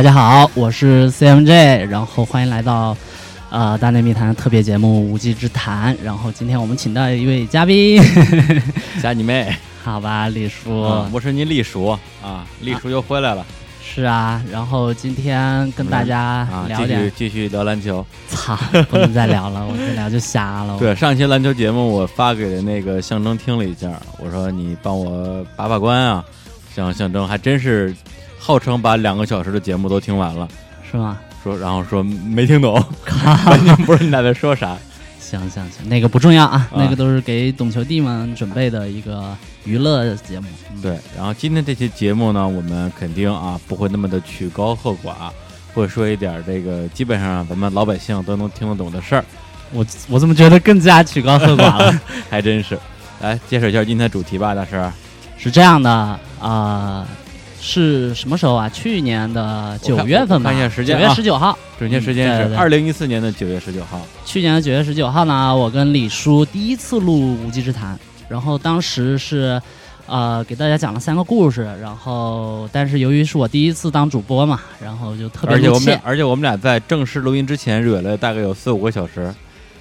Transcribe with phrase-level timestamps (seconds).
[0.00, 2.96] 大家好，我是 CMJ，然后欢迎来到
[3.50, 5.94] 呃大内密谈特别节目《无稽之谈》。
[6.02, 8.02] 然后今天我们请到一位嘉宾，
[9.02, 9.54] 加你妹！
[9.84, 10.70] 好吧，李叔，
[11.12, 11.88] 我是你李叔
[12.22, 13.44] 啊，李叔又回来了。
[13.84, 18.02] 是啊，然后今天跟大家聊点，继续聊篮球。
[18.26, 18.56] 操，
[18.88, 20.78] 不能再聊了， 我再聊就瞎了。
[20.78, 26.24] 对，上期篮球节目我发给那个象征听了一下，我说你帮我把把关啊。
[26.72, 27.92] 象象征还真是
[28.50, 30.48] 号称把两个小时的节目都听完了，
[30.90, 31.20] 是吗？
[31.40, 32.74] 说然后说没听懂，
[33.46, 34.76] 完全 不是你俩在说啥。
[35.20, 40.48] 行行行，那个不重要啊，那个都是给懂球帝们准备的一个娱乐节目。
[40.82, 45.30] 对，然后今天这期节目呢，我们肯定啊不会那么的曲高和寡，
[45.72, 49.24] 会说一点这个基本上咱们老百姓都能听得懂的事儿。
[49.72, 52.00] 我我怎么觉得更加曲高和寡了？
[52.28, 52.76] 还真是。
[53.20, 54.84] 来介绍一下今天主题吧，大师。
[55.38, 57.06] 是这样的啊。
[57.60, 58.68] 是什么时候啊？
[58.68, 60.50] 去年的九月份吧。
[60.50, 64.00] 看一下时间九月十九号，准确时间是二零一四年的九月十九号。
[64.24, 67.94] 去年的九月十九号呢，我跟李叔第一次录《无稽之谈》，
[68.28, 69.60] 然后当时是，
[70.06, 79.32] 呃，给大家讲了三个故事，然后但是由于是我第一次当主播嘛，然后就特别而且我们俩，而且我们俩在正式录音之前蕊了大概有四五个小时。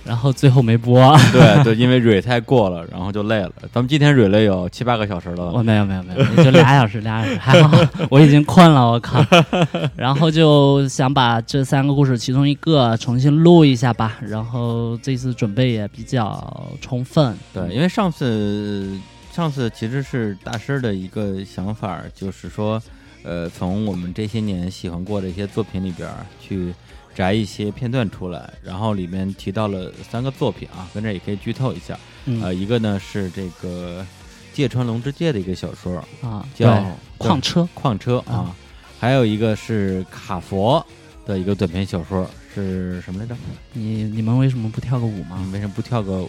[0.06, 3.52] 然后最后没播， 对对，因为蕊太过了，然后就累了。
[3.72, 7.78] 咱们今天蕊了有七八个小时了，我没有没有没有，就俩小时俩小时，还好，
[8.10, 9.24] 我已经困了，我靠。
[9.96, 17.38] 然后就想把这三个故事其中一个重新录一下吧，然后这次准备也比较充分。
[17.54, 18.98] 对，因为上次
[19.32, 22.82] 上次其实是大师的一个想法，就是说，
[23.24, 26.10] 呃，从我们这些年喜欢过的一些作品里边
[26.40, 26.74] 去。
[27.16, 32.00] 摘一些片段出来，然后里面提到了三个作品啊，跟这也可以剧透一下。
[32.42, 34.06] 呃，一个呢是这个
[34.54, 36.70] 芥川龙之介的一个小说啊，叫
[37.18, 38.56] 《矿车》，矿车啊，
[39.00, 40.86] 还有一个是卡佛
[41.26, 43.36] 的一个短篇小说，是什么来着？
[43.74, 45.46] 你你们为什么不跳个舞吗？
[45.52, 46.26] 为什么不跳个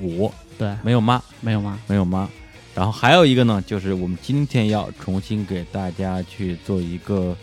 [0.00, 0.32] 舞？
[0.56, 1.22] 对，没有吗？
[1.40, 1.78] 没有吗？
[1.86, 2.30] 没有吗？
[2.74, 7.36] 然后还有一个呢，就是我们今天要重新给大家去做一个。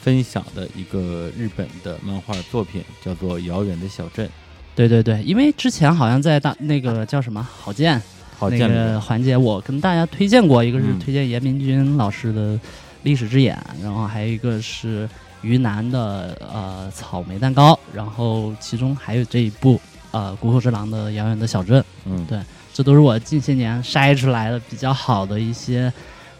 [0.00, 4.26] 分享的一个日本的漫画作品叫做《遥远的小镇》。
[4.74, 8.00] 对对对，因为之前好像在大那个叫什么好剑
[8.40, 12.54] 那个环节，我跟大家推荐过，一个是推荐严明君老师的
[13.02, 15.06] 《历史之眼》，然后还有一个是
[15.42, 19.78] 于南的呃草莓蛋糕，然后其中还有这一部
[20.12, 21.78] 呃谷口之狼的《遥远的小镇》。
[22.06, 22.38] 嗯，对，
[22.72, 25.92] 这都是我近些年筛出来的比较好的一些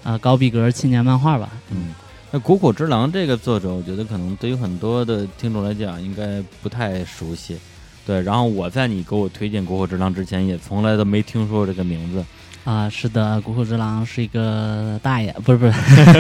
[0.03, 1.51] 呃高逼格青年漫画吧。
[1.71, 1.93] 嗯。
[2.33, 7.59] 那《谷口之狼》这个作者，我觉得可能对于很多的听众来讲，应该不太熟悉。
[8.07, 12.25] 对，然后我在你给我推荐《谷口之狼》之前，也从来都没听说过这个名字。
[12.63, 15.73] 啊，是的，《谷口之狼》是一个大爷，不是不是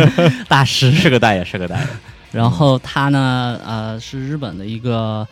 [0.49, 1.87] 大师，是个大爷，是个大爷。
[2.33, 5.27] 然后他呢，呃，是日本的一个。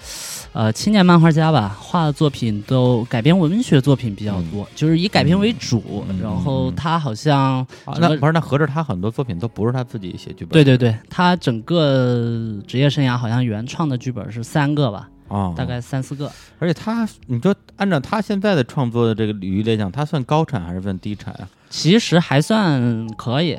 [0.55, 6.03] 呃，青年漫画家吧，画的作品都改编文学作品比较多，就是以改编为主。
[6.21, 7.65] 然后他好像
[8.01, 10.49] 那不是那合着他很多作品都不是他自己写剧本。
[10.49, 16.33] 对对对，他整个职业生涯好像原创的剧本是三个吧，啊，大概三四个。
[16.59, 21.47] 而且他，你说按照他现在的创作的这个领域来讲，他算高产还是算低产啊？
[21.69, 23.57] 其实还算可以。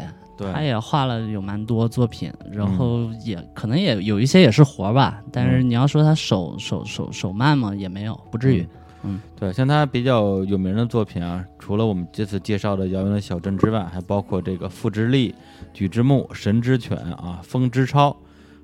[0.53, 8.67] 他也画了有蛮多作品，然后也可能也有一些也是活吧，但是你要说他手手手手慢嘛，也没有，不至于。
[9.03, 15.29] 嗯，对，像他比较有名的作品啊，除了我们这次介绍的《遥远的小镇》之外，还包括这个《父之力》
[15.73, 18.09] 《举之木》《神之犬》啊，《风之超》，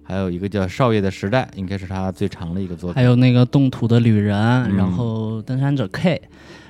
[0.03, 2.95] 还有一个叫《少爷的时代》，应该是他最长的一个作品。
[2.95, 4.37] 还有那个《动土的旅人》，
[4.75, 6.15] 然后《登山者 K》。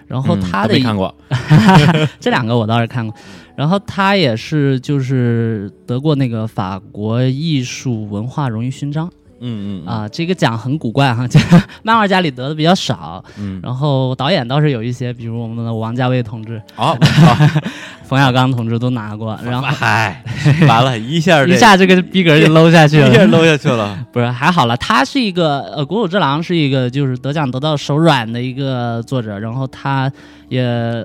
[0.07, 1.11] 然后 他的没看过，
[2.21, 3.17] 这两个我倒是看过。
[3.55, 9.09] 然后他也是就是得过那个法国艺术文化荣誉勋章。
[9.41, 11.27] 嗯嗯啊，这个奖很古怪哈，
[11.83, 13.23] 漫画家里得的比较少。
[13.37, 16.97] 嗯，然后导演倒是有一些，比如我们的王家卫同志，好，
[18.07, 19.37] 冯小刚同志都拿过。
[19.43, 20.23] 然后嗨，
[20.67, 23.99] 完了 一下一下这个逼格就搂下去了， 一下搂下去了。
[24.13, 30.11] 不是还好了，他是一个呃，《国土之狼》是一个就是得奖得到手软的一个作者，然后他。
[30.47, 30.61] 也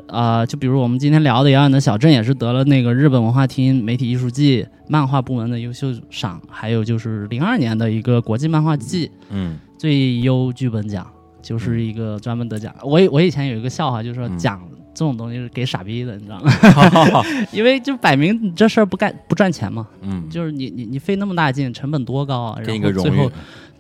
[0.09, 11.07] 呃，就比如我们今天聊的《遥远的小镇》，也是得了那个日本文化厅媒体艺术季漫画部门的优秀赏，还有就是零二年的一个国际漫画季，嗯，最优剧本奖，
[11.41, 12.71] 就是一个专门得奖。
[12.83, 14.61] 我我以前有一个笑话，就是说奖
[14.95, 16.53] 这种东西是给傻逼的，你知道吗？
[17.53, 23.31] 因为就摆明你这事儿不干不赚钱嘛，嗯，就是你你你费那么大劲，成本多高啊，然后最后。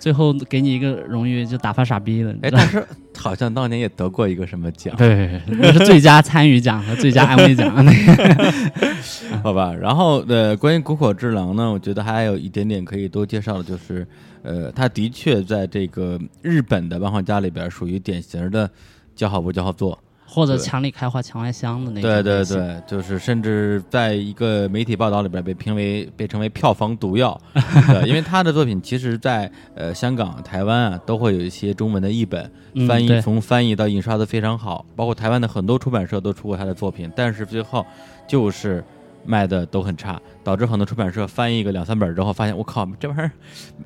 [0.01, 2.33] 最后给你一个荣誉，就打发傻逼了。
[2.33, 2.83] 你哎，但是
[3.19, 7.85] 好像当年也得过一个什么奖，对，那是最佳参与奖和 最佳安慰奖。
[7.85, 9.75] 那个好吧？
[9.75, 14.07] 然后呃，关于谷口之郎呢，我觉得还有一点点可以多介绍的，就是
[14.43, 18.71] 呃，他的确在这个日本的漫画家里边属于典型的
[19.15, 19.99] 叫好不叫好做。
[20.33, 27.39] 或者墙里开花墙外香的那种对对，对，就是甚至在一个媒体报道里边被评为被称为票房毒药，
[27.89, 37.85] 对，因为他的作品其实在呃香港、台湾啊都会有一些中文的译本，嗯翻译对从翻译到印刷的非常好，包括台湾的很多出版社都出过他的作品，但是最后
[38.29, 38.85] 就是
[39.25, 43.31] 卖的都很差，导致很多出版社翻译个两三本之后，发现我靠这玩意儿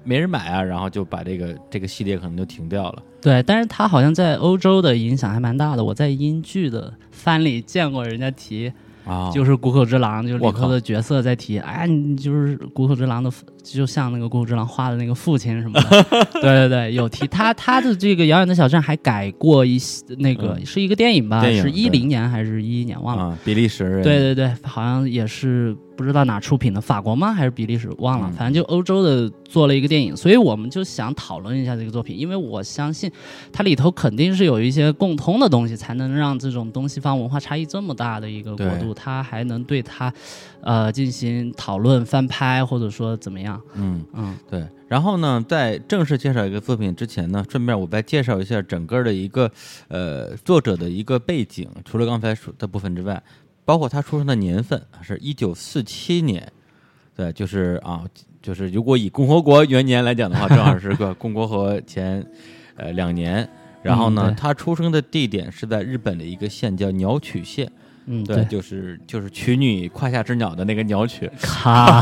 [0.02, 3.02] 没人买啊，然后就把这个这个系列可能就停掉了。
[3.20, 5.82] 对，但是他好像在欧洲的影响还蛮大的。
[5.82, 8.72] 我在英剧的番里见过人家提，
[9.04, 16.02] 啊，就是谷口之狼，就是里头的角色在提，哎，你就是谷口之狼的父，就像那个谷口之狼画的那个父亲什么的。
[16.40, 21.42] 对对对，有提他他的这个遥远的小镇还改过一些，那个、嗯是一个电影吧？
[21.42, 23.24] 是一对零年还是一一年忘了。
[23.24, 27.32] 啊，比利时人，对对对，好像也是不知道哪出品的，法国吗？
[27.32, 27.88] 还是比利时？
[27.98, 33.10] 忘了，嗯反正就欧洲的做了一个电影，所以我们就想讨论一下这个作品，因为我相信
[33.52, 40.12] 它里头肯定是有一些共通的东西，才能让这种东西方文化差异这么大的一个国度，它还能对它，
[40.62, 43.60] 呃，进行讨论、翻拍，或者说怎么样？
[43.74, 44.04] 嗯。
[44.14, 49.50] 嗯对，然后呢，在正式介绍一个作品之前呢，顺便我再介绍一下整个的一个
[49.88, 53.22] 呃作者的一个背景，除了刚才说的部分之外，
[53.64, 56.46] 包括他出生的年份是一九四七年，
[57.16, 58.04] 对，就是啊，
[58.42, 62.24] 就是如果以共和国元年来讲的话，正好是个共和国前
[62.76, 63.48] 呃两年。
[63.82, 67.70] 然后呢，嗯他出生的地点是在日本的一个县叫鸟取县，
[68.06, 71.30] 嗯，对，就是就是取女胯下之鸟的那个鸟取。
[71.36, 72.00] 哈，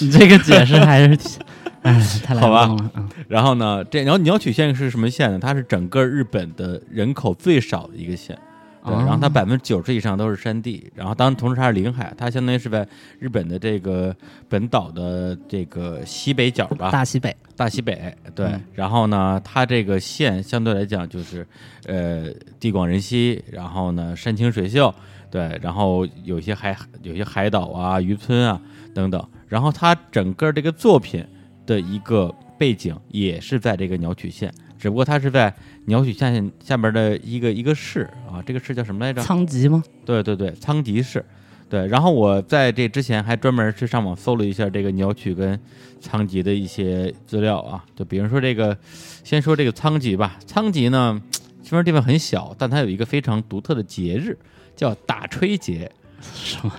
[0.00, 1.40] 你这个解释还是挺，
[1.82, 2.90] 哎，太难好吧忘了。
[2.94, 5.38] 嗯然后呢，这鸟鸟取县是什么县呢？
[5.40, 8.38] 它是整个日本的人口最少的一个县，
[8.86, 12.86] 对，哦然后它百分之九十以上都是山地，然后当然同时它是临海，它相当于是在
[13.18, 14.14] 日本的这个
[14.48, 18.46] 本岛的这个西北角吧，大西北，大西北，对。
[18.46, 21.46] 嗯然后呢，它这个县相对来讲就是，
[21.86, 22.28] 呃，
[22.60, 24.94] 地广人稀，然后呢，山清水秀，
[25.30, 28.60] 对，然后有些海有些海岛啊、渔村啊
[28.94, 29.28] 等等。
[29.48, 31.24] 然后它整个这个作品
[31.64, 35.54] 的一个背景也是在这个鸟取县，只不过它是在
[35.86, 39.22] 鸟取县下面的一个一个市啊，这个市叫什么来着？
[39.22, 39.82] 仓吉吗？
[40.04, 41.24] 对对对，仓吉市。
[41.68, 45.58] 对，然后我在这之前还专门去上网搜了一下这个鸟取跟
[46.00, 48.76] 仓吉的一些资料啊，就比如说这个，
[49.24, 50.38] 先说这个仓吉吧。
[50.46, 51.20] 仓吉呢，
[51.64, 54.38] 虽然地方很小，但它有一个非常独特的节日，
[54.76, 55.90] 叫打吹节。
[56.22, 56.72] 什么？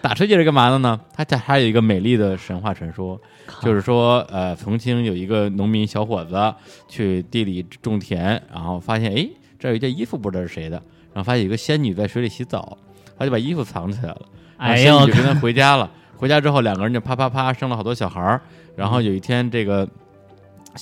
[0.00, 1.00] 打吹节是干嘛的呢？
[1.12, 3.20] 它它还有一个美丽的神话传说，
[3.62, 6.54] 就是说，呃，曾经有一个农民小伙子
[6.88, 10.76] 去地里种田，然后发现，哎，这儿有一件衣服，不知道是谁的，
[11.12, 12.76] 然后发现有一个仙女在水里洗澡，
[13.18, 14.22] 他就把衣服藏起来了，
[14.56, 15.90] 哎呦仙女就跟他回家了。
[16.16, 18.40] 回家之后，两个人就啪啪啪生了好多小孩儿。
[18.76, 19.86] 然后有一天，这个，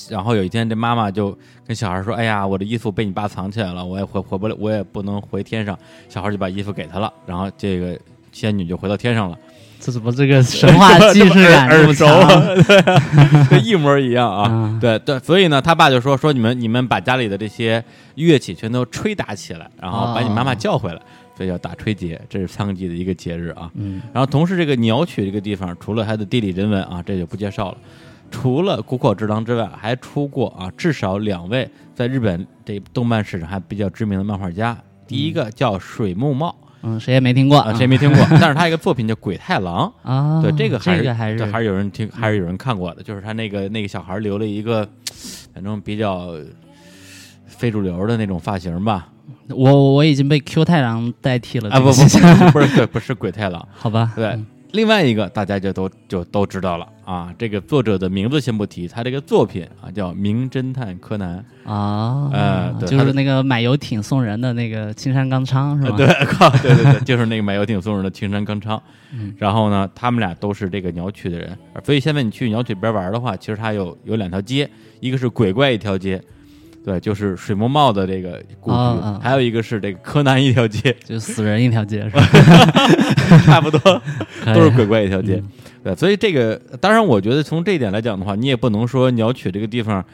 [0.09, 5.77] 然后有一天，这妈妈就跟小孩说：“哎呀，我的衣服被你爸藏起来了，我也回回不了，我也不能回天上。”
[6.09, 7.99] 小孩就把衣服给他了，然后这个
[8.31, 9.39] 仙女就回到天上了。
[9.85, 12.07] 这怎么这个神话既视感这么耳熟？
[12.07, 12.29] 啊，
[13.51, 14.49] 对一模一样啊。
[14.49, 17.83] 啊对对，所以呢，他爸就说说你们你们把家里的这些
[18.15, 21.01] 乐器全都吹打起来，然后把你妈妈叫回来，
[21.37, 23.69] 所以叫打吹节，这是仓吉的一个节日啊。
[23.75, 27.79] 嗯然后同时，这个鸟取这个地方，除了它的地理人文啊，这就不介绍了。
[28.31, 34.79] 除了谷口之郎之外，还出过啊至少两位在日本这动漫史上还比较知名的漫画家。
[35.07, 38.27] 第一个叫水木茂嗯，谁也没听过啊，谁没听过？
[38.41, 40.41] 但是他一个作品叫《鬼太郎》，啊？
[40.43, 43.03] 对这个还是这个还是对还是有人听，还是有人看过的。
[43.03, 44.89] 就是他那个那个小孩留了一个，
[45.55, 46.35] 反正比较
[47.47, 49.09] 非主流的那种发型吧。
[49.49, 53.67] 我我已经被 Q 太郎代替了啊，不不不是 对，不是鬼太郎。
[53.73, 54.13] 好吧？
[54.17, 57.35] 对嗯，另外一个大家就都就都知道了啊。
[57.39, 61.45] 这个作者的名字先不提，他这个作品啊叫《名侦探柯南》。
[61.71, 65.97] 啊，呃对就是那个买游艇送人的那个青山刚昌是吧？
[65.97, 68.83] 呃对，靠，对对对，就是那个买游艇送人的青山刚昌。
[69.15, 74.69] 嗯然后呢，他们俩都是这个鸟取的人，所以现在你去鸟取边玩的话，其实它有有两条街，
[75.01, 76.21] 一个是鬼怪一条街，
[76.85, 78.77] 对，就是水木茂的这个故居，
[79.21, 82.23] 还有一个是这个柯南一条街， 就死人一条街是吧？
[83.45, 83.79] 差不多
[84.55, 85.37] 都是鬼怪一条街。
[85.37, 85.49] 嗯
[85.85, 90.05] 对，所以这个当然，我觉得从这一点来讲的话，你也不能说鸟取这个地方，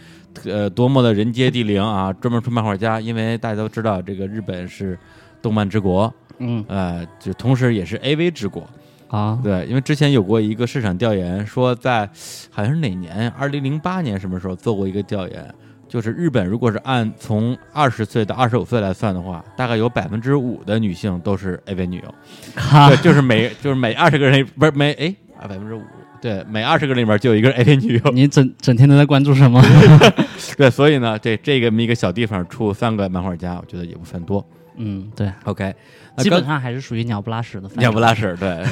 [0.45, 4.99] 呃，多么的人杰地灵啊，专门出漫画家，因为大家都知道，这个日本是
[5.43, 8.67] 动漫之国，嗯呃，就同时也是 AV 之国，
[9.09, 12.09] 啊，对，因为之前有过一个市场调研，说在
[12.51, 15.55] 好像是哪年，二零零八年什么时候做过一个调研，
[15.89, 22.15] 就是日本如果是按从二十岁到二十五岁来算的话，大概有百分之五的女性都是 AV 女优，
[22.55, 25.83] 哈对，就是每就是每二十个人不是每哎啊百分之五，
[26.21, 29.63] 对，每二十个人里面就有一个是 AV 女优，你整整天都在关注什么？
[30.57, 34.45] 对，所以呢，这这个么一个小地方出三个漫画家，我觉得也不算多。
[34.77, 35.75] 嗯，对，OK，
[36.19, 37.69] 基本上还是属于鸟不拉屎的。
[37.77, 38.65] 鸟不拉屎，对。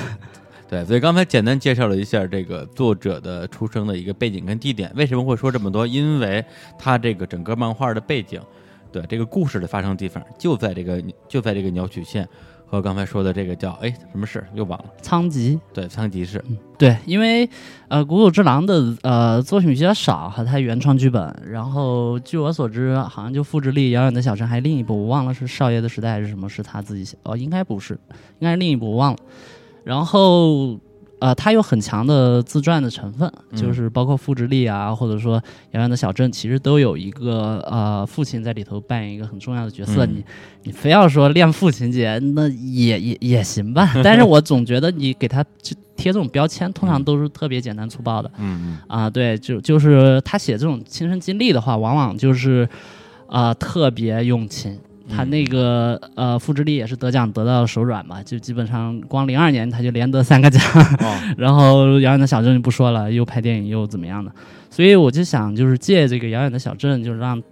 [0.69, 4.91] 对，所以刚才简单介绍了一下这个作者的出生的一个背景跟地点。
[4.97, 5.87] 为什么会说这么多？
[5.87, 6.45] 因为
[6.79, 8.41] 他这个整个漫画的背景，
[8.91, 12.29] 对这个故事的发生地方就在这个就在这个鸟取县
[12.67, 16.43] 和刚才说的这个叫哎什么市又忘了，仓吉，对仓吉市。
[16.77, 17.49] 对，因为
[17.87, 21.33] 呃，谷口之狼的呃作品比较少，和他原创剧本。
[21.49, 27.95] 然后据我所知，好像就《复制力》《遥远的小城》还另一部，我忘了是《少爷的时代》还是什么，是他自己写哦，应该不是，
[28.41, 29.19] 应该是另一部，我忘了。
[29.87, 30.77] 然后
[31.21, 35.41] 呃，他有很强的自传的成分，嗯就是包括《复制力》啊，或者说
[35.71, 40.05] 《遥远的小镇》，其实都有一个呃父亲在里头扮演一个很重要的角色。
[40.05, 40.25] 嗯你
[40.65, 43.93] 你非要说恋父情节，那也也也行吧。
[44.03, 49.09] 但是我总觉得你给他就贴这种标签，通常都是特别简单粗暴的嗯啊。
[49.09, 52.69] 对，就就是他写这种亲身经历的话，往往就是
[53.29, 54.77] 啊、特别用情。
[55.09, 60.61] 他那个呃复制力也是得奖得到手软嘛，就基本上光零二年他就连得三个奖，
[61.39, 64.33] 然后遥远的小镇就不说了，又拍电影又怎么样的，
[64.71, 67.43] 所以我就想就是借这个遥远的小镇，就是让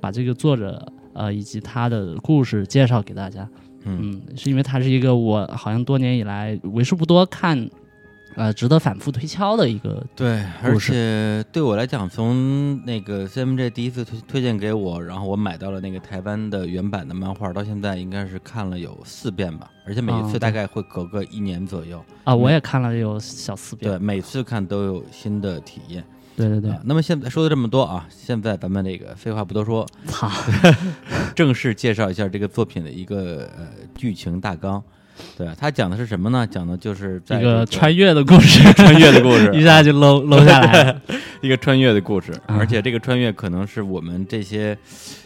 [0.00, 3.48] 把这个作者呃以及他的故事介绍给大家。
[3.86, 7.68] 嗯嗯，是因为他是一个我好像多年以来为数不多看，
[8.36, 10.04] 呃，值得反复推敲的一个。
[10.16, 22.04] 对，而且对我来讲，从那个 CMJ 第一次推推荐给我，然后我买到了那个台湾的原版的漫画，到现在应该是看了有四遍吧，而且每一次大概会隔个一年左右。
[22.24, 23.90] 啊，我也看了有小四遍。
[23.92, 26.04] 对，每次看都有新的体验。
[26.36, 30.28] 对对对啊，那么现在说了这么多啊，现在咱们这个废话不多说，操，
[31.36, 34.82] 正式介绍一下这个作品的一个呃剧情大纲。
[35.36, 36.46] 对，他讲的是什么呢？
[36.46, 40.84] 讲的就是在这这个穿越的故事， 穿越的故事， 一下就搂 搂下来。
[40.84, 41.00] 了。
[41.40, 44.76] 一个穿越的故事，嗯而且这个穿越可能是我们这些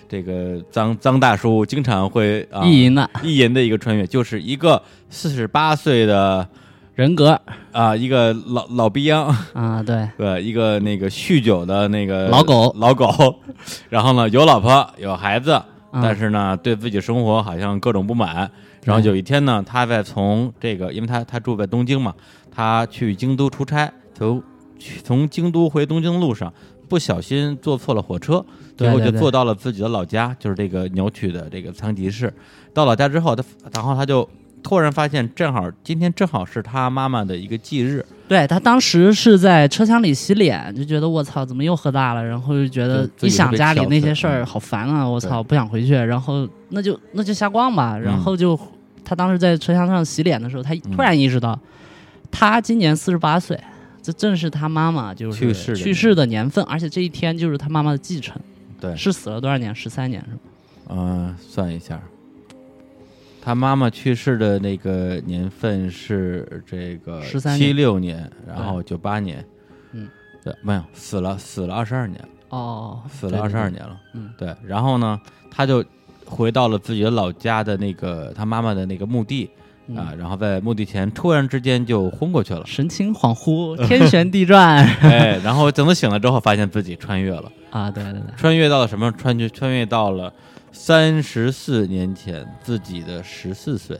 [0.09, 3.09] 这个脏脏大叔经常会啊意淫的。
[3.23, 6.47] 意淫的一个穿越，就是一个四十八岁的
[6.95, 7.41] 人格。
[7.71, 12.75] 啊一个老老逼样，啊，对，对，一个那个酗酒的那个老狗。
[12.79, 13.37] 老狗，
[13.89, 15.53] 然后呢有老婆有孩子，
[15.93, 18.51] 嗯但是呢对自己生活好像各种不满。
[18.89, 22.15] 然后有一天呢，他在从这个，因为他他住在东京嘛，
[22.51, 24.43] 他去京都出差，从
[24.79, 26.53] 去从京都回东京的路上，
[26.89, 28.45] 不小心坐错了火车，
[28.77, 32.33] 最后就坐到了自己的老家，就是这个鸟取的这个仓吉市。
[32.73, 34.29] 到老家之后，他然后他就
[34.63, 42.25] 突然发现，正好今天正好是他妈妈的一个忌日，对他当时是在车厢里洗脸，就觉得我操，怎么又喝大了？
[42.25, 45.09] 然后就觉得一想家里那些事儿好烦啊！
[45.09, 45.95] 我操，不想回去。
[45.95, 47.99] 然后那就那就瞎逛吧。
[47.99, 48.59] 然后就
[49.09, 51.59] 他当时在车厢上洗脸的时候，他突然意识到，
[52.31, 53.59] 他今年四十八岁，
[54.03, 58.39] 这正是他妈妈就是去世的去世的年份，而且这一天就是他妈妈的继承。
[58.79, 59.75] 对，是死了多少年？
[59.75, 60.39] 十三年是吗？
[60.91, 61.99] 嗯、算一下，
[63.41, 67.77] 他妈妈去世的那个年份是这个13七年。
[67.77, 69.43] 六年，然后九八年，
[69.93, 70.07] 嗯，
[70.45, 73.83] 对，没有死了，死了二十二年，哦，死了二十二年。
[73.83, 75.19] 年了，嗯，对，然后呢，
[75.51, 75.83] 他就
[76.29, 79.49] 回到了自己的老家的那个他妈妈的那个墓地
[79.89, 87.91] 嗯啊，然后在墓地前突然之间就昏过去了，神情恍惚， 天旋地转哎，然后等他醒了之后，发现自己穿越了，啊！
[87.91, 89.11] 对对对，穿越到了什么？
[89.13, 90.31] 穿越穿越到了
[90.73, 93.99] 三十四年前自己的十四岁。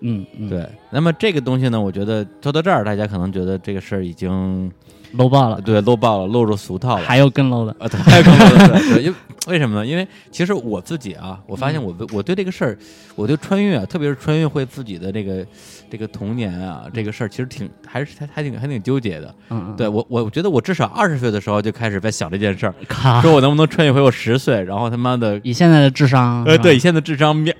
[0.00, 4.70] 嗯嗯，对，那么这个东西呢，我觉得说到这儿，大家可能觉得这个事儿已经
[5.12, 7.04] 搂爆了，对 low 爆了，露入俗套了。
[7.04, 7.74] 还有更 low 的。
[7.78, 9.14] 啊，对， 还有更多的对，因为
[9.46, 9.86] 为什么呢？
[9.86, 12.78] 因为其实我自己啊，我发现我我对这个事儿，
[13.16, 15.46] 我对穿越啊，特别是穿越回自己的这个
[15.90, 19.34] 这个童年啊，这个事儿，其实挺还是还还挺还挺纠结的。
[19.50, 22.74] 嗯嗯，对我我觉得我至少二十岁的时候就开始在想这件事儿，
[23.22, 27.54] 说我能不能穿越回我十岁，然后他妈的以现在的智商，呃，对，以现在的智商秒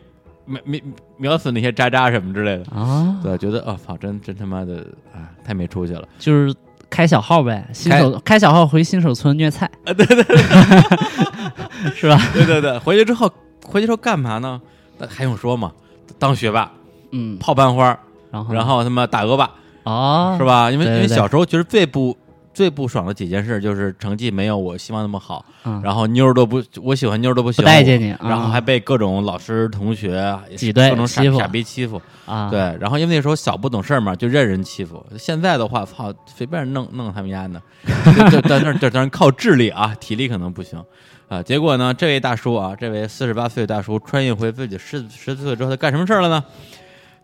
[0.45, 0.81] 秒秒
[1.17, 2.65] 秒死那些渣渣什么之类的。
[2.71, 6.07] 啊，对，觉得啊，操，真真他妈的啊，太没出息了。
[6.19, 6.55] 就是
[6.91, 10.37] 开小号呗，新手开小号回新手村虐菜啊，对对对
[11.95, 12.21] 是吧？
[12.33, 13.31] 对对对，回去之后，
[13.65, 14.61] 回去之后干嘛呢？
[14.99, 15.73] 那还用说吗？
[16.19, 16.71] 当学霸，
[17.13, 17.97] 嗯，泡班花，
[18.31, 19.51] 然后然后他妈打恶霸，
[19.85, 20.45] 哦，是？
[20.45, 20.71] 吧？
[20.71, 22.17] 因为因为小时候其实最不
[22.59, 35.07] 最不爽的几件事就是成绩没有我希望那么好，嗯然后妞儿都不我喜欢妞儿都不喜欢我不待见你，然后还被各种老师同学挤兑各种傻傻逼欺负，啊，对，然后因为那时候小不懂事儿嘛，就任人欺负。
[35.17, 40.83] 现在的话，操，随便弄弄他们家呢，就就在那儿就在那儿靠智力啊，体力可能不行
[41.29, 41.41] 啊。
[41.41, 46.43] 结果呢，这位大叔啊，这位四十八岁的大叔穿越回自己十十四岁之后，他干什么事儿了呢？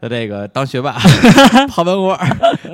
[0.01, 0.99] 他这个当学霸，
[1.69, 2.19] 泡饭锅，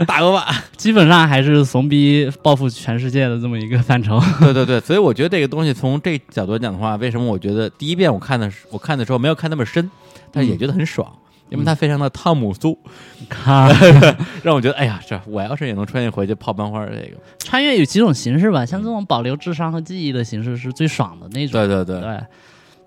[0.07, 0.47] 大锅巴。
[0.77, 4.21] 基本上还是怂逼报复全世界的这么一个范畴。
[4.41, 9.91] 对对对，所以我觉得这个东西从这角度讲的话，为什么我觉得第一遍我看的时我看的时候没有看那么深，
[10.33, 11.11] 但是也觉得很爽。
[11.51, 12.79] 因为它非常的汤姆苏，
[13.29, 13.69] 看，
[14.45, 21.61] 让我觉得，哎呀，这我要是也能穿越回去泡班花，这个，穿越有几种形式吧，像这种保留智商和记忆的形式是最爽的那种。
[21.61, 22.21] 对对对，对，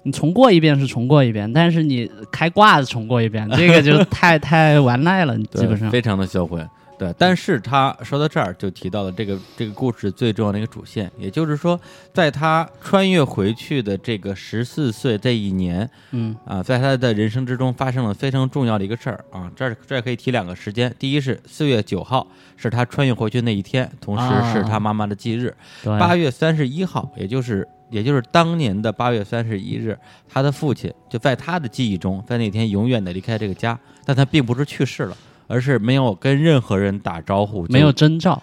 [0.03, 5.89] 你重过一遍是重过一遍，但是你开挂子重过一遍，这个就 太太完赖了，对基本上。
[5.89, 6.67] 非常的销魂。
[6.95, 11.77] 对，但是他说到这儿就提到了这个这个故事最重要的一个主线，也就是说，
[12.13, 19.51] 在他穿越回去的这个十四岁这一年嗯啊，在他的人生之中发生了非常重要的一个事儿啊。
[19.55, 25.53] 这儿这儿可以提两个时间，第一是四月九号是他穿越回去那一天，同时是他妈妈的忌日。
[25.83, 29.95] 对，八月三十一号，也就是也就是当年的八月三十一日，
[30.27, 38.41] 他的父亲就在他的记忆中，在那天永远的离开这个家，但他并不是去世了，而是没有跟任何人打招呼，没有征兆，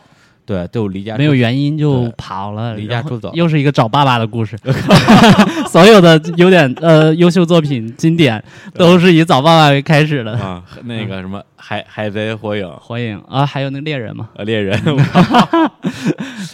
[0.51, 4.59] 对，就离家没有原因就跑了，离家出走又是一个找爸爸的故事。
[5.71, 8.43] 所有的有点呃优秀作品经典
[8.75, 10.33] 都是以找爸爸为开始的。
[10.33, 14.77] 啊， 那个什么海海贼、火影、火影啊，还有那个猎人嘛，呃猎人，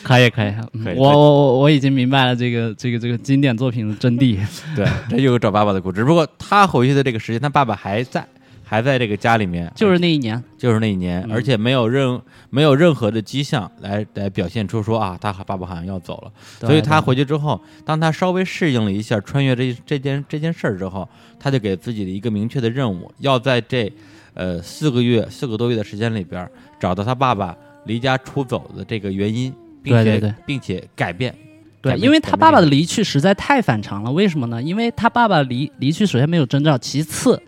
[0.03, 4.39] 可以可以，嗯可以我我我我已经明白了这个这个这个经典作品的真谛。
[4.77, 5.97] 对，这又有找爸爸的故事。
[5.97, 8.23] 只不过他回去的这个时间，他爸爸还在，
[8.69, 12.21] 还在这个家里面，就是那一年，就是那一年，嗯而且没有任
[12.51, 16.33] 没有任何的迹象来来表现出说啊，他爸爸好像要走了。
[16.67, 23.93] 所以他回去之后，当他稍微适应了一下穿越这这件这件事儿之后，他就给自己的一个明确的任务，要在这
[24.35, 26.51] 呃四个月四个多月的时间里边，
[26.81, 31.33] 找到他爸爸离家出走的这个原因，并且对对对并且改变。
[31.81, 34.11] 对，因为他爸爸的离去实在太反常了。
[34.11, 34.61] 为什么呢？
[34.61, 37.41] 因为他爸爸离离去，首先没有征兆，其次，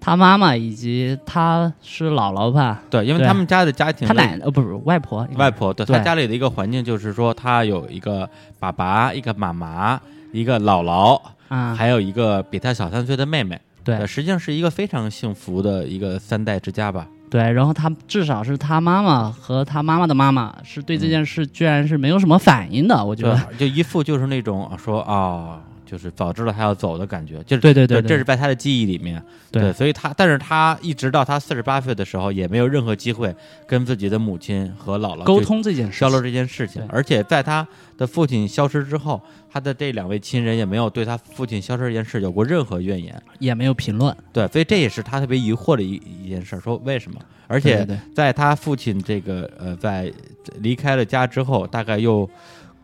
[0.00, 5.96] 他妈妈以及他是姥姥吧，对，因为他们家的家庭他奶呃不是外婆，外婆，对对。
[5.96, 10.00] 他家里的一个环境就是说，他有一个爸爸，一个妈妈，
[10.32, 13.60] 一个姥姥，啊，还有一个比他小三岁的妹妹。
[13.84, 13.94] 对。
[13.96, 17.06] 呃实际上是一个非常幸福的一个三代之家吧。
[17.30, 21.10] 对，然后他至少是他妈妈和他妈妈的妈妈是对这嗯。
[21.10, 29.72] 件事居然是没有什么反应的，我觉得，就一副就是那种啊说啊，就是早知道他要走的感觉，就是对对对，这是在他的记忆里面，对。
[29.72, 33.34] 所以他，但是他一直到他四十八岁的时候，也没有任何机会
[33.66, 37.66] 跟自己的母亲和姥姥沟通这件事交流，这件事情，而且在他
[37.98, 43.20] 的父亲消失之后，他的这两位亲人也没有对他父亲消失这件事有过任何怨言。
[43.40, 47.20] 也没有评论，对，所以这也是他特别疑惑的一一件事，说为什么？
[47.48, 50.12] 而且在他父亲这个呃，在
[50.60, 52.28] 离开了家之后，大概又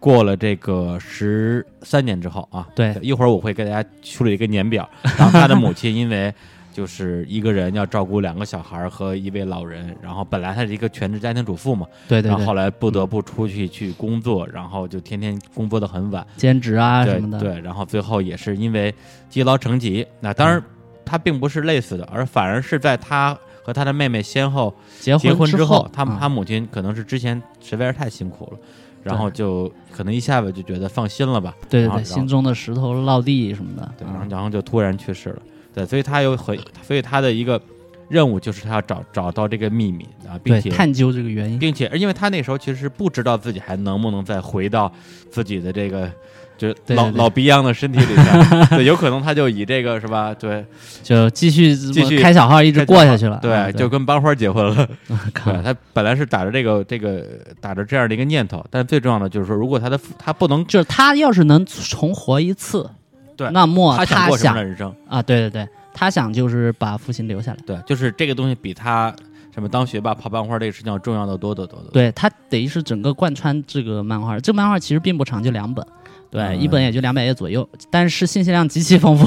[0.07, 2.95] 过了这个十三年之后啊，对。
[3.03, 4.89] 一会儿我会给大家梳理一个年表。
[5.03, 6.33] 然后他的母亲因为
[6.73, 18.95] 就是一个人要照顾两个小孩儿和一位老人，然后本来他是一个全职家庭主妇嘛，对对对，然后后来不得不出去去工作，然后就天天工作的很晚，兼职啊对什么的，对，然后最后也是因为
[19.29, 20.63] 积劳成疾，那当然
[21.05, 28.59] 他并不是累死的，而反而是在他和他的妹妹先后结结婚之后，他嗯他母亲可能是之前实在是太辛苦了，
[29.07, 35.43] 然后就可能一下子就觉得放心了吧，对对对，心中的石头落地什么的，对，然后嗯然后就突然去世了，
[35.75, 37.61] 对，所以他有很，所以他的一个
[38.09, 44.93] 任务就是他要找找到这个秘密啊，并，且探究这个原因，并且因为他那时候其实是不知道自己还能不能再回到
[45.31, 46.11] 自己的这个。
[46.57, 50.35] 就老老逼样的身体里边， 对，有可能他就以这个是吧？
[50.35, 50.65] 对，
[51.03, 54.89] 就继续继续开小号一直过下去了，对，啊就跟班花结婚了。
[55.45, 57.25] 对，他本来是打着这个这个
[57.61, 62.89] 打着这样的一个念头，但最重要的就是说，如果他的父他不能，就是他要是能重活一次，
[63.37, 64.95] 对那么他想过什么的人生？
[65.09, 69.15] 啊，对对对，他想就是把父亲留下来，对，就是这个东西比他
[69.53, 71.93] 什么当学霸跑班花这个事情要重要的多得多得多。
[71.93, 75.87] 对他等于是整个贯穿这个漫画，这个漫画其实并不长，就两本。
[76.31, 79.27] 对，嗯一本也就两百页左右，但是信息量极其丰富。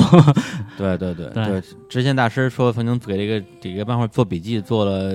[0.78, 5.14] 对对对对对，知县大师说曾经给这个这个漫画做笔记，做了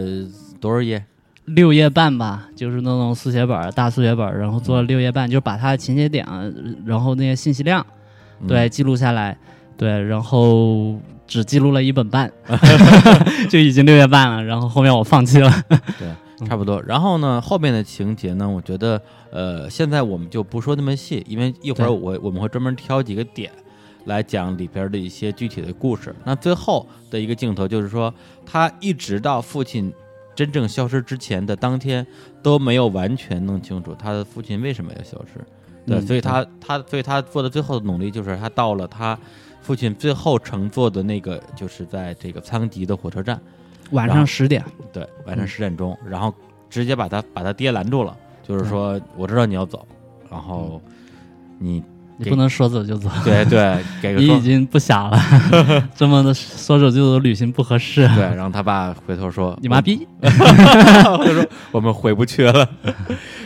[0.61, 1.05] 多少页？
[1.47, 6.27] 六页半吧，就是那种速写本儿、大速写本儿，然后做了六页半，就是把它的情节点，
[6.87, 7.85] 然后那些信息量，
[8.40, 9.37] 嗯对，记录下来，
[9.77, 12.33] 对，然后只记录了一本半，
[13.51, 15.53] 就已经六页半了，然后后面我放弃了。
[15.99, 16.09] 对，
[16.44, 16.83] 差不多。
[16.83, 23.50] 然后呢，后面的情节呢，我觉得呃，现在我们就不说那么细，因为一会儿我我们会专门挑几个点
[24.04, 26.14] 来讲里边的一些具体的故事。
[26.24, 28.12] 那最后的一个镜头就是说，
[28.44, 29.92] 他一直到父亲
[30.35, 32.07] 真正消失之前的当天
[32.42, 35.40] 都没有完全弄清楚他的父亲为什么要消失。
[35.87, 39.18] 对，嗯所以他他所以他做的最后的努力就是他到了他
[39.61, 43.40] 父亲最后乘坐的那个，就是在这个仓吉的火车站。
[43.90, 46.33] 晚上十点，对，晚上嗯十点钟，然后
[46.70, 49.87] 直接把他把他爹拦住了，就是说我知道你要走，
[50.31, 50.81] 然后
[51.59, 51.83] 你
[52.16, 53.09] 你不能说走就走。
[53.25, 55.18] 对对 给个你已经不小了，
[55.94, 58.07] 这么的说走就走旅行不合适。
[58.14, 60.07] 对， 然后他爸回头说你妈，逼！
[60.23, 62.68] 我就说我们回不去了。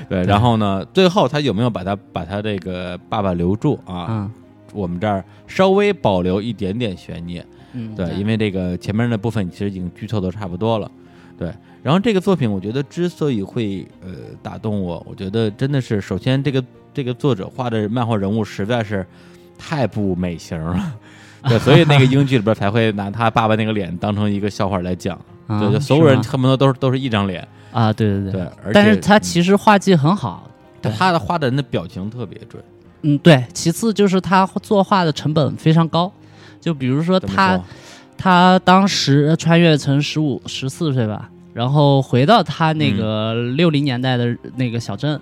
[0.09, 4.07] 对，然后呢，最后他有没有把他把他这个爸爸留住啊？
[4.09, 4.31] 嗯
[4.75, 7.43] 我们这儿稍微保留一点点悬念。
[7.73, 10.91] 嗯，对，因为这个前面的部分其实已经剧透的差不多了，
[11.39, 11.53] 对。
[11.83, 14.11] 然后这个作品，我觉得之所以会呃
[14.43, 19.07] 打动我，我觉得真的是首先这个这个作者画的漫画人物实在是
[19.57, 20.93] 太不美型了，
[21.45, 30.51] 对，所以那个英剧里边才会拿他爸爸那个脸当成一个笑话来讲，啊对，就所有人恨不得都是都是一张脸，啊，对对对，而且但是他嗯其实画技很好，
[30.83, 32.63] 对他的画的人的表情特别准，
[33.03, 33.45] 嗯，对。
[33.55, 36.13] 其次就是他作画的成本非常高，
[36.61, 37.65] 就比如说他说？
[38.21, 45.21] 他当时穿越成十五十四岁吧，然后回到他那个六零年代的那个小镇，嗯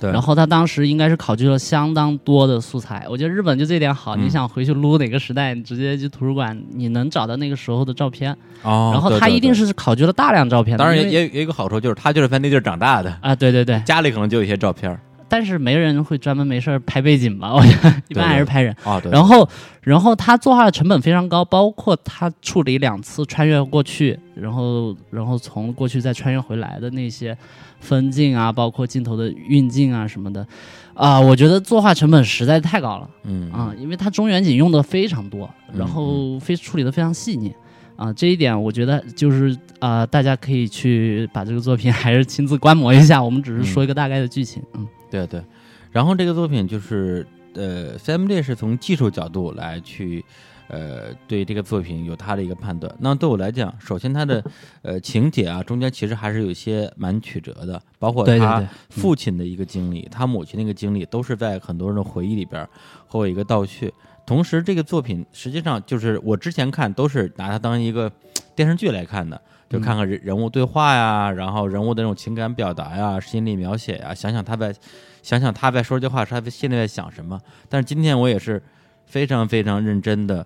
[0.00, 3.06] 对，然后他当时应该是考据了相当多的素材。
[3.10, 4.24] 我觉得日本就这点好，嗯。
[4.24, 8.34] 你想回去撸哪个时代，你直接去图书馆，你能找到那个时候的照片。
[8.62, 14.98] 哦，然后他一定是考据了大量照片的，当然也也也有一个好处，就是他就是在那地儿长大的，啊，对对对，家里可能就有一些照片儿
[15.30, 17.54] 但是没人会专门没事儿拍背景吧？
[17.54, 18.74] 我觉得 一般还是拍人。
[18.84, 19.48] 啊，对，然后，
[19.80, 27.34] 然后他作画的成本非常高，包括他处理两次穿越过去，然后，然后从过去再穿越回来的那些
[27.78, 30.46] 分镜啊，包括镜头的运镜啊什么的，
[30.94, 37.54] 啊、我觉得作画成本实在太高了嗯啊、因为他中远景用的非常多，嗯然后非处理的非常细腻。
[37.96, 43.22] 啊，这一点我觉得就是啊、大家可以去把这个作品还是亲自观摩一下。
[43.22, 45.42] 我们只是说一个大概的剧情，嗯对对，
[45.90, 50.24] 然后这个作品就是呃，CMJ 是从技术角度来去
[50.68, 52.94] 呃对这个作品有他的一个判断。
[53.00, 54.42] 那对我来讲，首先他的
[54.82, 62.64] 呃情节啊，中间其实还是有一些蛮曲折的，包括他父亲的一个经历，他母亲那个经历，都是在很多人的回忆里边
[63.06, 63.92] 和我一个倒叙。
[64.24, 68.12] 同时，这个作品实际上就是我之前看都是拿它当一个
[68.54, 74.74] 电视剧来看的，就看看人人物对话呀，然后人物的那种情感表达呀、心理描写呀，想想他在
[75.22, 77.40] 想想他在说这话时他在心里在想什么。
[77.68, 78.62] 但是今天我也是
[79.06, 80.44] 非常非常认真的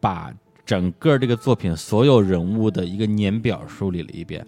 [0.00, 0.32] 把
[0.64, 4.46] 整个这个作品所有人物的一个年表梳理了一遍。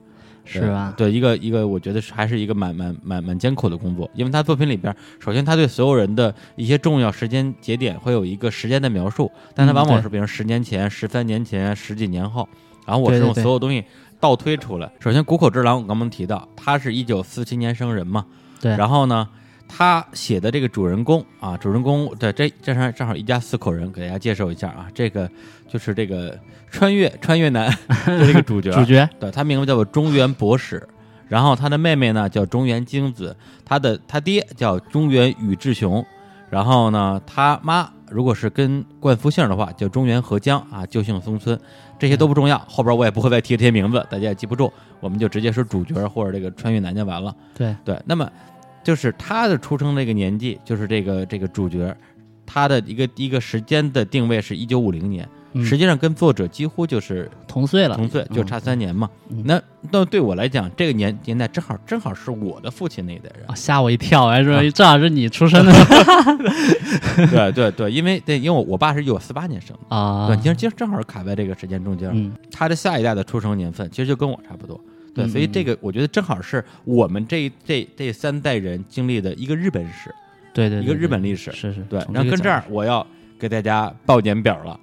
[0.49, 0.95] 是吧？
[0.97, 12.49] 对，一个一个，我觉得是还是一个蛮蛮蛮蛮艰苦的工作，因为他作品里边，首先他对所有人的一些重要时间节点会有一个时间的描述，但他往往是比如十年前、十三年前、十几年后，
[12.87, 13.85] 然后我是用所有东西
[14.19, 14.91] 倒推出来。
[15.01, 18.25] 首先，谷口之郎我刚刚提到，他是一九四七年生人嘛，
[18.61, 19.29] 对，然后呢，
[19.69, 25.29] 他写的这个主人公啊，主人公对这这上正好一家四口人，给大家介绍一下啊，这个
[25.69, 26.39] 就是这个
[26.71, 27.69] 穿越穿越男
[28.07, 29.09] 的这个主角，主角。
[29.19, 30.89] 对他名字叫做中原博史，
[31.29, 36.05] 然后他的妹妹呢叫中原京子，他的他爹叫中原宇智雄，
[36.49, 41.59] 然后呢他妈如果是跟冠夫姓的话叫中原和江啊，就姓松村，
[41.99, 47.35] 这些都不重要，后边我也不会再提这些名字，大家也记不住，我们就直接说主角或者这个穿越男就完了。
[47.55, 48.31] 对，对，那么
[48.85, 51.97] 就是他的出生那个年纪，就是这个这个主角，
[52.45, 59.09] 他的一个一个时间的定位是一九五零年，嗯实际上跟作者几乎就是同岁了，同岁，就差三年嘛。
[59.31, 63.55] 嗯那那对我来讲，这个年年代正好正好是我的父亲那一代人啊，。
[63.55, 64.25] 吓我一跳！
[64.27, 65.73] 我还啊说正好是你出生的
[67.31, 72.11] 对对对，因为对，因为我我爸是一九四八年生的，啊，对，其实其实正好卡在这个时间中间。
[72.13, 74.81] 嗯，他的下一代的出生年份其实就跟我差不多。
[75.15, 80.13] 对，嗯所以这个我觉得正好是我们这这这三代人经历的一个日本史。
[80.53, 83.07] 对对，一个日本历史是是，对，然后跟这儿我要
[83.39, 84.81] 给大家报年表了，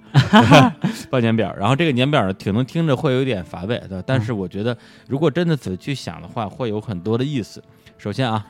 [1.10, 1.54] 报年表。
[1.58, 4.04] 然后这个年表呢，可能听着会有点乏味，对吧？
[4.06, 4.76] 但是我觉得
[5.08, 7.62] 如果真的仔细去想的话，会有很多的意思。
[7.98, 8.44] 首先啊，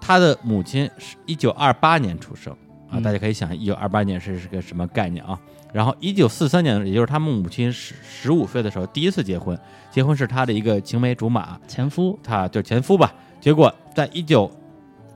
[0.00, 2.52] 他的母亲是一九二八年出生
[2.88, 5.38] 啊，嗯大家可以想一九二八年是是个什么概念啊？
[5.72, 9.58] 然后一九四三年，也就是他们母亲十十五岁的时候第一次结婚，
[9.90, 13.12] 结婚是他的一个青梅竹马，前夫他就前夫吧。
[13.40, 14.50] 结果在一九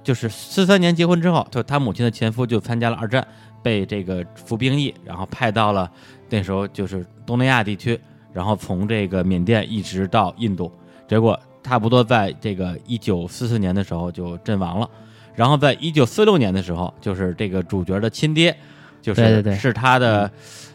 [0.03, 3.25] 就是四三年结婚之后，就他母亲的前夫就参加了二战，
[3.69, 5.91] 被这个服兵役，然后派到了
[6.31, 8.01] 那时候就是东南亚地区，
[8.33, 10.73] 然后从这个缅甸一直到印度。
[11.07, 14.89] 结果差不多在这个一九四四年的时候就阵亡了。
[15.35, 18.57] 然后在一九四六年的时候，就是这个主角的亲爹，
[19.03, 20.31] 就是对对对是他的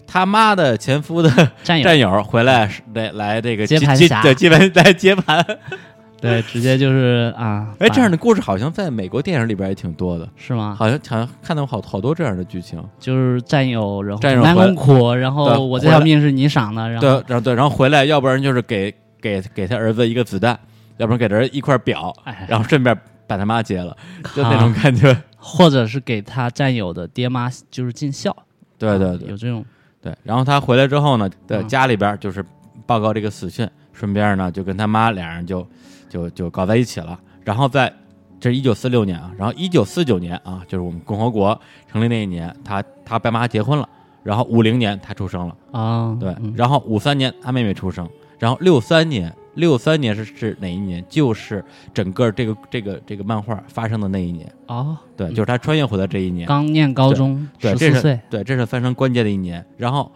[0.06, 1.32] 他妈的前夫的
[1.64, 5.44] 战友战友回来来来这个接接盘侠接对接盘来接盘。
[6.30, 10.76] 对，直接就是啊，哎，这样的故事好像在美国电影里边也挺多的，是吗？
[10.78, 12.84] 好像好像看到好好多这样的剧情。
[13.00, 20.58] 就是战友，然后战友苦，然后我这条命是你赏的，然对，后然后对，然后回来，要不然就是给给给他儿子一个子弹，
[20.98, 23.96] 要不然给他一块表，哎，然后顺便把他妈接了，
[24.36, 25.16] 就那啊种感觉。
[25.46, 28.34] 或者是给他战友的爹妈就是尽孝，
[28.78, 29.66] 对对对有这种
[30.02, 30.16] 对。
[30.24, 32.42] 然后他回来之后呢，在嗯家里边就是
[32.86, 35.68] 报告这个死讯，顺便呢就跟他妈俩人就
[36.14, 37.20] 就就搞在一起了。
[37.44, 37.92] 然后在
[38.40, 41.60] 这是一九四六年啊，然后一九四九年啊，就是我们共和国
[41.92, 43.90] 成立那一年，他他爸妈结婚了。
[44.22, 48.08] 然后五零年他出生了，啊，对，嗯然后五三年他妹妹出生，
[48.40, 51.04] 然后六三年，六三年是是哪一年？
[51.10, 51.62] 就是
[51.94, 59.66] 整个这个这个这个漫画发生的那一年，哦，对，嗯就是他穿越回来这一年，刚念高中，对，这是十四岁，对，这是非常关键的一年。
[59.76, 60.10] 然后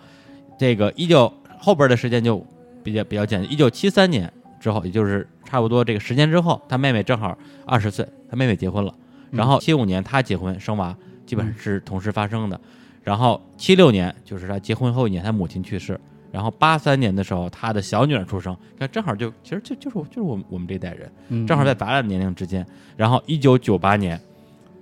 [0.57, 1.29] 这个一九
[1.59, 2.41] 后边的时间就
[2.81, 8.93] 比较比较简单，一九七三年之后，也就是差不多这个时间之后，他妹妹正好二十岁，他妹妹结婚了，
[9.31, 12.59] 然后七五年他结婚生娃，基本上是同时发生的。
[13.03, 15.99] 然后七六年就是他结婚后一年，他母亲去世。
[16.29, 22.67] 然后八三年的时候，他的小女儿出生，看正好就其实就就是我就是我们我们这代人，嗯正好在咱俩年龄之间。
[22.97, 24.19] 然后一九九八年，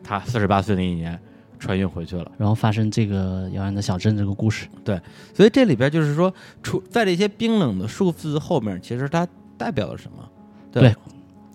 [0.04, 1.18] 他四十八岁那一年
[1.60, 2.32] 穿越回去了。
[2.38, 5.00] 然后发生这个遥远的小镇这个故事，对
[5.36, 6.34] 所以这里边就是说，
[6.64, 9.26] 除在这些冰冷的数字后面，其实它
[9.58, 10.24] 代表了什么？
[10.72, 10.94] 对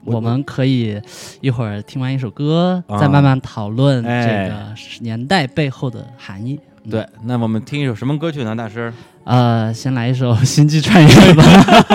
[0.05, 1.01] 我我们可以
[1.41, 6.59] 一会儿听完一首歌，啊再慢慢讨论哎这个年代背后的含义。
[6.85, 8.57] 嗯对，那我们听一首什么歌曲呢？
[8.57, 8.91] 大师，
[9.25, 11.45] 呃，先来一首《星际穿越》吧。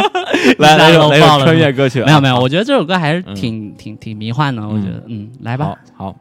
[0.60, 4.62] 来来来穿越歌曲啊，没有没有，我觉得这首歌还是嗯挺、挺挺迷幻的。
[4.62, 5.76] 我觉得，嗯，来吧。
[5.96, 6.15] 好，好。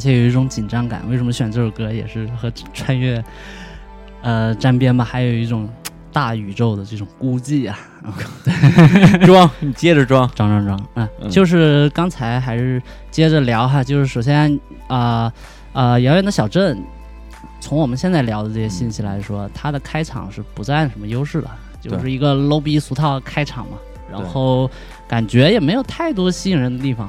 [0.00, 1.02] 且有一种紧张感。
[1.08, 3.22] 为什么选这首歌也是和穿越
[4.22, 5.04] 呃沾边吧？
[5.04, 5.68] 还有一种
[6.12, 7.78] 大宇宙的这种孤寂啊！
[9.26, 10.28] 装，你接着装。
[10.34, 14.58] 装装装，嗯，嗯就是刚才还是接着聊哈，就是首先
[14.88, 15.32] 啊
[15.72, 16.82] 啊，遥远的小镇，
[17.60, 23.76] 从我们现在聊的这些信息来说，它的开场是不占什么优势的，就是一个 low 逼俗套开场嘛，
[24.10, 24.68] 然后
[25.06, 27.08] 感觉也没有太多吸引人的地方，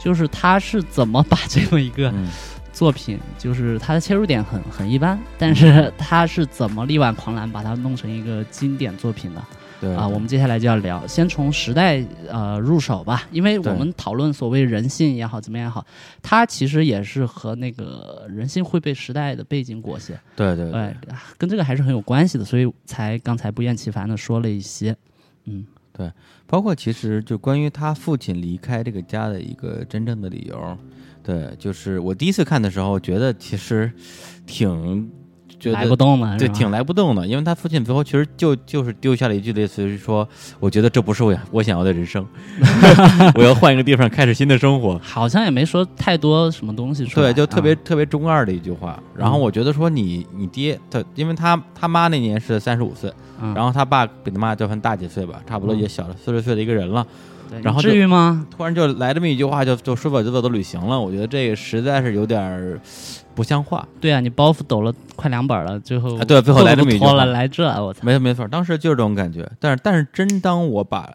[0.00, 2.28] 就是他是怎么把这么一个嗯。
[2.72, 9.44] 作品，就是他的切入点很很一般，但是他是怎么力挽狂澜把它弄成一个经典作品的？
[9.80, 9.94] 对。
[9.94, 15.84] 啊，我们接下来就要聊，先从时代呃入手吧，因为我们讨论所谓人性也好，怎么样也好，
[16.22, 20.80] 它其实也是和那个人性会被时代的背景裹挟，对对对。
[20.80, 20.96] 哎，
[21.36, 24.96] 跟这个还是很有关系的，所以才刚才不厌其烦的说了一些，
[25.44, 25.66] 嗯
[26.46, 30.78] 包括其实就关于他父亲离开这个家的一个真正的理由，
[31.22, 33.90] 对，就是我第一次看的时候觉得其实
[34.46, 35.10] 挺
[35.58, 35.94] 觉来不。
[35.94, 40.26] 动了，对，挺来不动的，因为他父亲最后其实就就是丢下了一句类似于说
[40.58, 42.26] ：“我觉得这不是我我想要的人生，
[43.36, 48.98] 我要换一个地方开始新的生活。”好像也没说太多什么东西出来，对，就特别、啊特别中二的一句话。
[49.14, 57.06] 然后我觉得说你你爹他，因为他他妈那年是三十五岁，嗯然后他爸比他妈就算大几岁吧，差不多也小了四十岁的一个人了。
[57.48, 58.46] 对然后至于吗？
[58.48, 61.00] 突然就来这么一句话，就就说走就走的旅行了。
[61.00, 62.80] 我觉得这个实在是有点儿
[63.34, 63.84] 不像话。
[64.00, 69.50] 对啊，你包袱抖了快两本了，最后啊对最后来这么一句话来这，我操，没错没错，当时就是这种感觉。
[69.58, 71.12] 但是但是真当我把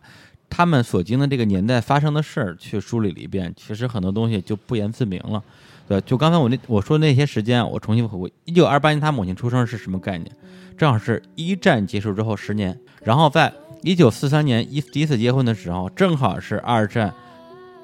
[0.50, 5.42] 他们所经的这个年代发生的事儿去梳理了一遍，其实很多东西就不言自明了。
[5.88, 10.32] 对，就刚才我那我说那些时间啊，我重新回顾，一九二八年他母亲出生是什么概念？
[10.78, 17.14] 正好是一战结束之后十年，然后在一九四三年一第一次结婚的时候，正好是二战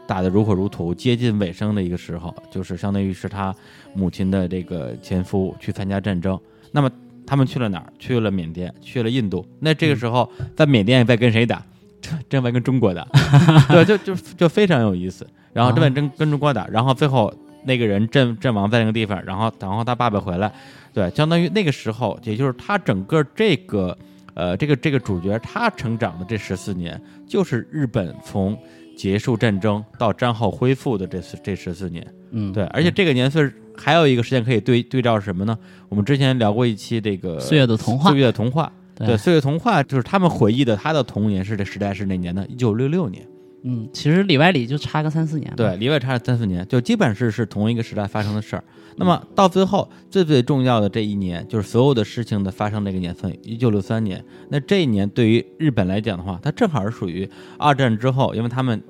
[0.08, 3.56] 打得如火如荼、接近尾声的一个时候，就是相当于是他
[3.94, 6.38] 母亲的这个前夫去参加战争。
[6.72, 6.92] 那么
[7.26, 7.94] 他们去了哪儿？
[8.00, 9.46] 去了缅甸，去了印度。
[9.60, 11.64] 那这个时候在缅甸在跟谁打？
[12.02, 13.08] 正 正在跟中国打，
[13.70, 15.26] 对，就就就非常有意思。
[15.54, 17.32] 然后正在跟跟中国打，然后最后
[17.64, 20.52] 那个人阵阵亡在那个地方，然后然后他爸爸回来，
[20.94, 23.98] 对，相当于那个时候，也就是他整个这个
[24.34, 28.58] 呃这个这个主角他成长的这十四年，就是日本从
[28.96, 32.06] 结束战争到战后恢复的这这十四年。
[32.32, 35.58] 嗯，对，而且这个年岁还有一个时间可以对对照是什么呢？
[35.90, 38.72] 我们之前聊过一期这个岁月的童话岁，月的童话。
[38.96, 42.46] 对，对，岁月童话就是他们回忆的他的童年是这时代是哪年呢？
[42.48, 43.26] 一九六六年。
[43.64, 48.64] 嗯，其实里外里就差个三四年，对，，里外差了三四年，就基本是是同一个时代发生的事儿。
[48.98, 54.24] 那么到最后最最重要的这一年，就是所有的事情的发生这个年份，一九六三年。
[54.50, 58.82] 那这一年对于日本来讲的话，它正好是属于二战之后，因为他们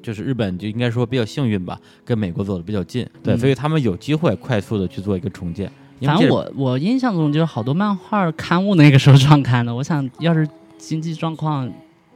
[0.00, 5.70] 就是日本就应该说比较幸运吧，跟美国走的比较近，对，嗯所以他们有机会快速的去做一个重建。
[6.02, 11.70] 反正我我印象中就是好多漫画刊物那个时候 创刊的，我想要是经济状况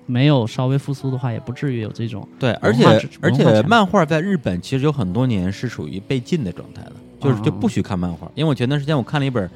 [0.06, 2.84] 没有稍微复苏的话，也不至于有这种，对，而且
[3.20, 8.30] 而且漫画在日本其实有很多年是属于被禁的状态的，就是就哦不许看漫画。
[8.34, 9.48] 因为我前段时间我看了一本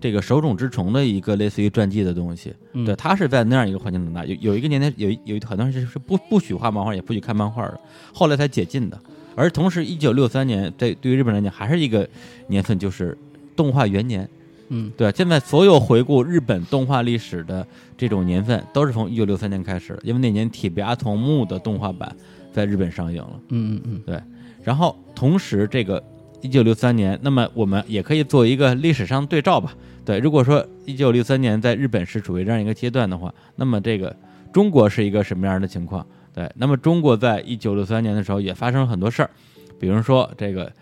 [0.00, 7.80] 这个手冢治虫的一个类似于传记的东西，嗯对，他是在那样一个环境长大，有有一个年代有有很多人是是不不许画漫画，也不许看漫画的，
[8.12, 9.00] 后来才解禁的。
[9.34, 12.06] 而同时，一九六三年这对于日本来讲还是一个
[12.48, 13.16] 年份，就是
[13.56, 14.28] 动画元年。
[14.76, 22.14] 嗯对，现在所有回顾日本动画历史的这种年份，都是从一九六三年开始的，因为那年《铁臂阿童木》的动画版
[22.52, 23.40] 在日本上映了。
[23.50, 24.20] 嗯嗯嗯，对
[24.62, 26.02] 然后同时，这个
[26.40, 29.74] 一九六三年，那么我们也可以做一个历史上对照吧。
[30.04, 34.14] 对，如果说一九六三年在日本是处于这样一个阶段的话，那么这个
[34.52, 36.06] 中国是一个什么样的情况？
[36.34, 39.30] 对，那么中国在一九六三年的时候也发生了很多事儿，
[39.78, 40.72] 比如说这个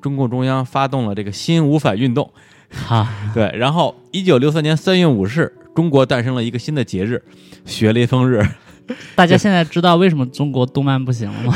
[0.00, 2.30] 中共中央发动了这个新五反运动，
[2.70, 7.22] 哈， 对，然后一九六三年三月五日，中国诞生了一个新的节日——
[7.64, 8.46] 学雷锋日。
[9.14, 11.54] 大家现在知道为什么中国动漫不行了吗？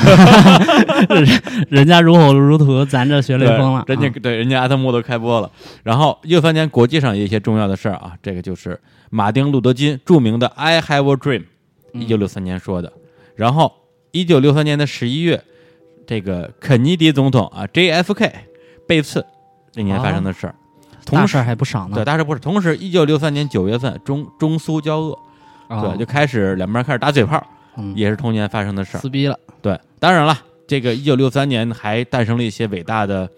[1.08, 5.50] 人人家如火如荼，咱这学雷锋了，人家对人家阿特木都开播了。
[5.82, 11.44] 然后一九三年国际上也有一些重要的事儿啊，这个就是马丁路德金著名的 “I Have a Dream”，
[11.94, 12.92] 一九六三年说的。
[13.34, 13.72] 然后
[14.10, 15.42] 一九六三年的十一月，
[16.06, 18.30] 这个肯尼迪总统啊 JFK
[18.86, 19.24] 被刺
[19.74, 20.54] 那年发生的事儿。
[21.04, 22.40] 同时还不少呢，对，大事不是。
[22.40, 25.18] 同时，一九六三年九月份，中中苏交恶，
[25.68, 27.44] 哦对，就开始两边开始打嘴炮，
[27.76, 29.00] 嗯也是同年发生的事儿。
[29.00, 30.36] 撕逼了，对，当然了，
[30.66, 33.28] 这个一九六三年还诞生了一些伟大的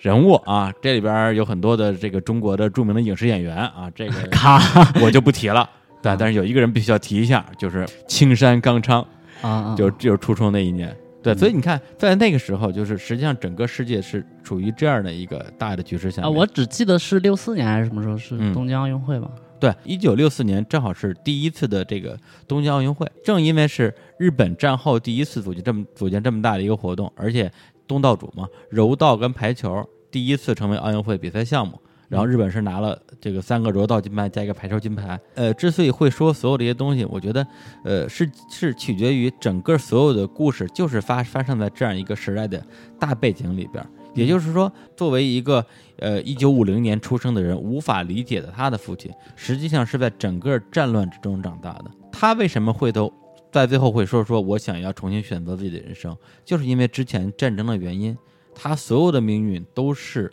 [0.00, 4.60] 人物啊，这里边有很多的这个中国的著名的影视演员啊，这个 咔
[5.00, 5.68] 我就不提了。
[6.02, 9.00] 对，但是有一个人必须要提一下，就是青山刚昌，
[9.40, 10.94] 啊啊，就就是出生那一年。
[11.22, 19.30] 对，嗯所以你看，在那个时候，就是实际上整个世界是处于这样的一个大的局势下啊，我只记得是六四年还是什么时候是嗯东京奥运会吧？
[19.60, 22.18] 对，一九六四年正好是第一次的这个
[22.48, 27.48] 东京奥运会，正因为是日本战后第一次组建这么组建这么大的一个活动，而且
[27.86, 31.80] 东道主嘛，柔道跟排球第一次成为奥运会比赛项目。
[32.12, 35.18] 然后日本是拿了这个三个柔道金牌加一个排球金牌。
[35.34, 37.46] 呃，之所以会说所有这些东西，我觉得，
[37.84, 42.62] 呃，是是取决于整个所有的故事就是发发生在这样一个时代的
[43.00, 43.82] 大背景里边。
[44.14, 45.64] 也就是说，作为一个
[46.00, 51.86] 呃一九五零年出生的人，无法理解的他的父亲，实际上是在整个战乱之中长大的。
[52.12, 53.10] 他为什么会都
[53.50, 58.14] 在最后会说说我想要重新选择自己的人生，就是因为之前战争的原因，
[58.54, 60.30] 他所有的命运都是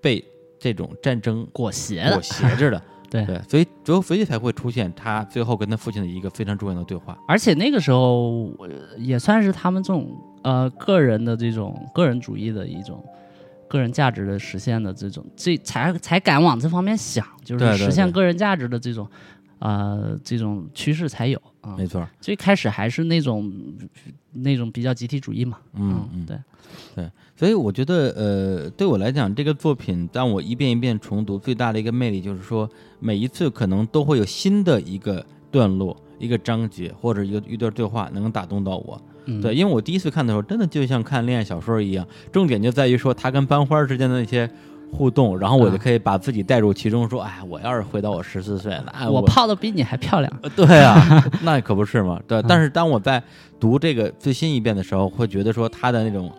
[0.00, 0.24] 被
[0.58, 2.82] 这种战争裹挟的裹挟着的。
[3.10, 7.18] 对对，所以最后所以才会出现他最后跟他父亲的一个非常重要的对话。
[7.26, 13.02] 而且那个时候呃也算是他们这种呃个人的这种个人主义的一种
[13.66, 19.08] 个人价值的实现的这种，这才才敢往这方面想，就是实现个人价值的这种
[19.60, 21.76] 呃这种趋势才有啊。
[21.76, 23.52] 没错，最开始还是那种
[24.32, 26.38] 那种比较集体主义嘛，嗯嗯对
[26.94, 32.68] 对，所以我觉得，呃，对我来讲，这个作品当我一遍一遍重读，最大的一个魅力就是说，
[33.00, 39.00] 每一次可能都会有新的一个段落、一个章节或者一个一段对话能打动到我。
[39.26, 44.50] 嗯对，因为我第一次看的时候，真的就像看恋爱小说一样，重点就在于说他跟班花之间的那些
[44.90, 52.20] 互动，然后我就啊可以把自己带入其中，说，哎，我要是回到我十四岁，那我泡的比你还漂亮，呃对啊， 那可不是嘛。
[52.26, 53.22] 对，嗯但是当我在
[53.60, 56.30] 读这个最新一遍的时候，会觉得说他的那种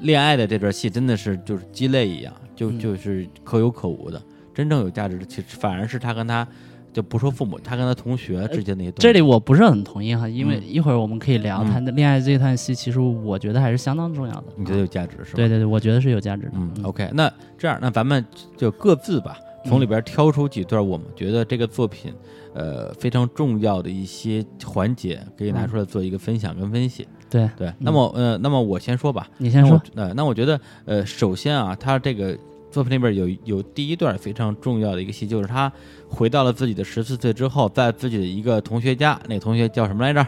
[0.00, 4.20] 恋爱的这段戏真的是就是鸡肋一样，就嗯就是可有可无的。
[4.54, 6.46] 真正有价值的，其实反而是他跟他
[6.92, 9.02] 就不说父母，他跟他同学之间那些东西。
[9.02, 14.44] 这里我不是很同意哈，因为嗯一会儿我们可以聊嗯他的恋爱这一段戏，其实我觉得还是相当重要的。
[14.56, 15.36] 你觉得有价值是吧？
[15.36, 16.52] 对对对，我觉得是有价值的。
[16.54, 18.24] 嗯，OK，那这样，那咱们
[18.56, 22.12] 就各自吧，从里边挑出几段我们觉得这个作品，
[22.54, 27.06] 呃，非常重要的一些环节，可以拿出来做一个分享跟分析。
[27.30, 29.28] 对对，那么呃，那么我先说吧。
[29.36, 29.80] 你先说。
[29.94, 32.36] 呃，那我觉得呃，首先啊，他这个
[32.70, 35.72] 作品里边有有第一段非常重要的一个戏，就是他
[36.08, 40.26] 回到了自己的十四岁之后，在自己的一个同学家，那个同学叫什么来着？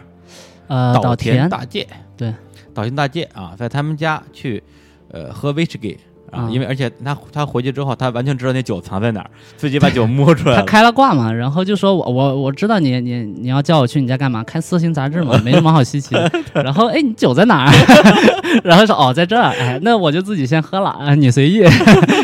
[0.67, 1.87] 呃，岛田大介。
[2.17, 2.33] 对，
[2.73, 4.63] 岛田大介啊，在他们家去
[5.09, 5.97] 呃喝威士忌。
[6.31, 10.55] 啊，嗯因为而且他他回去之后，他完全知道那酒藏在哪儿， 自己把酒摸出来。
[10.55, 14.43] 他开了挂嘛，然后就说我我我知道你你你要叫我去你家干嘛？
[14.43, 16.31] 看色情杂志嘛， 没什么好稀奇的。
[16.53, 17.71] 然后哎，你酒在哪儿？
[18.63, 19.49] 然后说哦，在这儿。
[19.59, 21.61] 哎，那我就自己先喝了啊，你随意。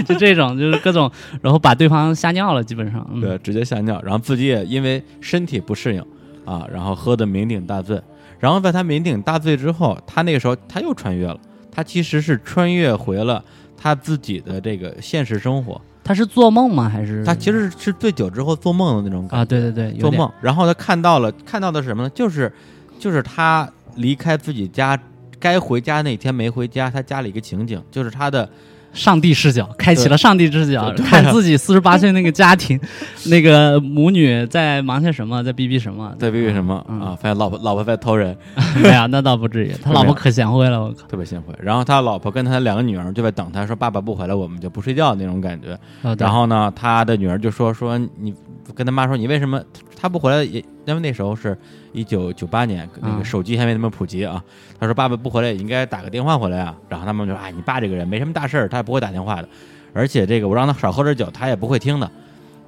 [0.05, 3.05] 就这种，就是各种，然后把对方吓尿了，基本上。
[3.14, 6.01] 嗯、对，直接吓尿，然后自己也因为身体不适应
[6.45, 7.99] 啊，然后喝的酩酊大醉。
[8.39, 11.38] 然后在他酩酊大醉之后，他那个时候他又穿越了，
[11.72, 13.43] 他其实是穿越回了
[13.78, 15.80] 他自己的这个现实生活。
[16.03, 16.88] 他是做梦吗？
[16.88, 19.45] 还是他其实是醉酒之后做梦的那种感觉啊？
[19.45, 20.32] 对对对，做梦。
[20.41, 22.09] 然后他看到了，看到的是什么呢？
[22.15, 22.51] 就是
[22.97, 24.97] 就是他离开自己家，
[25.38, 28.49] 该回家那天没回家，他家里一个情景，就是他的
[28.93, 32.79] 上帝视角，开启了上帝视角，看自己四十八岁那个家庭，
[33.29, 37.15] 那个母女在忙些什么，在逼逼什么，在逼逼什么嗯啊？
[37.21, 38.35] 发现老婆老婆在偷人，
[38.81, 41.07] 没有，那倒不至于， 他老婆可贤惠了，我靠。
[41.07, 41.53] 特别贤惠。
[41.61, 45.77] 然后他老婆跟他两个女儿就在等他，说爸爸不回来，我们就不睡觉那种感觉。
[46.01, 48.33] 哦然后呢，他的女儿就说说你
[48.74, 49.61] 跟他妈说你为什么
[49.95, 50.43] 他不回来？
[50.43, 51.57] 也因为那时候是
[51.91, 54.43] 一九九八年，那个嗯手机还没那么普及啊。
[54.80, 56.76] 他说爸爸不回来也应该打个电话回来啊。
[56.89, 59.49] 然后他们就说哎，你爸这个人没什么大事儿，他也不会打电话的，
[59.93, 62.09] 而且这个我让他少喝点酒，他也不会听的。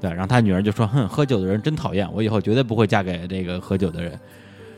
[0.01, 4.17] 对，然后他女儿就说：“哼，喝酒的人真讨厌，我以后绝对不会嫁给这个喝酒的人。”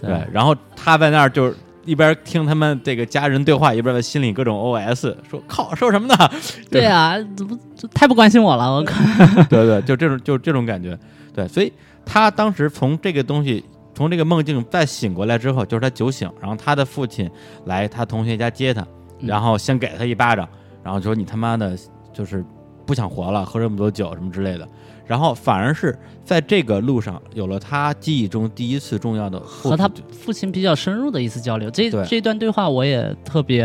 [0.01, 1.55] 对，然后他在那儿就是
[1.85, 6.15] 一边听他们这个家人对话，一边在心里各种 OS 说：“靠，说什么呢？”
[6.69, 8.95] 对啊，怎么这太不关心我了，我靠。
[9.49, 10.97] 对对，就这种就这种感觉。
[11.33, 11.71] 对，所以
[12.05, 13.63] 他当时从这个东西，
[13.95, 17.29] 从这个梦境再醒过来之后，就是他酒醒，然后他的父亲
[17.65, 18.81] 来他同学家接他，
[19.19, 20.47] 嗯然后先给他一巴掌，
[20.83, 21.77] 然后说你他妈的
[22.13, 22.43] 就是
[22.85, 24.67] 不想活了，喝这么多酒什么之类的。
[25.11, 25.93] 然后反而是
[26.23, 33.61] 在这个路上有了他记忆中第一次重要的和他父亲比较深入的一次交流，这这段对话我也特别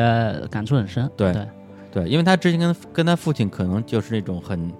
[0.51, 1.09] 感触很深。
[1.17, 1.47] 对对
[1.93, 4.73] 对，因为他之前跟跟他父亲可能就是那种很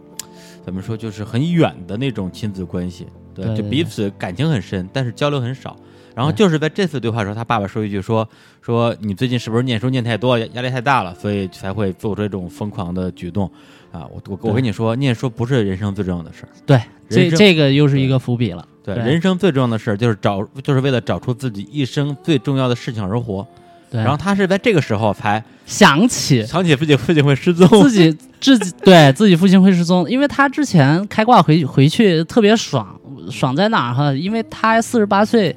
[0.65, 5.77] 怎么说，就是很远的那种亲子关系，对，对对就彼此感情很深，但是交流很少。
[6.17, 8.27] 然后就是在这次对话的时候，他爸爸说一句说
[8.63, 13.45] 说你最近是不是念书念太多，压压力太大了，所以才会做出这种疯狂的举动
[13.93, 14.09] 啊？
[14.11, 18.67] 我我我跟你说，念书不是人生最重要的事儿，对，这这个又是一个伏笔了。
[18.83, 23.47] 对，对人生最重要的事儿就是找，就是为了找出自己一生最重要的事情而活。
[23.91, 32.99] 对，然后他是在这个时候才想起想起自己父亲会失踪， 自己自己对自己父亲会失踪，因为他之前开挂回回去特别爽，
[33.31, 34.13] 爽在哪儿哈？
[34.13, 35.55] 因为他四十八岁，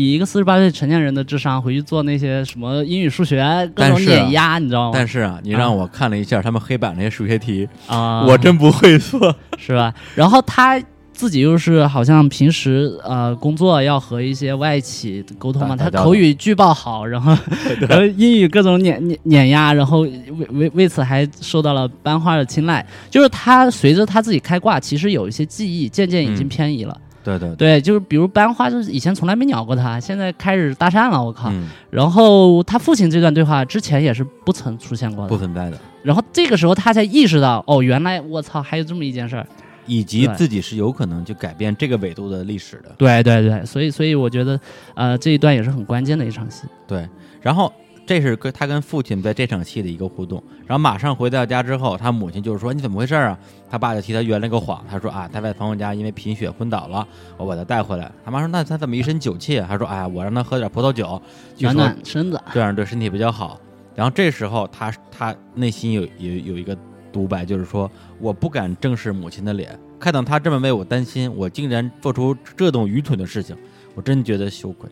[0.00, 3.44] 以一个四十八岁成年人的智商回去做那些什么英语、数学
[3.74, 4.92] 各种碾压，你知道吗？
[4.94, 9.34] 但是啊，你让我看了一下他们黑板那些数学题，啊，我真不会做。
[9.58, 9.92] 是吧？
[10.14, 10.80] 然后他
[11.12, 17.36] 自己又是好像平时呃工作要和一些外企沟通嘛，他口语巨爆好，然后
[17.88, 22.86] 然后英语各种碾碾碾压，然后为为为此还受到了班花的青睐。
[23.10, 26.96] 就是他随着他自己开挂，其实有一些记忆渐渐已经嗯偏移了。
[27.36, 31.50] 对对，对，就是比如班花，就是以前从来没鸟过他，现在开始搭讪了，我靠！
[31.50, 39.46] 嗯，然后他父亲这段对话之前也是不曾出现过的，不存在的，然后这个时候他才意识到，哦，原来我操，还有这么一件事儿。
[39.90, 42.94] 以及自己是有可能就改变这个纬度的历史的。
[42.98, 44.60] 对对对，所以所以我觉得，
[44.94, 46.64] 呃，这一段也是很关键的一场戏。
[46.86, 47.08] 对，
[47.40, 47.72] 然后
[48.08, 53.38] 这是跟他跟父亲在这场戏的一个互动，然后马上回到家之后，他母亲就是说你怎么回事啊？
[53.68, 57.06] 他爸就替他圆了个谎，他说啊他在朋友家因为贫血昏倒了，
[57.36, 58.10] 我把他带回来。
[58.24, 59.66] 他妈说那他怎么一身酒气啊？
[59.68, 61.20] 他说哎呀我让他喝点葡萄酒，
[61.58, 63.60] 暖暖身子，这样对身体比较好。
[63.94, 66.74] 然后这时候他他内心有有有一个
[67.12, 73.54] 独白，就是说我不敢正视母亲的脸，看到他这么为我担心，我竟然做出这种愚蠢的事情，
[73.94, 74.88] 我真觉得羞愧。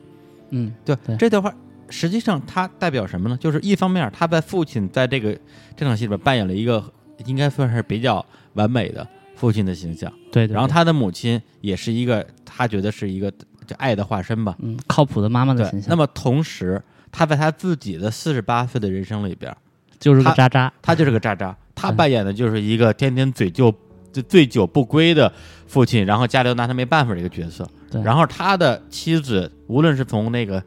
[0.51, 1.53] 嗯，对，对这段话
[1.89, 3.37] 实际上它代表什么呢？
[3.37, 5.37] 就是一方面，他在父亲在这个
[5.77, 6.83] 这场戏里边扮演了一个
[7.25, 8.25] 应该算是比较
[8.55, 10.49] 完美的父亲的形象，对对。
[10.49, 13.31] 对然后他的母亲也是一个他觉得是一个
[13.67, 14.57] 就爱的化身吧。
[14.61, 19.55] 嗯，靠谱的妈妈的形，象，那么同时，他在他自己的四十八岁的人生里边，
[19.99, 20.73] 就是个渣渣。
[20.83, 23.75] 他就是个渣渣，他嗯扮演的就是一个天天嘴就、
[24.13, 25.33] 醉醉酒不归的
[25.67, 27.69] 父亲，然后家里又拿他没办法的一个角色。
[27.91, 30.63] 对然后他的妻子，无论是从那个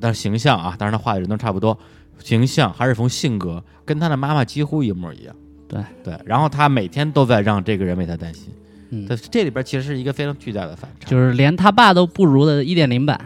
[0.00, 1.78] 但是形象啊，当然他画的人都差不多，
[2.18, 5.34] 形象还是从性格，跟他的妈妈几乎一模一样。
[5.68, 8.48] 对对，然后他每天都在让这个人为他担心。
[8.92, 11.08] 嗯对，这里边其实是一个非常巨大的反差。
[11.08, 13.20] 就是连他爸都不如的一点零版，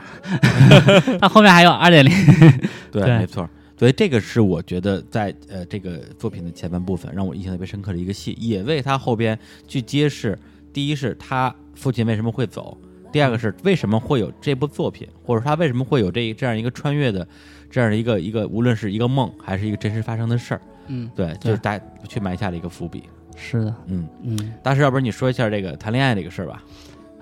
[1.18, 2.12] 他后面还有二点零。
[2.92, 3.48] 对没错。
[3.76, 10.38] 所以这个是我觉得在呃这个作品的前半部分让我印象特别深刻的一个戏，也为他后边去揭示：
[10.72, 12.78] 第一是他父亲为什么会走，
[13.14, 17.24] 第二个是为什么会有这部作品，或者他为什么会有这这样一个穿越的
[17.70, 20.60] 这样的一个一个，无论是一个梦还是一个真实发生的事儿。
[20.88, 23.04] 嗯，对，就是大家去埋下了一个伏笔。
[23.36, 26.60] 是的，嗯，嗯，大师，要不然你说一下这个谈恋爱这个事儿吧？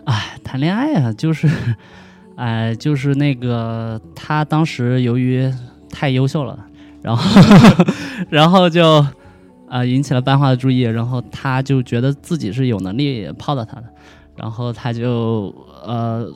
[0.06, 1.46] 哎，谈恋爱啊，就是，
[2.36, 5.52] 哎，就是那个他当时由于
[5.90, 6.58] 太优秀了，
[7.02, 7.40] 然后，
[8.30, 9.06] 然后就
[9.68, 13.84] 啊、引起了班花的注意，然后他就觉得自己是有能力泡到她的，
[14.36, 15.54] 然后他就
[15.84, 16.26] 呃，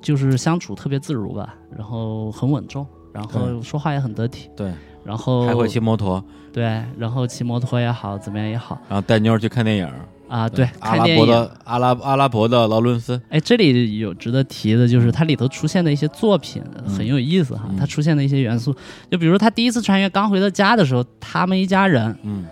[0.00, 4.72] 就是相处特别自如吧，然后很稳重，然后说话也很得体，对，
[5.04, 6.22] 然后还会骑摩托，
[6.52, 9.88] 对，然后骑摩托也好，怎么样也好然后带妞儿去看电影。
[10.28, 11.26] 啊，对，阿拉伯看电影。
[11.26, 13.20] 的阿拉阿拉伯的劳伦斯。
[13.28, 17.66] 哎，这里有值得提的，就是它里头出现的一些作品很有意思哈。
[17.68, 18.74] 嗯它出现的一些元素，
[19.10, 22.46] 就比如他第一次穿越刚回到家的时候，他们一家人嗯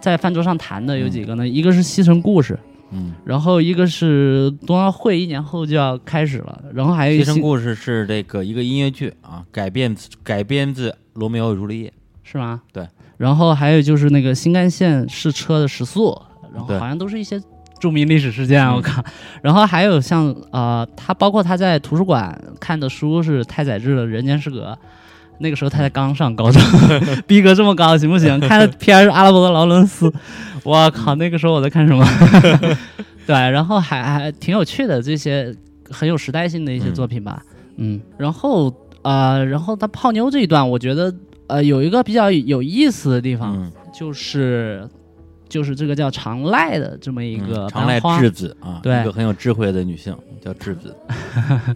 [0.00, 1.48] 在饭桌上谈的有几个呢？
[1.48, 2.56] 一个是西城故事，
[2.92, 3.14] 嗯。
[3.24, 12.62] 然后一个是冬奥会，一年后就要开始了，然后还有《一个新西城故事》是这个一个音乐剧啊，改编自改编自《罗密欧与朱丽叶是吗？
[12.72, 12.86] 对。
[13.16, 16.18] 然后还有就是那个新干线试车的时速，
[16.54, 17.38] 然后好像都是一些
[17.78, 19.04] 著名历史事件，嗯我靠。
[19.42, 24.72] 然后还有像呃，他包括他在图书馆看的书是太宰治的《人间失格》，
[25.40, 26.62] 那个时候他才刚上高中，
[27.26, 28.38] 逼格这么高行不行？
[28.40, 30.12] 看的片儿是阿拉伯的劳伦斯，
[30.62, 32.04] 我靠，那个时候我在看什么？
[33.26, 35.54] 对，然后还还挺有趣的这些
[35.90, 37.42] 很有时代性的一些嗯作品吧，
[37.76, 38.72] 嗯，然后
[39.02, 41.14] 呃，然后他泡妞这一段，我觉得
[41.46, 43.34] 呃有一个比较有意思的地》。
[43.38, 44.86] 方，嗯，就是
[45.50, 50.96] 就是这个叫长濑的这么一个嗯长濑智子啊，对一个很有智慧的女性叫智子。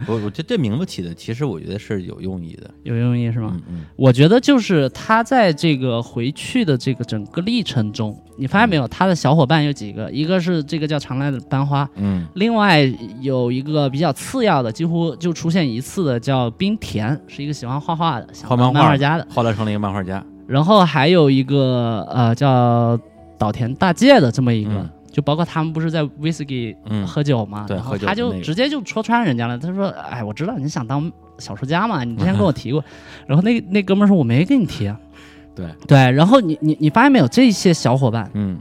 [0.06, 2.70] 我我觉得这名字起的，其实我觉得是有用意的。
[2.84, 3.50] 有用意是吗？
[3.54, 12.80] 嗯嗯我觉得就是他在这个回去的这个整个历程中，你发现没有，他的小伙伴有几个，一个是这个叫长濑的班花，嗯另外
[13.20, 19.26] 有一个比较次要的，几乎就出现一次的叫冰田，是一个喜欢画画的，画漫画家的。
[19.30, 20.24] 后来成了一个漫画家。
[20.46, 22.98] 然后还有一个呃叫
[23.44, 29.58] 岛田大介的这么一个，嗯就包括他们不是在 whisky 嗯喝酒嘛，对然后他就直接就戳穿人家了。
[29.58, 32.82] 他说：“哎，我知道你想当小说家嘛，你之前跟我提过。
[33.28, 34.98] 然后那那哥们儿说：“我没跟你提啊。
[35.54, 37.28] 对，对，然后你你你发现没有？
[37.28, 38.58] 这些小伙伴嗯，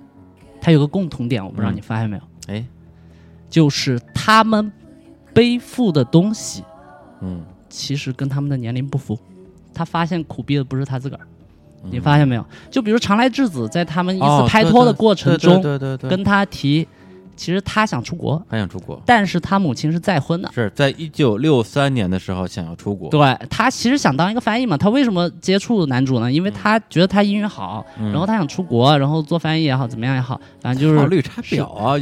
[0.62, 2.24] 他有个共同点，我不知道嗯你发现没有，
[2.54, 2.64] 哎，
[3.50, 4.72] 就是他们
[5.34, 6.64] 背负的东西
[7.22, 9.18] 嗯，其实跟他们的年龄不符。
[9.74, 11.26] 他发现苦逼的不是他自个儿，
[11.90, 12.46] 你嗯发现没有？
[12.72, 16.88] 就比如长来智子在他们一哦次拍拖的过程对中，对对对对，跟他提
[17.36, 20.50] 其实他想出国，他想出国，但是他母亲是再婚的。
[20.54, 26.32] 是在一九六三年的时候想要出国，对他其实想当一个翻译嘛，他为什么接触男主呢？
[26.32, 31.98] 因为他觉得他英语好，嗯然后他想出国，然后做翻译也好，怎么样也好，反正就是，靠绿茶婊啊，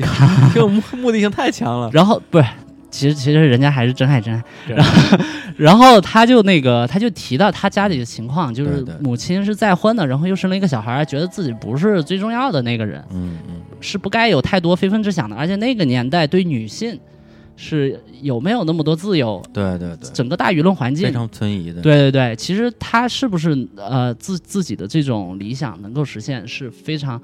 [0.54, 1.90] 这个目目的性太强了。
[1.94, 2.46] 然后不是，
[2.92, 5.18] 其实其实人家还是真爱真爱，然后
[5.58, 13.56] 然后他就那个他就提到他家里的情况，就是母亲是再婚的，然后又生了一个小孩，觉得自己不是最重要的那个人，嗯嗯。
[13.80, 17.00] 是不该有太多非分之想的，而且那个年代对女性
[17.64, 21.06] 是有没有那么多自由，对对对，整个大舆论环境。
[21.06, 21.80] 非常存疑的。
[21.80, 27.22] 对对对，其实他是不是呃自自己的这种理想能够实现是非常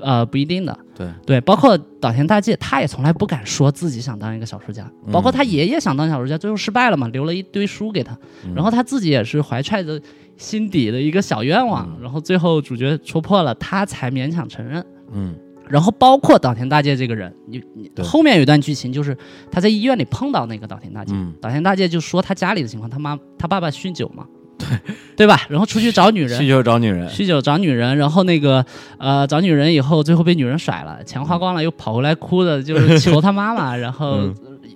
[0.00, 0.78] 呃不一定的。
[0.94, 1.08] 对。
[1.26, 8.54] 对，包括岛田大介，他也从来不敢说自己想当一个小说家，包括嗯他爷爷想当小说家，最后失败了嘛，留了一堆书给他，嗯。
[8.54, 10.00] 然后他自己也是怀揣着
[10.36, 12.02] 心底的一个小愿望，嗯。
[12.02, 14.86] 然后最后主角戳破了，他才勉强承认。
[15.12, 15.34] 嗯
[15.70, 19.16] 然后包括岛田大介这个人，你你后面有一段剧情，就是
[19.50, 21.32] 他在医院里碰到那个岛田大介，嗯。
[21.40, 24.26] 岛田大介就说他家里的情况，他妈他爸爸酗酒嘛，
[24.58, 24.66] 对。
[25.16, 25.46] 对吧？
[25.48, 26.40] 然后出去找女人。
[26.40, 28.64] 酗酒找女人，酗酒找女人，然后那个
[28.98, 34.34] 呃找女人以后，最后被女人甩了，钱花光了，又跑回来哭的，就是求他妈妈，然后嗯。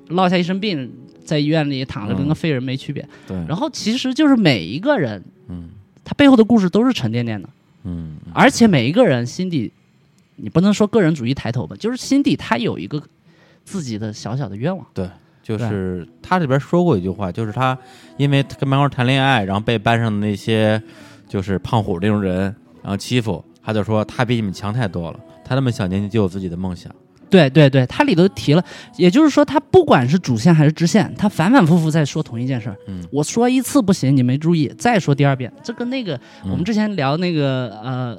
[0.09, 0.93] 落下一身病，
[1.25, 2.29] 在医院里躺着，跟嗯。
[2.29, 3.03] 个废人没区别。
[3.27, 5.71] 对，然后其实就是每一个人，嗯。
[6.05, 7.49] 他背后的故事都是沉甸甸的。
[7.85, 8.17] 嗯。
[8.35, 9.73] 而且每一个人心底，
[10.37, 13.03] 你不能说个人主义抬头吧，就是心底他有一个
[13.65, 14.87] 自己的小小的愿望。
[14.93, 15.09] 对
[15.43, 17.77] 就是他里边说过一句话，就是他
[18.17, 20.83] 因为跟漫画谈恋爱，然后被班上的那些
[21.29, 22.43] 就是胖虎这种人，
[22.83, 26.91] 然后欺负，他就说他比你们强太多了，他那么小年纪就有自己的梦想。
[27.31, 28.65] 对对对，他里头提了，
[28.97, 32.77] 也就是说，他不管是主线还是支线，他反反复复在说同一件事儿。
[32.87, 36.15] 嗯我说一次不行，你没注意，再说第二遍，这跟那个、
[36.45, 38.17] 嗯我们之前聊那个呃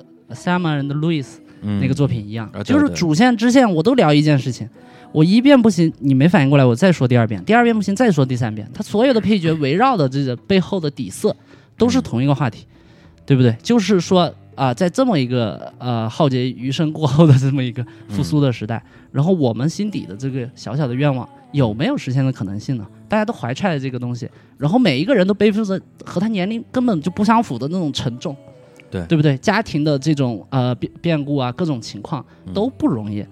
[0.75, 1.44] 人的 Louis 嗯，
[1.81, 4.69] 那个作品一样，就是主线支线我都聊一件事情，
[5.11, 11.35] 我一遍不行，你没反应过来，我再说第二遍，第二遍不行，再说第三遍，他所有的配角围绕的这个背后的底色
[11.77, 12.65] 都是同一个话题，
[13.25, 13.55] 对不对？
[13.61, 22.87] 就是说啊、在这么一个呃浩劫余生过后的这么一个复苏的时代，然后我们心底的这个小小的愿望有没有实现的可能性呢？
[23.09, 28.33] 大家都怀揣着这个东西，然后每一个人都背负着和他年龄根本就不相符的那种沉重，
[28.95, 29.37] 对对不对？
[29.37, 33.25] 家庭的这种呃变变故啊，各种情况嗯都不容易。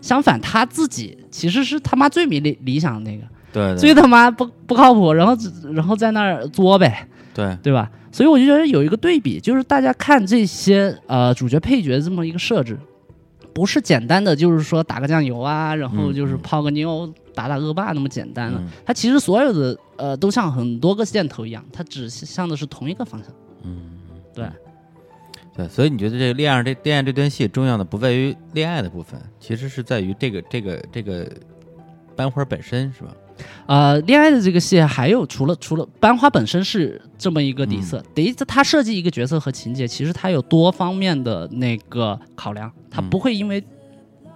[0.00, 5.36] 相反，他自己其实是他妈最没理理想的那个，对对最他妈不不靠谱，然后
[5.72, 7.90] 然后在那儿作呗，对，对吧？
[8.12, 12.78] 所以我就觉得有一个对比，就是大家看这些呃主角配角这么一个设置，
[13.52, 18.60] 不是简单的就是说打个酱油啊，然后嗯就是嗯泡个妞、打打恶霸那么简单了。
[18.62, 23.32] 嗯它其实所有的呃都像很多个箭头一样，它指向的是同一个方向。
[23.64, 23.98] 嗯，
[24.32, 24.46] 对
[25.58, 31.28] 对，所以你觉得这个恋爱这恋爱这段戏重要的不在于恋爱的部分，其实是在于这个这个这个
[32.14, 33.12] 班花本身，是吧？
[33.66, 43.60] 呃，恋爱的这个戏还有除了除了班花本身是这么一个底色，第一，他设计一个角色和情节，其实它有多方面的那个考量，它嗯不会因为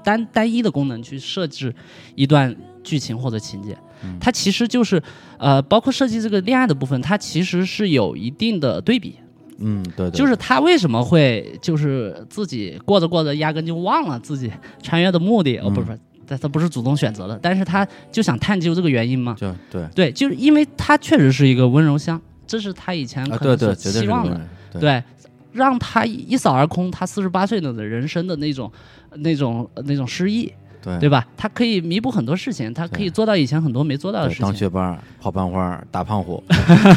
[0.03, 1.73] 单单一的功能去设置
[2.17, 2.53] 一段
[2.83, 5.01] 剧情或者情节，嗯它其实就是
[5.39, 9.17] 呃，包括设计这个恋爱的部分，它其实是有一定的对比，
[9.59, 14.51] 嗯，对对，就是他为什么会就是自己过着过着，压根就忘了自己
[14.83, 19.37] 穿越的目的，哦，不是不是，他他不是主动选择的，但是他就想探究这个原因嘛。
[19.39, 19.87] 就对。
[19.95, 24.41] 对，就是因为他确实是一个温柔乡，这是他以前啊，可能所对对，绝对期望的，
[24.73, 24.81] 对。
[24.81, 25.05] 对，
[25.53, 28.73] 让他一一扫而空他四十八岁的人生的那种、
[29.17, 30.51] 那种、那种失意，
[30.83, 31.27] 对对吧？
[31.37, 34.45] 他可以弥补很多事情，他可以做到以前很多没做到的，事情。
[34.45, 36.43] 当学霸、跑班花、打胖虎，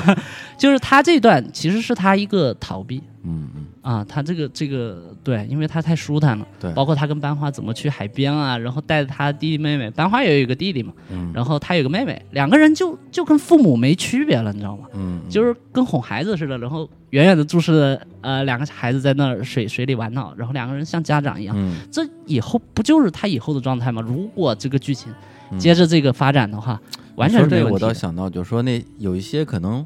[0.57, 6.47] 就是他这段其实是他一个逃避嗯嗯，啊，他这个这个对，因为他太舒坦了。
[6.59, 14.85] 对，包括他跟班花怎么去海边啊，然后带着他弟弟妹妹，班花也有一个弟弟嘛，嗯然后他有个妹妹，两个人就就跟父母没区别了，你知道吗？
[14.93, 24.01] 嗯，嗯就是跟哄孩子似的，然后远远的注视着呃两个孩子在那儿水水里玩闹，然后两个人像家长一样，嗯，这以后不就是他以后的状态吗？
[24.01, 25.11] 如果这个剧情
[25.51, 26.79] 嗯接着这个发展的话，
[27.15, 27.79] 完全说这个我。
[27.79, 29.85] 倒想到，就是说那有一些可能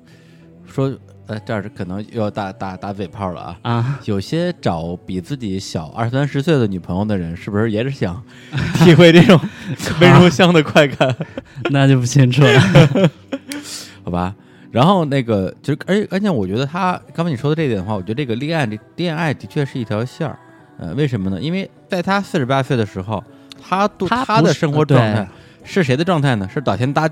[0.65, 0.91] 说，
[1.29, 3.57] 呃，这儿是可能又要打打打嘴炮了啊。
[3.61, 8.21] 啊， 有些找比自己小二三十岁的女朋友的人，是不是也是想
[8.75, 9.39] 体会这种
[10.01, 11.15] 温柔乡的快感？
[11.69, 12.59] 那就不清楚了。
[14.03, 14.35] 好吧。
[14.71, 20.37] 然后那个，其实而且而且，我觉得他刚才你说的这一点的话，我觉得这个恋爱这恋爱的确是一条线儿。
[20.77, 21.39] 呃，为什么呢？
[21.39, 23.23] 因为在他四十八岁的时候，
[23.61, 25.27] 他他的生活状态
[25.63, 26.49] 是谁的状态呢？
[26.53, 27.09] 是岛田大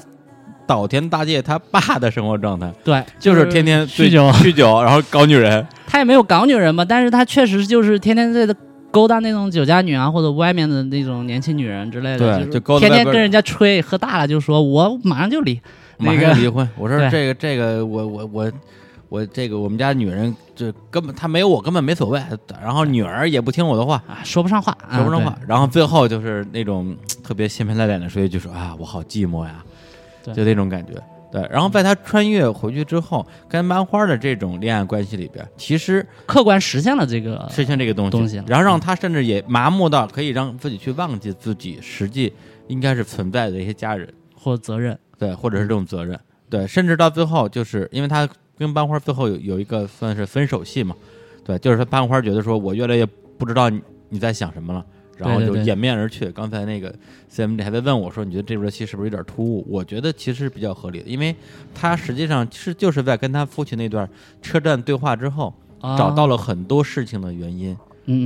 [0.68, 5.66] 岛田大介他爸的生活状态，对，就是天天醉酗酒，酗酒，然后搞女人。
[5.88, 8.54] 他也没有搞女人嘛，但是他确实就是天天在这
[8.92, 15.62] 勾勾搭那种酒家女啊，或者外面的那种年轻女人之类的，对就就是勾搭天天跟人家吹，喝大了就说我马上就离，
[15.98, 16.68] 马那个上离婚。
[16.76, 18.52] 我说这个这个，我我我
[19.10, 22.20] 我这个我们家女人就根本她没有我根本没所谓，
[22.60, 29.77] 然后女儿也不听我的话，啊，说不上话，啊说不上话，然后最后就是那种 特别嫌贫爱脸的说一句说啊，我好寂寞呀，对
[30.34, 30.94] 就那种感觉。
[31.30, 42.32] 对，然后在他穿越回去之后，跟班花的这种恋爱关系里边，其实客观实现了这个实现这个东西，东西然后让他甚至也麻木到可以让自己去忘记自己实际
[42.68, 46.18] 应该是存在的一些家人，或责任，对，或者是这种责任，
[46.50, 50.96] 对，甚至到最后，就是因为他跟班花最后有有一个算是分手戏嘛，
[51.44, 53.06] 对，就是说班花觉得说我越来越
[53.38, 54.86] 不知道你你在想什么了，
[55.18, 56.32] 然后就掩面而去。
[56.32, 56.94] 刚才那个
[57.32, 59.66] CMD 还在问我说，你觉得这部戏是不是有点突兀？
[59.68, 61.36] 我觉得其实是比较合理的，因为
[61.74, 64.08] 他实际上是就是在跟他父亲那段
[64.42, 67.78] 车站对话之后，找到了，很多事情的原因，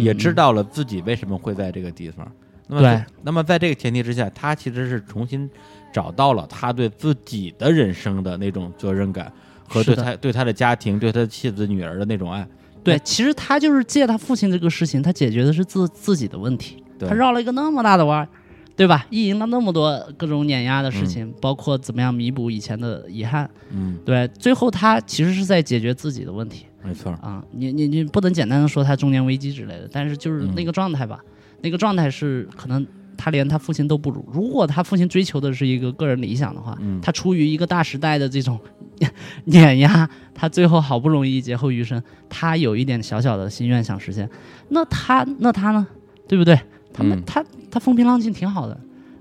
[0.02, 2.30] 也知道，了自己为什么会在这个地方。
[2.68, 5.50] 那么在，那么在这个前提之下，他其实是重新
[5.92, 9.32] 找到了他对自己的人生的那种责任感
[9.68, 12.48] 和对他对他的家庭、对他的妻子、女儿的那种爱。
[12.84, 18.28] 对，其实他就是借他父亲这个事情，他解决的是自自己的问题，对他绕了一个那么大的弯儿，
[18.76, 19.06] 对吧？
[19.10, 26.66] 意淫了那么多各种碾压的事情，包括怎么样弥补以前的遗憾，嗯，对，最后他其实是在解决自己的问题。
[26.84, 30.54] 没错，啊，你你你不能简单的说他中年危机之类的，但是就是嗯。
[30.56, 31.20] 那个状态吧，
[31.62, 32.86] 那个状态是可能
[33.16, 34.26] 他连他父亲都不如。
[34.32, 37.00] 如果他父亲追求的是一个个人理想的话，嗯。
[37.00, 38.60] 他出于一个大时代的这种
[39.46, 44.28] 碾压，他最后好不容易劫后余生，他有一点小小的心愿想实现，
[44.70, 45.86] 那他那他呢，
[46.28, 46.60] 对不对？
[46.94, 48.78] 他们、嗯他他风平浪静挺好的，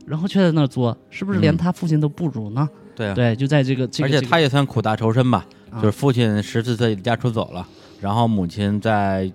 [0.07, 2.69] 然后却在那儿作，是不是连嗯他父亲都不如呢？
[2.95, 3.15] 对啊。
[3.15, 7.67] 对，就在这个这个，而且他也算苦大仇深吧，啊就是父亲十四岁离家出走了，
[8.01, 9.31] 然后母亲在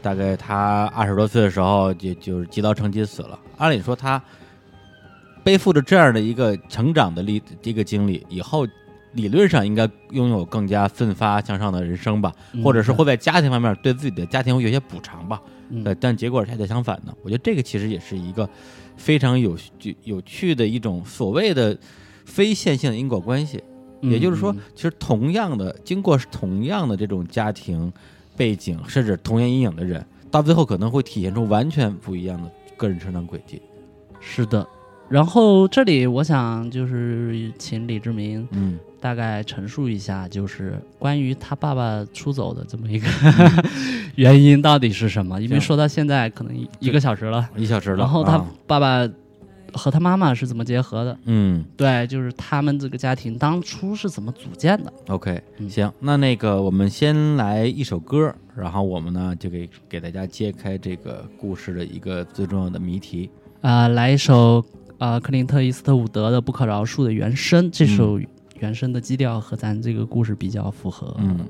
[0.00, 3.38] 大概他二十多岁的时候，就就是急刀成疾死了。
[3.58, 4.22] 按理说他
[5.44, 8.66] 背负着这样的一个成长的历一个经历，以后
[9.12, 15.40] 理论上应该拥有更加奋发向上的人生吧，嗯或者是会在家庭方面对自己的家庭会有一些补偿吧。
[15.70, 17.14] 嗯对，但结果恰恰相反呢。
[17.22, 18.48] 我觉得这个其实也是一个
[18.96, 21.76] 非常有趣有趣的一种所谓的
[22.24, 23.62] 非线性的因果关系。
[24.02, 27.92] 也就是说嗯，其实同样的经过同样的这种家庭
[28.36, 33.62] 背景，甚至童年阴影的人，到最后可能会体现出完全不一样的个人成长轨迹。
[34.18, 34.66] 是的。
[35.08, 43.08] 然后这里我想就是请李志明嗯，大概陈述一下，就是关于他爸爸出走的这么一个
[44.14, 45.42] 原因到底是什么？
[45.42, 47.96] 因为说到现在可能一一个小时了，一小时了。
[47.96, 49.08] 然后他啊爸爸
[49.72, 51.18] 和他妈妈是怎么结合的？
[51.24, 63.28] 嗯对，就是他们这个家庭当初是怎么组建的？，OK，嗯行，那那个我们先来一首歌，然后我们呢就给给大家揭开这个故事的一个最重要的谜题。
[63.62, 64.64] 啊、来一首
[64.98, 68.20] 呃克林特·伊斯特伍德的《不可饶恕》的原声，这首
[68.62, 71.14] 原声的基调和咱这个故事比较符合。
[71.18, 71.46] 嗯，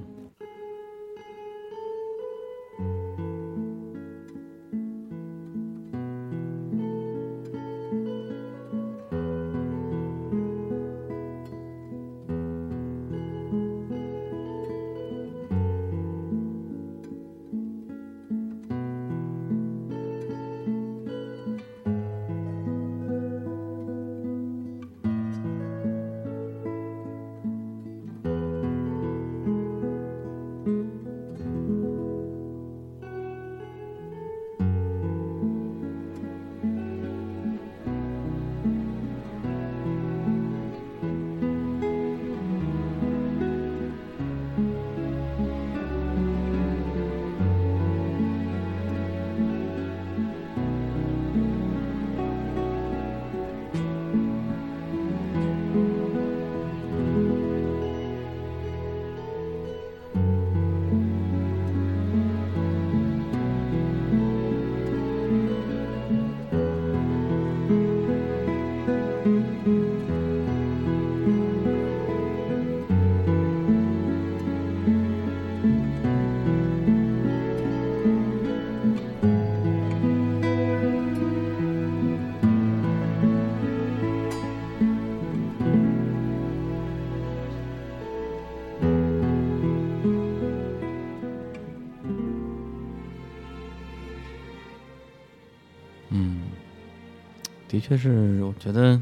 [97.72, 99.00] 的确是，我觉得，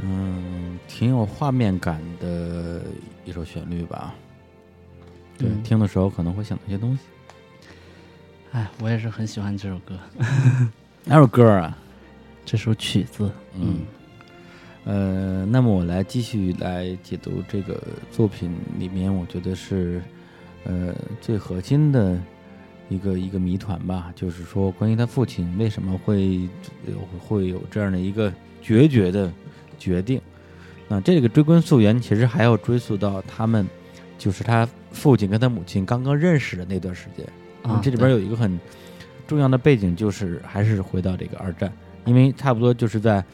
[0.00, 2.82] 嗯，挺有画面感的
[3.24, 4.14] 一首旋律吧。
[5.38, 7.00] 对，嗯听的时候可能会想到一些东西。
[8.50, 9.98] 哎，我也是很喜欢这首歌，
[11.06, 11.74] 哪首歌啊？
[12.44, 13.78] 这首曲子，嗯，
[14.84, 20.02] 呃，那么我来继续来解读这个作品里面，我觉得是
[20.64, 22.20] 呃最核心的
[22.88, 26.48] 一个一个谜团吧，就是说关于他父亲为什么会
[26.86, 29.32] 有会有这样的一个决绝的
[29.78, 30.20] 决定。
[30.88, 33.66] 那这个追根溯源，其实还要追溯到他们
[34.18, 37.26] 就是他父亲跟他母亲刚刚认识的那段时间。
[37.62, 38.60] 啊，这里边有一个很
[39.26, 41.72] 重要的背景，就是还是回到这个二战，
[42.04, 43.24] 因为差不多就是在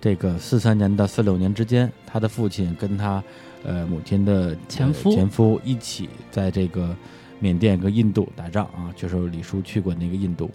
[0.00, 3.22] 这个四三年到四六年之间，他的父亲跟他
[3.64, 6.94] 呃母亲的前夫前夫一起在这个
[7.40, 10.50] 缅甸跟印度打仗啊，就是李叔去过那个印度。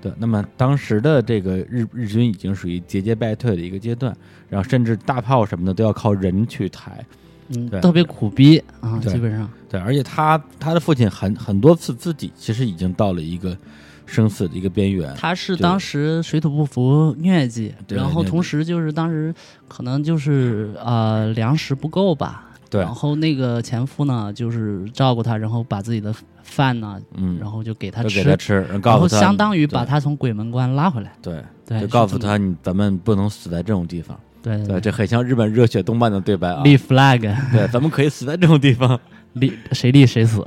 [0.00, 4.16] 对，那么当时的这个日日军已经属于节节败退的一个阶段，
[4.48, 7.04] 然后甚至大炮什么的都要靠人去抬。
[7.48, 13.56] 嗯，对特别苦逼啊，基本上，对，而且他他的父亲很很多次自己其实已经到了一个
[14.04, 15.12] 生死的一个边缘。
[15.16, 19.34] 他是当时水土不服、疟疾，对然后同时就是当时
[19.66, 34.18] 可能就是呃粮食不够吧，对然，后那个前夫呢就是照顾他，然后把自己的饭呢，嗯，然后就给他吃，给他吃，然后相当于把对他从鬼门关拉回来，对，对，就告诉他你咱们不能死在这种地方。
[34.40, 36.62] 对对，这很像日本热血动漫的对白啊。
[36.62, 38.98] 立 flag，对，咱们可以死在这种地方。
[39.34, 40.42] 立谁立谁死，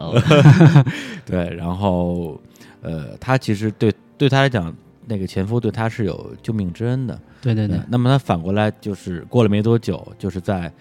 [1.23, 2.39] 对，然后
[2.81, 4.73] 呃，他其实对对他来讲，
[5.05, 7.17] 那个前夫对他是有救命之恩的。
[7.41, 10.71] 对对对，那么他反过来就是过了没多久，就是在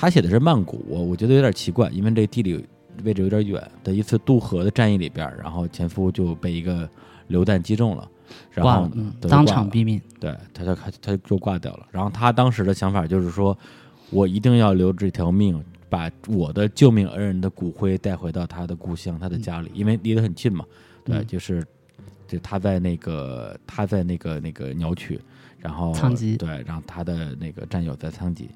[0.00, 2.66] 他写的是曼谷，我我觉得有点奇怪，因为这地理
[3.04, 6.88] 位置有点远的一次渡河的战役里边，然后前夫就被一个
[7.26, 8.10] 榴弹击中了，
[8.50, 8.90] 然后
[9.20, 11.86] 当场毙命，对，他就他他就挂掉了。
[11.90, 13.54] 然后他当时的想法就是说，
[14.08, 20.64] 我一定要留这条命，把我的救命恩人的骨灰带回到他的故乡，他的家里，因为离得很近嘛。
[21.04, 21.62] 对，嗯就是
[22.26, 25.20] 就他在那个他在那个那个鸟取，
[25.58, 28.48] 然后仓吉对，然后他的那个战友在仓吉，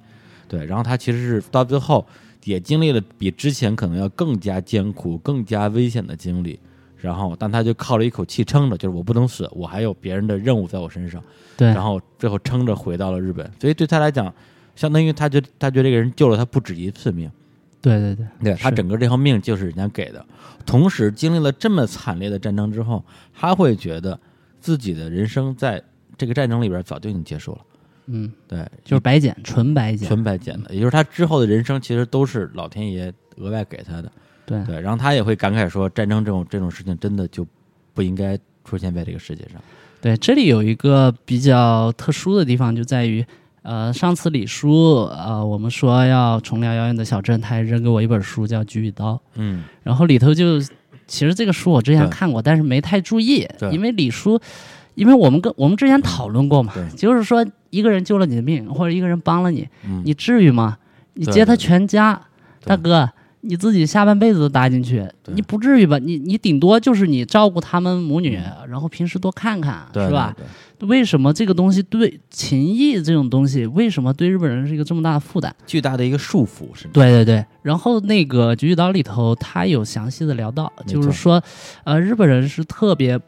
[0.48, 2.06] 对，然后他其实是到最后
[2.44, 6.58] 也经历了比之前可能要更加艰苦、更加危险的经历。
[6.96, 11.22] 然后，但他就靠了一口气撑着，就是我不能死，我还有别人的任务在我身上。
[11.54, 14.32] 对，然后最后撑着回到了日本，所以对他来讲，
[14.74, 17.30] 相当于他觉他觉得这个人救了他不止一次命，
[17.82, 20.24] 对对对，对他整个这条命就是人家给的。
[20.64, 24.18] 同时经历了这么惨烈的战争之后，他会觉得
[24.58, 25.82] 自己的人生在
[26.16, 27.58] 这个战争里边早就已经结束了，
[28.06, 34.12] 嗯，对，就是白捡，纯白捡，纯白捡的，也就是他之后的人生其实都是老天爷额外给他的，
[34.44, 34.62] 对。
[34.64, 34.80] 对。
[34.80, 37.46] 然后他也会感慨说，战争这种这种事情真的就
[37.92, 39.60] 不应该出现在这个世界上。
[40.00, 43.24] 对，这里有一个比较特殊的地方，就在于，
[43.62, 50.60] 呃，上次李叔，呃，我们说要重聊遥远的小镇，他还扔给我一本书叫《菊与刀》，嗯，然后里头就，
[51.06, 54.38] 其实这个书我之前看过，但是没太注意对，因为李叔，
[54.94, 60.78] 因为我们跟我们之前讨论过嘛，就是说一个人救了你的命，或者一个人帮了你，嗯你至于吗？
[61.14, 62.20] 你对接他全家，
[62.64, 63.10] 大哥。
[63.46, 65.98] 你自己下半辈子都搭进去，你不至于吧？
[65.98, 70.34] 你你顶多就是你照顾他们母女，然后平时多看看，是吧？
[70.80, 75.52] 为什么这个东西对情谊这种东西，为什么对日本人是一个这么大的负担？
[75.66, 76.88] 巨大的一个束缚是。
[76.88, 81.42] 对对对，然后那个《菊与岛》里头，他有详细的聊到，就是说，
[81.84, 83.20] 呃，日本人是特别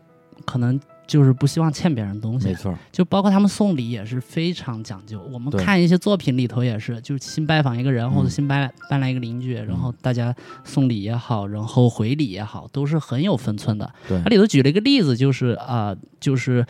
[0.46, 5.20] 可能就是不希望欠别人东西，没错，就包括他们送礼也是非常讲究。
[5.32, 10.34] 我们看一些作品里头也是，就是新拜访一个人或者嗯新搬来搬来一个邻居，然后大家
[10.64, 13.90] 送礼也好，然后回礼也好，都是很有分寸的。
[14.08, 16.66] 对它，里头举了一个例子，就是啊、就是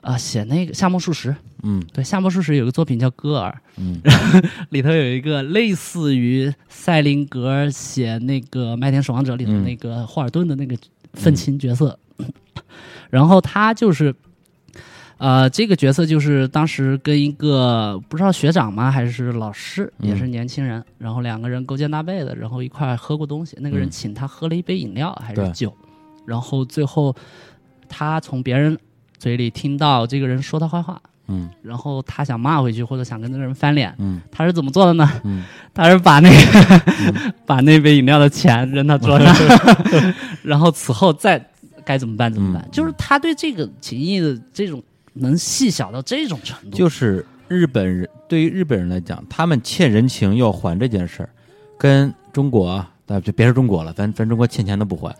[0.00, 4.00] 啊、写那个夏目漱石，嗯对，夏目漱石有个作品叫《歌尔》，嗯，
[4.70, 10.76] 里头有一个类似于塞林格写那个《麦田守望者》里头嗯那个霍尔顿的那个
[11.16, 11.98] 愤青角色，
[13.10, 14.14] 然后他就是。
[15.18, 18.90] 呃，这个角色就是当时跟一个不知道学长吗？
[18.90, 23.56] 还是老师，嗯也是年轻人，然后两个人勾肩搭背的，然后一块喝过东西。
[23.58, 23.90] 那个人嗯。
[23.90, 25.74] 请他喝了一杯饮料还是酒，
[26.26, 27.16] 然后最后
[27.88, 28.78] 他从别人
[29.16, 31.48] 嘴里听到这个人说他坏话，嗯。
[31.62, 34.20] 然后他想骂回去或者想跟那个人翻脸，嗯。
[34.30, 35.08] 他是怎么做的呢？
[35.24, 39.34] 嗯， 他是把那个、 把那杯饮料的钱扔到桌上，
[40.42, 41.44] 然后此后再
[41.84, 42.62] 该怎么办怎么办？
[42.66, 42.70] 嗯。
[42.70, 44.82] 就是他对这个情谊的这种
[45.14, 51.30] 能细小到这种程度，就是日本人对于日本人来讲，他们欠人情要还这件事儿，
[51.78, 52.84] 跟中国
[53.22, 55.14] 就别说中国了，咱咱中国欠钱都不还，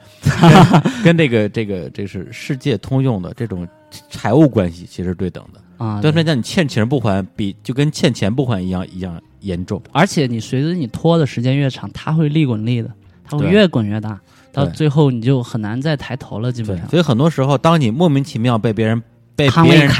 [1.02, 3.66] 跟跟这个这个这是世界通用的这种
[4.11, 5.61] 财务关系其实对等的。
[5.78, 9.82] 啊，对他们来讲，你欠钱不还，比就跟欠钱不还一样一样严重。
[9.92, 12.90] 而且你随着你拖的时间越长，它会利滚利的，
[13.24, 14.18] 它会越滚越大。
[14.52, 16.88] 到最后你就很难再抬头了，基本，上。
[16.88, 19.02] 所以很多时候，当你莫名其妙被别人
[19.34, 19.90] 被康别人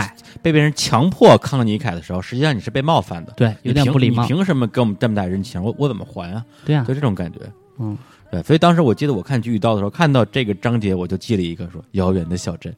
[0.43, 4.29] 被别人强迫康尼凯的时候，实际上你是被冒犯的，对，有点不礼貌你。
[4.29, 5.63] 凭什么给我们这么大人情？
[5.63, 6.43] 我我怎么还啊？
[6.65, 7.39] 对啊就，这种感觉。
[7.79, 7.95] 嗯，
[8.31, 12.75] 对，所以当时我记得我看《菊与刀》的时候，看到这个章节，我就记了一个说“遥远的小镇”，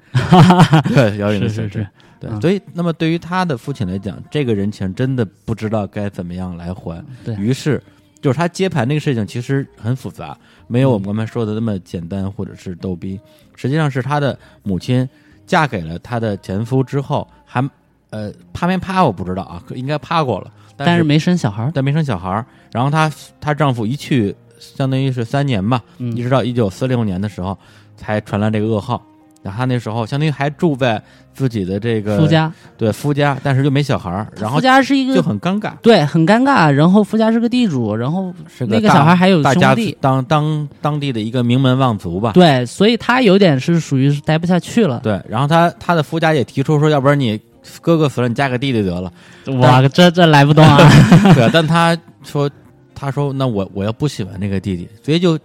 [0.92, 1.70] 对，遥远的小镇。
[1.70, 1.88] 是是是，
[2.20, 7.04] 对，嗯所以那么对于他的父亲来讲，这个人情真的不知道该怎么样来还。
[7.24, 7.82] 对于是，
[8.20, 13.18] 就是他接盘那个事情其实很复杂，没有我们刚才说的那么简单或者是逗逼。
[13.54, 15.08] 实际上是他的母亲
[15.46, 17.62] 嫁给了他的前夫之后，还
[18.10, 21.72] 呃趴没趴我不知道啊，应该趴过了，但是没生小孩儿。
[21.74, 22.44] 但没生小孩儿。
[22.72, 23.10] 然后她
[23.40, 27.56] 她丈夫一去，相当于是三年吧，嗯一直到一九四六年的时候，
[27.96, 29.02] 才传来这个噩耗。
[29.42, 31.00] 然后他那时候相当于还住在
[31.32, 35.72] 自己的这个夫家，对夫家，但是又没小孩儿，然后夫家是一个就很尴尬。
[35.80, 36.68] 对，很尴尬。
[36.68, 42.32] 然后夫家是个地主，然后那个小孩还有大家兄弟，当当当地的一个名门望族吧。
[42.32, 45.00] 对，所以他有点是属于是待不下去了。
[45.02, 47.40] 对，然后他他的夫家也提出说，要不然你
[47.80, 49.12] 哥哥死了，你嫁个弟弟得了。
[49.58, 50.78] 哇，这这来不动啊！
[51.34, 52.50] 对，但他说
[52.94, 55.38] 他说那我我要不喜欢那个弟弟，所以就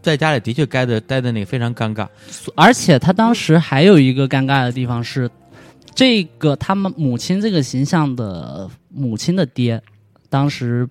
[0.00, 2.06] 在家里的确待的待的那个非常尴尬。
[2.54, 5.30] 而且他当时还有一个尴尬的地方是，
[5.94, 9.82] 这个他们母亲这个形象的母亲的爹，
[10.30, 10.88] 当时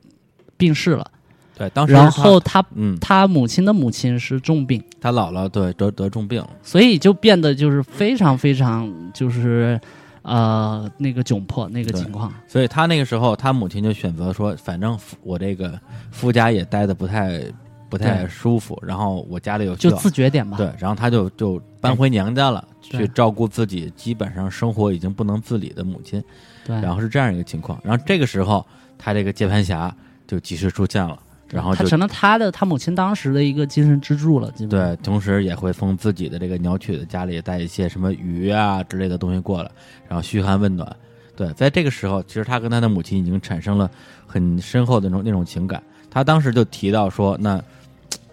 [0.57, 1.09] 病逝了，
[1.57, 9.79] 对，当时然后他嗯，他母亲的母亲是重病，他姥姥对得得重病，所以就变得就是非常非常就是
[10.23, 12.33] 呃那个窘迫那个情况。
[12.47, 15.79] 所以他那个时候他母亲就选择说，反正我这个
[16.11, 17.41] 夫家也待的不太
[17.89, 26.23] 不太舒服，然后我家里有就自觉点吧，对，然后他就就搬回娘家了，去照顾自己基本上生活已经不能自理的母亲，
[26.65, 27.79] 对，然后是这样一个情况。
[27.83, 28.65] 然后这个时候，
[28.97, 29.93] 他这个接盘侠
[30.27, 31.17] 就及时出现了，
[31.49, 39.71] 然后就他成了他的他母亲当时的一个精神支柱了，对，同时也会从自己的这个鸟取的家里带一些什么鱼啊之类的东西过来，
[40.07, 40.95] 然后嘘寒问暖。
[41.35, 43.89] 对，在这个时候，其实他跟他的母亲已经产生了
[44.25, 45.81] 很深厚的那种那种情感。
[46.09, 47.63] 他当时就提到说：“那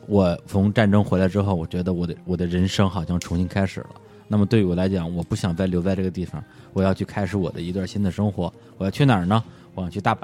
[0.07, 3.91] 我从战争回来之后，我觉得我的我的人生好像重新开始了。
[4.27, 6.43] 那么对于我来讲，我不想再留在这个地方，
[6.73, 8.53] 我要去开始我的一段新的生活。
[8.79, 9.43] 我要去哪儿呢？
[9.75, 10.21] 我想去大阪。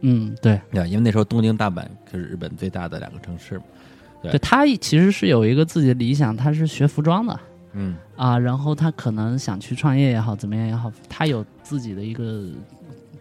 [0.00, 3.64] 嗯对对，因为那时候东京、大阪是日本最大的两个城市嘛。
[4.22, 7.40] 对对，他其实是有一个自己的理想，他是学服装的。
[7.72, 12.48] 嗯，啊，然后他可能想去创业也好，怎么样也好，他有自己的一个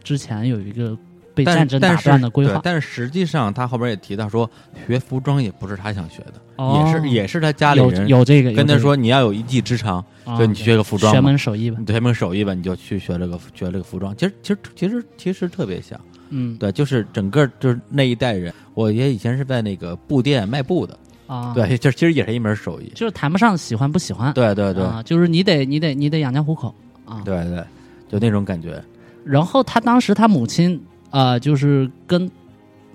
[0.04, 0.98] 之前有一个
[1.34, 4.50] 被但战争打但是断的规划，对但是实际上，他后边也提到说，
[4.86, 6.84] 学服装也不是他想学的，哦。
[6.86, 8.52] 也是也是他家里有人有这个。
[8.54, 14.16] 跟他，有说你要有一技之长，这个所以你去学个服装学，门手艺吧，你学门手艺吧，你就去学这个学这个服装。
[14.16, 24.84] 其实其实其实其实特别像，嗯，对，就是整个就是那一代人，我爷以前是在那个布店卖布的，啊，，对，就其实也是一门手艺，就是谈不上喜欢不喜欢，对对对。
[24.84, 26.74] 啊，就是你得你得你得养家糊口。
[27.06, 27.62] 啊，对对，
[28.08, 28.82] 就那种感觉，
[29.26, 30.82] 然后他当时他母亲
[31.14, 32.30] 呃，就是跟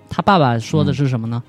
[0.09, 1.41] 他爸爸说的是什么呢？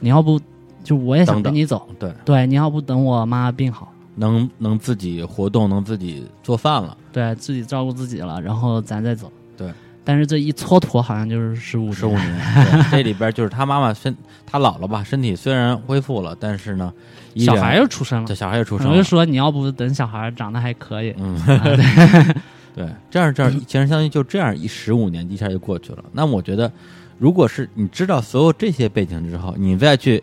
[0.00, 0.40] 你要不
[0.82, 9.30] 就我也想跟你走，对，对，你要不等我妈病好，能能自己活动，能自己做饭了，对自己照顾自己了，然后咱再走。
[9.58, 9.70] 对，
[10.04, 12.40] 但是这一蹉跎好像就是十五十五年，
[12.90, 12.90] 对。
[12.92, 16.90] 这里边就是他妈妈身，他姥姥吧，身体虽然恢复了，但是呢，
[17.36, 18.26] 小孩又出生了。
[18.26, 21.64] 这，小孩又出生了，我就说你要不等小孩长得还可以，嗯，啊
[22.76, 26.04] 对对，这样这样，其实相当于就这样一十五年一下就过去了。
[26.12, 26.70] 那我觉得，
[27.18, 30.22] 如果是你知道所有这些背景之后，你再去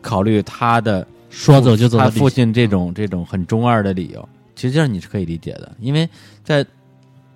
[0.00, 6.08] 考虑他的说走就走他父亲这种这种很中二的理由，实际上你是可以理解的，因为
[6.44, 6.64] 在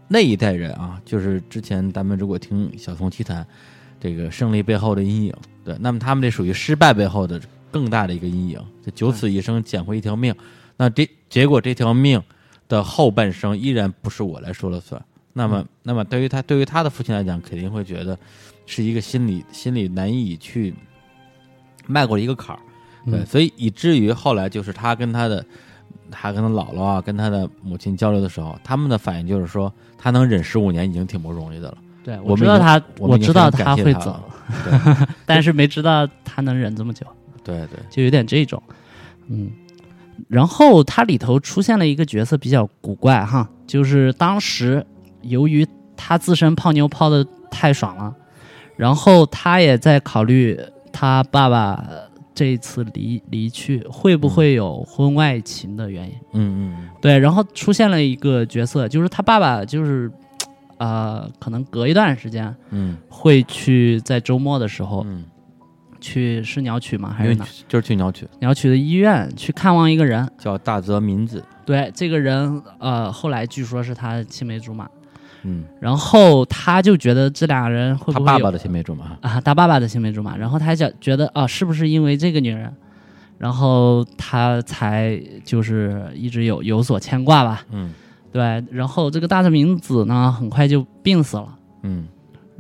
[0.07, 3.45] 那一代人啊，就是之前咱们如果听小松奇谈
[4.01, 5.35] 这个胜利背后的阴影，
[5.65, 7.41] 对，那么他们这属于失败背后的
[7.71, 10.35] 更大的一个阴影，就九死一生捡回一条命，
[10.77, 12.23] 那这结果这条命
[12.73, 15.01] 的后半生依然不是我来说了算。
[15.35, 18.19] 那么，那么对于他对于他的父亲来讲，肯定会觉得
[18.65, 20.75] 是一个心理心理难以去
[21.87, 22.63] 迈过的一个坎儿。
[23.05, 25.45] 对，嗯所以以至于后来就是他跟他的，
[26.11, 31.79] 他跟他姥姥啊，跟他的母亲交流的时候，他们的反应就是说，他能忍十五年已经挺不容易的了。
[32.03, 34.19] 对，我知道他，我知道非常感谢会走，
[34.65, 37.07] 对但是没知道他能忍这么久，
[37.45, 38.63] 对对，就有点这种，
[39.29, 39.51] 嗯。
[40.29, 44.85] 然后它里头出现了一个角色比较古怪哈，就是当时
[45.23, 45.67] 由于
[45.97, 48.15] 他自身泡妞泡的太爽了，
[48.77, 50.59] 然后他也在考虑
[50.93, 51.85] 他爸爸
[52.35, 56.15] 这一次离离去会不会有婚外情的原因。
[56.33, 56.89] 嗯嗯。
[57.01, 60.11] 对，然后出现了一个角色，就是他爸爸，就是
[60.79, 62.97] 呃，可能隔一段时间嗯。
[63.09, 65.25] 会去在周末的时候嗯
[66.03, 67.15] 去是鸟取吗？
[67.17, 67.47] 还是哪？
[67.67, 70.29] 就是去鸟取，鸟取的医院去看望一个人。
[70.37, 71.43] 叫大泽民子。
[71.65, 74.87] 对，这个人呃，后来据说是他的青梅竹马。
[75.45, 79.17] 嗯，然后他就觉得这俩人会不会他爸爸的青梅竹马。
[79.23, 80.37] 啊，他爸爸的青梅竹马。
[80.37, 82.73] 然后他想觉得啊，是不是因为这个女人，
[83.39, 87.65] 然后他才就是一直有有所牵挂吧？
[87.71, 87.93] 嗯
[88.31, 88.65] 对。
[88.71, 91.49] 然后这个大泽明子呢，很快就病死了。
[91.83, 92.07] 嗯，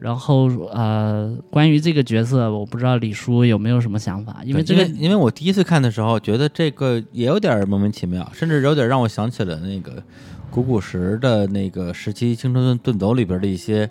[0.02, 10.02] 然后呃，关于这个角色，我不知道李叔有没有什么想法，因为这个因为我第一次看的时候，觉得这个也有点莫名其妙，甚至有点让我想起了那个
[10.50, 13.88] 古古时的那个时期《青春遁走》里边的一些，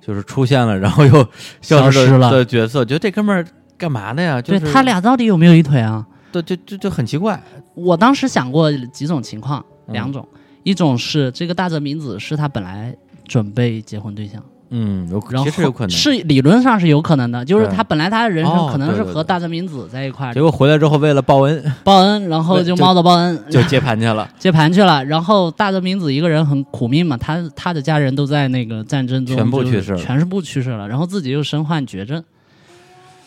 [0.00, 1.26] 就是出现了然后又
[1.60, 3.44] 消失 了的角色，觉得这哥们儿
[3.76, 4.40] 干嘛的呀？
[4.40, 6.06] 就他俩到底有没有一腿啊？
[6.30, 7.42] 对，就就就很奇怪。
[7.74, 10.24] 我当时想过几种情况，嗯两种，
[10.62, 12.96] 一种是这个大泽明子是他本来
[13.26, 14.40] 准备结婚对象，
[14.70, 21.72] 嗯，有可然后其实有可能，是理论上是有可能的，就是他本来他的人生哦可能是和大泽明子在一块儿结果回来之后为了报恩。
[21.84, 23.42] 报恩， 然后就就猫着报恩。
[23.50, 24.28] 就接盘去了。
[24.38, 29.98] 接盘去了，然后大泽明子一个人很苦命嘛，他他的家人都在那个战争中全部去世了。
[29.98, 32.22] 全部去世了，然后自己又身患绝症，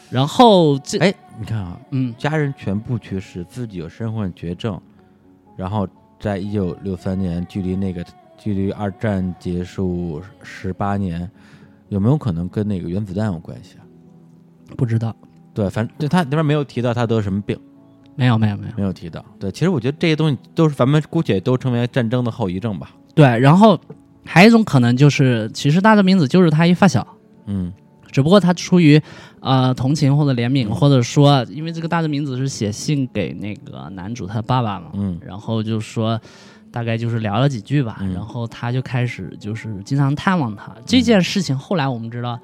[0.10, 2.14] 然后这哎，你看啊，嗯。
[2.18, 4.80] 家人全部去世，自己又身患绝症，
[5.58, 5.88] 然后
[6.20, 8.06] 在一九六三年，距离那个
[8.44, 11.30] 距离二战结束十八年，
[11.90, 13.86] 有没有可能跟那个原子弹有关系啊？
[14.76, 15.16] 不知道，
[15.54, 17.56] 对，反正对他那边没有提到他得什么病，
[18.16, 19.24] 没有没有没有，没有提到。
[19.40, 22.92] 对，其实我觉得这些东西都是咱们姑且都称为战争的后遗症吧。
[23.14, 23.80] 对，然后
[24.26, 27.06] 还有一种可能就是，其实大泽明子就是他一发小。
[27.46, 27.72] 嗯
[28.12, 29.02] 只不过他出于
[29.40, 36.20] 呃同情或者怜悯，嗯或者说因为这个大泽明子是写信给那个男主他爸爸嘛，嗯然后就说
[36.72, 38.14] 大概就是聊了几句吧，嗯。
[38.14, 40.74] 然后他就开始就是经常探望他。
[40.86, 42.40] 这件事情后来我们知道，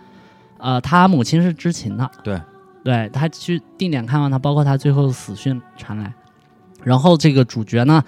[0.58, 2.42] 呃，他母亲是知情的，对，
[2.84, 6.14] 对他去定点看望他，包括他最后死讯传来，
[6.84, 8.04] 然后这个主角呢。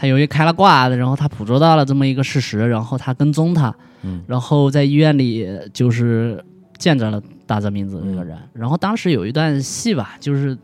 [0.00, 4.22] 他由于开了挂的，然后他捕捉到了这么一个事实，然后他跟踪他，嗯。
[4.28, 6.40] 然后在医院里就是
[6.76, 10.56] 见着了大泽明子这个人，然后当时有一段戏吧，就是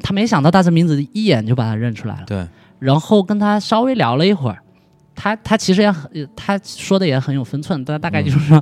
[0.00, 2.46] 他没想到大泽明子一眼就把他认出来了，对，
[2.84, 4.58] 然后跟他稍微聊了一会儿，
[5.14, 8.60] 他他其实也很他说的也很有分寸，但大概就是说。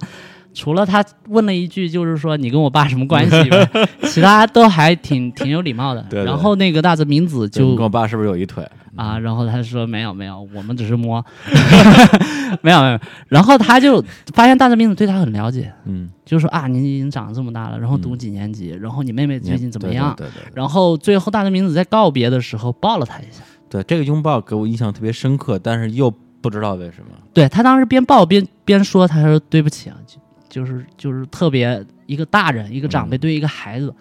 [0.54, 3.36] 除了他问了一句，就是说你跟我爸什么关系，
[4.06, 6.02] 其他都还挺挺有礼貌的。
[6.10, 8.62] 对对然后那个大泽明子就跟我爸是不是有一腿？
[8.94, 11.24] 啊，然后他说没有没有，我们只是摸，
[12.60, 12.98] 没有没有。
[13.28, 14.04] 然后他就
[14.34, 20.14] 发现大泽明子对他很了解，嗯，就说啊，你已经长这么大了，然后读嗯几年级，然后你妹妹最近怎么对样？
[20.18, 23.42] 对对然后最后大泽明子在告别的时候抱了他一下，
[23.72, 26.12] 对，这个拥抱给我印象特别深刻，但是又
[26.42, 27.10] 不知道为什么。
[27.32, 30.20] 对他当时边抱边边说，他说对不起啊，就
[30.50, 33.94] 就是就是特别一个大人一个长辈嗯对一个孩子。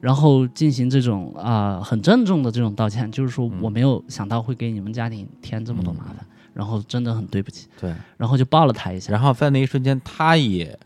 [0.00, 6.24] 然后进行这种啊、很郑重的这种道歉，就是说嗯我没有想到会给你们家庭添这么多麻烦，
[6.54, 7.66] 然后真的很对不起。
[7.80, 9.12] 对，然后就抱了他一下。
[9.12, 10.78] 然后在那一瞬间，他也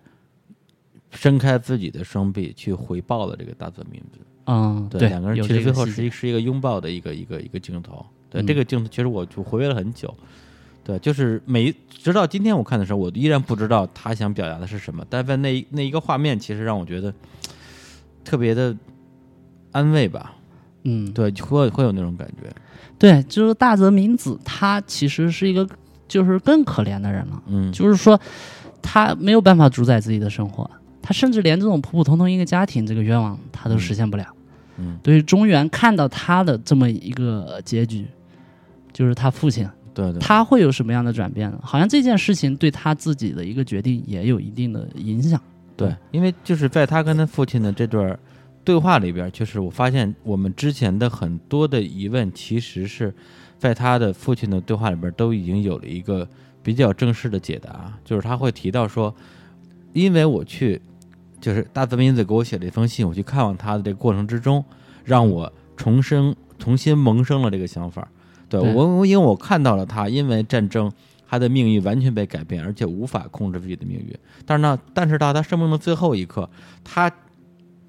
[1.10, 4.18] 伸开自己的双臂去回报了这个大泽明子。
[4.46, 8.04] 嗯，对，两个人其实最后是一是一个拥抱的一个一个一个镜头。
[8.32, 10.12] 对，嗯这个镜头其实我就回味了很久。
[10.82, 17.14] 对，就是每一直到今天我看的时候，我依然不知道他想表达的是什么，但在那那一个画面，其实让我觉得
[18.24, 18.74] 特别的
[19.70, 20.34] 安慰吧。
[20.84, 22.50] 嗯，对，会会有那种感觉。
[22.98, 25.68] 对，就是大泽明子，他其实是一个
[26.08, 28.20] 就是更可怜的人了，嗯，就是说
[28.82, 30.68] 他没有办法主宰自己的生活，
[31.00, 34.26] 他甚至连这种普普通通一个家庭这个愿望他都实现不了。
[34.78, 38.04] 嗯，对于中原看到他的这么一个结局，
[38.92, 41.58] 就是他父亲，对对，他会有什么样的转变呢？
[41.62, 45.40] 好像这件事情对他自己的一个决定也有一定的影响。
[45.76, 48.18] 对，因为就是在他跟他父亲的这段
[48.62, 53.12] 对话里边，就是我发现我们之前的很多的疑问，其实是
[53.58, 56.28] 在他的父亲的对话里边都已经有了一个
[56.62, 59.12] 比较正式的解答，就是他会提到说，
[59.92, 60.80] 因为我去，
[61.40, 64.64] 就是大泽明子给我写了一封信，我去看望他的这个过程之中，
[65.04, 68.06] 让我重生、重新萌生了这个想法。
[68.60, 70.90] 对对我，我因为我看到了他因为战争，
[71.28, 74.14] 他的命运完全被改变，而且无法控制自己的命运。
[74.44, 76.48] 但是呢，但是到他生命的最后一刻，
[76.84, 77.10] 他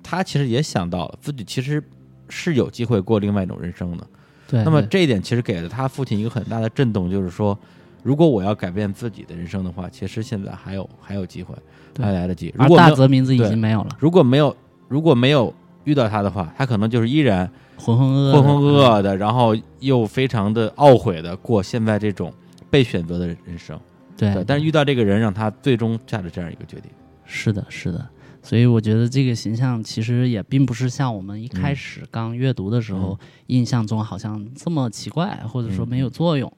[0.02, 1.84] 他其实也想到了自己其实
[2.30, 4.07] 是有机会过另外一种人生的。
[4.48, 7.57] 对，那么这一点其实给了他父亲一个很大的震动，就是说，
[8.03, 11.56] 如果我要改变自己的人生的话，其实现在还有还有机会，
[11.94, 12.53] 对还来得及。
[12.57, 14.56] 如果大泽名字已经没有了，如果没有
[14.90, 15.53] 如果没有
[15.85, 22.33] 遇到他的话，他可能就是依然浑浑噩浑浑噩噩的，然后又非常的懊悔的过现在这种
[22.69, 23.79] 被选择的人生。
[24.15, 26.91] 对对，但是遇到这个人，让他最终下了这样一个决定。
[27.25, 28.07] 是的，是的，
[28.41, 33.17] 所以我觉得这个形象其实也并不是像我们一开始刚阅读的时候、
[33.47, 36.51] 印象中好像这么奇怪，或者说没有作用。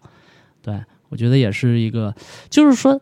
[0.61, 2.13] 对我觉得也是一个，
[2.49, 2.99] 就是说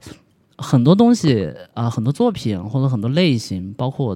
[0.57, 4.15] 很多东西啊、很多作品或者很多类型，包括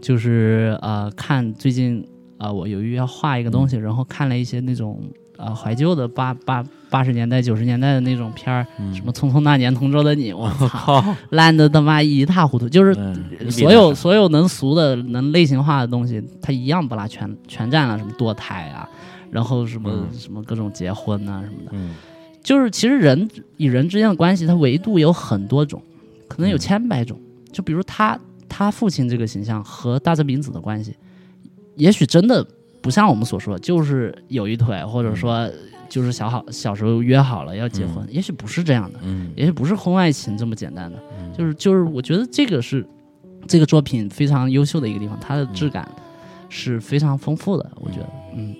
[0.00, 2.04] 就是呃看最近
[2.38, 5.02] 啊、我由于要画一个东西，然后看了一些那种
[5.36, 18.88] 呃怀旧的八八八十年代九十年代的那种片儿，什么《匆匆那年同桌的你》，我操，靠，烂的他妈一塌糊涂，就是嗯所有所有能俗的、能类型化的东西，它一样不拉全全占了，什么堕胎啊，
[19.30, 21.94] 然后什么、嗯什么各种结婚啊什么的，嗯。
[22.42, 25.82] 就是其实人与人之间的关系，它维度有很多种，
[26.28, 26.58] 可能有嗯。
[26.58, 27.18] 千百种。
[27.50, 28.16] 就比如他
[28.48, 30.94] 他父亲这个形象和大泽明子的关系，
[31.76, 32.46] 也许真的
[32.82, 35.48] 不像我们所说，就是有一腿，或者说
[35.88, 38.98] 就是小好小时候约好了要结婚，也许不是这样的。
[39.02, 39.30] 嗯。
[39.36, 40.98] 也许不是婚外情这么简单的，
[41.36, 42.86] 就是就是，我觉得这个是
[43.46, 45.88] 这个作品非常优秀的一个地方，它的质感
[46.48, 48.54] 是非常丰富的，我觉得，嗯。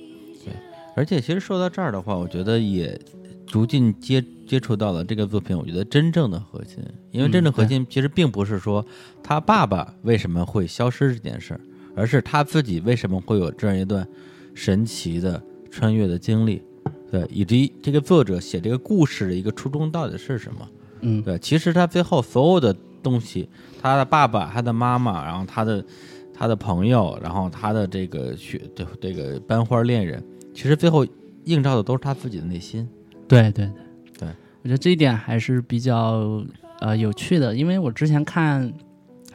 [0.45, 0.53] 对。
[0.95, 2.99] 而且其实说到这儿的话，我觉得也
[3.47, 6.79] 逐渐接接触到了这个作品，我觉得真正的核心，
[7.11, 8.85] 因为真正核心其实并不是说
[9.23, 11.61] 他爸爸为什么会消失这件事儿，
[11.97, 14.07] 而是他自己为什么会有这样一段
[14.55, 16.63] 神奇的穿越的经历，
[17.11, 20.69] 对，以及这个作者写这个故事的一个初衷到底是什么。
[21.01, 23.49] 嗯对，其实他最后所有的东西，
[23.81, 25.85] 他的爸爸、他的妈妈，然后他的
[26.33, 30.23] 他的朋友，然后他的这个学这这个班花恋人，
[30.55, 31.07] 其实最后
[31.45, 32.89] 映照的都是他自己的内心。
[33.29, 33.73] 对对对
[34.21, 34.29] 对，
[34.63, 36.43] 我觉得这一点还是比较
[36.81, 38.73] 呃有趣的，因为我之前看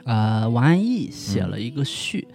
[0.03, 2.27] 呃王安忆写了一个序，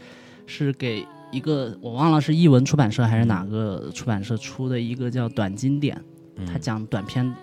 [0.47, 6.01] 是给一个我忘了是译文出版社还是哪个出版社出的一个叫短经典，
[6.37, 6.47] 嗯。
[6.47, 7.35] 他讲短篇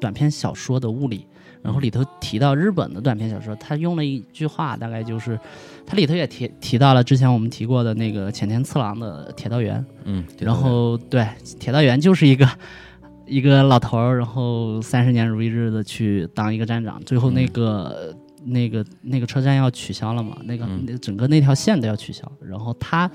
[0.00, 1.26] 短篇小说的物理，
[1.62, 5.38] 然后里头提到日本的短篇小说，他用了一句话，大概就是，
[5.86, 11.26] 它里头也提提到了之前我们提过的那个浅田次郎的铁道员，嗯，然后对
[11.58, 12.48] 铁道员就是一个
[13.26, 18.14] 一个老头儿，然后三十年如一日的去当一个站长，最后那个、
[18.46, 20.84] 那个那个车站要取消了嘛，那个、嗯。
[20.86, 23.10] 那整个那条线都要取消，然后他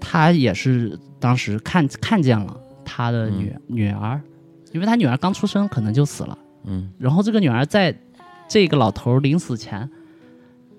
[0.00, 4.20] 他也是当时看看见了他的女、女儿，
[4.72, 6.38] 因为他女儿刚出生可能就死了。
[6.64, 6.92] 嗯。
[6.98, 7.96] 然后这个女儿在
[8.48, 9.88] 这个老头儿临死前，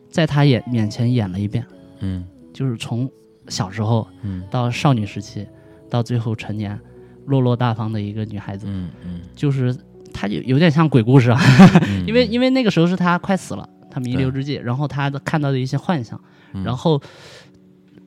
[0.10, 1.66] 在他眼面前演了一遍，
[2.00, 2.26] 嗯。
[2.54, 3.10] 就是从
[3.48, 4.44] 小时候嗯。
[4.52, 5.48] 到少女时期，
[5.90, 6.78] 到最后成年，
[7.26, 9.22] 落落大方的一个女孩子，嗯嗯。
[9.36, 9.76] 就是
[10.20, 11.40] 她有有点像鬼故事啊，
[11.88, 16.20] 嗯， 因为因为那个时候是他快死了，他弥留之际，然后他的看到的一些幻想，
[16.54, 16.62] 嗯。
[16.66, 17.02] 然后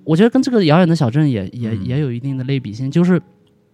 [0.04, 1.86] 我觉得跟这个遥远的小镇也也嗯。
[1.86, 3.18] 也有一定的类比性，就是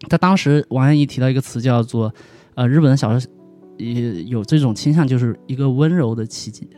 [0.08, 2.14] 他当时王安忆提到一个词叫做
[2.54, 3.28] 呃日本的小说
[3.76, 6.70] 也有这种倾向，就是一个温柔的奇迹，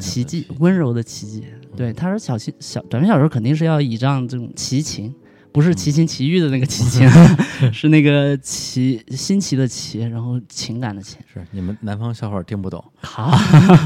[0.00, 1.44] 奇迹，温柔的奇迹。
[1.76, 5.14] 对，他说小奇小短篇小说肯定是要倚仗这种奇情，
[5.56, 7.08] 不是奇情奇遇的那个奇情，
[7.72, 11.18] 是那个奇新奇的奇，然后情感的情。
[11.32, 12.84] 是你们南方笑话听不懂。
[13.00, 13.32] 好，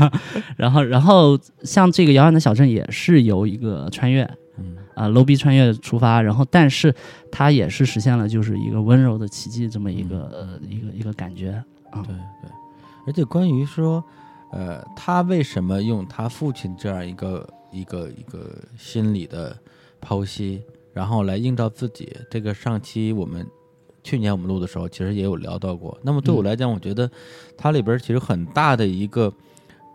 [0.58, 4.28] 然后然后像这个遥远的小镇也是由一个穿越。
[4.58, 6.92] 嗯啊、楼逼穿越出发，然后但是
[7.30, 11.52] 它也是实现了就是一个温柔的奇迹这么一个、呃一个一个感觉
[11.90, 12.02] 啊。
[12.02, 12.50] 对对，
[13.06, 14.04] 而且关于说，
[14.50, 19.56] 呃，他为什么用他父亲这样一个一个一个心理的
[20.02, 20.60] 剖析，
[20.92, 23.46] 然后来映照自己，这个上期我们
[24.02, 25.98] 去年我们录的时候，其实也有聊到过。
[26.02, 27.10] 那么对我嗯来讲，我觉得
[27.56, 29.32] 它里边其实很大的一个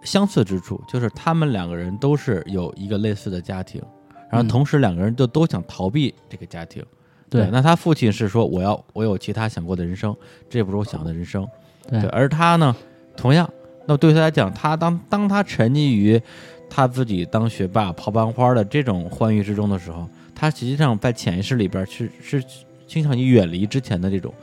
[0.03, 3.81] 相似之处，就是他们两个人都是有一个类似的家庭，
[4.30, 6.84] 然后嗯同时两个人就都想逃避这个家庭。
[7.27, 10.15] 对那他父亲是说我要我有其他想过的人生，
[10.47, 11.45] 这不是我想要的人生。
[11.89, 12.73] 对对，而他呢，
[13.17, 13.49] 同样，
[13.88, 16.22] 那对他来讲，他当当他沉溺于
[16.69, 22.43] 他自己当学霸、跑班花的这种欢愉之中的时候，他实际上在潜意识里边是是
[22.85, 24.33] 倾向于远离之前的这种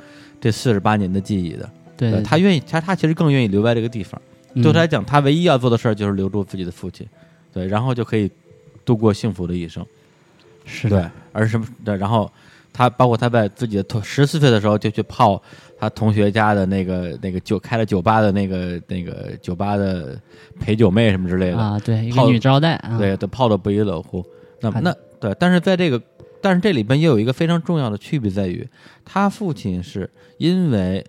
[0.40, 1.70] 这四十八年的记忆的。
[1.96, 4.20] 对对，他愿意，他他其实更愿意留在这个地方。
[4.54, 7.06] 嗯对他来讲，他唯一要做的事儿就是留住自己的父亲，
[7.52, 8.30] 对，然后就可以
[8.84, 9.82] 度过幸福的一生。
[10.66, 12.30] 是的对，而什么对，然后
[12.70, 15.42] 他包括他在自己的同十四岁的时候就去泡
[15.80, 20.20] 他同学家的那个那个酒开了酒吧的那个那个酒吧的
[20.60, 24.22] 陪酒妹什么之类的，啊，对，一个泡女招待啊，对，都泡的不亦乐乎。
[24.60, 26.02] 那那对，但是在这个，
[26.40, 28.68] 但是这里边也有一个非常重要的区别在于，
[29.04, 31.04] 他父亲是因为，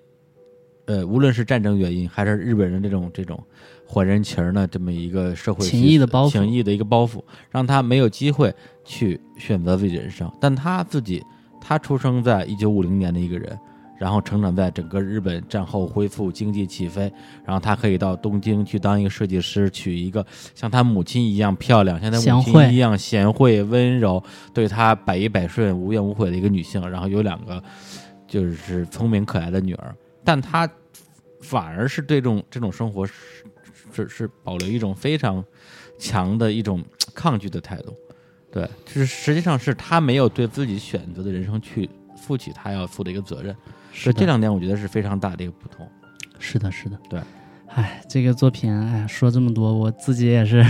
[0.85, 3.43] 呃，无论是战争原因，还是日本人这种这种
[3.87, 8.53] 还人情儿呢这么一个社会情习谊的包袱情谊的一个包袱，让他没有机会
[8.85, 10.31] 去选择自己人生。
[10.39, 11.23] 但他自己，
[11.59, 13.57] 他出生在一九五零年的一个人，
[14.03, 17.03] 然后成长在整个日本战后恢复经济起飞，
[17.45, 24.21] 然后他可以到东京去当一个设计师，娶一个像他母亲一样漂亮，像他母亲一样贤惠温柔，
[24.53, 27.63] 对他百依百顺、无怨无悔的一个女性，然后有两个
[28.27, 30.69] 就是聪明可爱的女儿，但他
[31.39, 33.13] 反而是对这种这种生活是
[33.93, 35.41] 是是保留一种非常
[35.97, 36.83] 强的一种
[37.15, 37.95] 抗拒的态度。
[38.51, 43.55] 对，就是实际上是他没有对自己选择的人生去负起他要负的一个责任。
[43.93, 45.87] 是的这两点我觉得是非常大的一个不同。
[46.39, 47.21] 是的，是的，对。
[47.75, 50.61] 哎，这个作品，哎，说这么多，我自己也是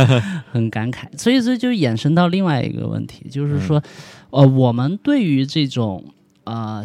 [0.50, 1.04] 很感慨。
[1.18, 3.82] 所以这就衍生到另外一个问题，就是说，
[4.30, 6.02] 呃，我们对于这种
[6.44, 6.82] 呃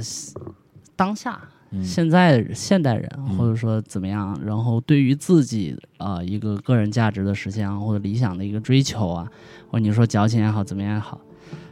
[0.98, 1.40] 当下
[1.70, 9.26] 嗯现在现代人，嗯或者说怎么样，然后对于自己啊、呃一个个人价值的实现啊，或者理想的一个追求啊，
[9.70, 11.22] 或者你说矫情也好，怎么样也好，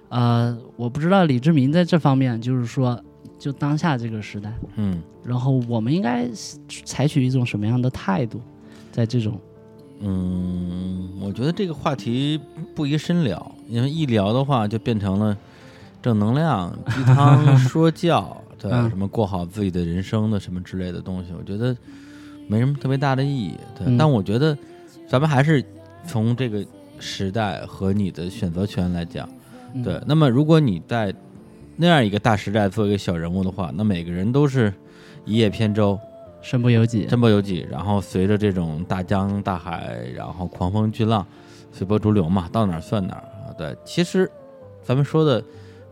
[0.08, 3.04] 呃，我不知道李志明在这方面，就是说，
[3.40, 6.28] 就当下这个时代，嗯然后我们应该
[6.86, 8.41] 采取一种什么样的态度，
[8.91, 9.40] 在这种
[10.02, 12.40] 嗯，我觉得这个话题
[12.76, 15.38] 不宜深聊，因为一聊的话就变成了
[16.02, 21.76] 正能量、鸡汤 说教，对，嗯什么过好自己的人生的什么之类的东西，我觉得
[22.48, 23.56] 没什么特别大的意义。
[23.78, 24.57] 对，嗯但我觉得
[25.07, 25.64] 咱们还是
[26.06, 26.66] 从这个
[26.98, 29.30] 时代和你的选择权来讲，
[29.74, 30.02] 嗯对。
[30.06, 31.14] 那么如果你在
[31.82, 34.74] 那样一个大时代做一个小人物的话，那每个人都是
[35.24, 35.98] 一叶扁舟，
[36.42, 41.26] 身不由己，身不由己，然后随着这种大江大海，然后狂风巨浪，
[41.72, 43.56] 随波逐流嘛，到哪儿算哪儿啊。
[43.58, 44.30] 对，其实
[44.84, 45.42] 咱们说的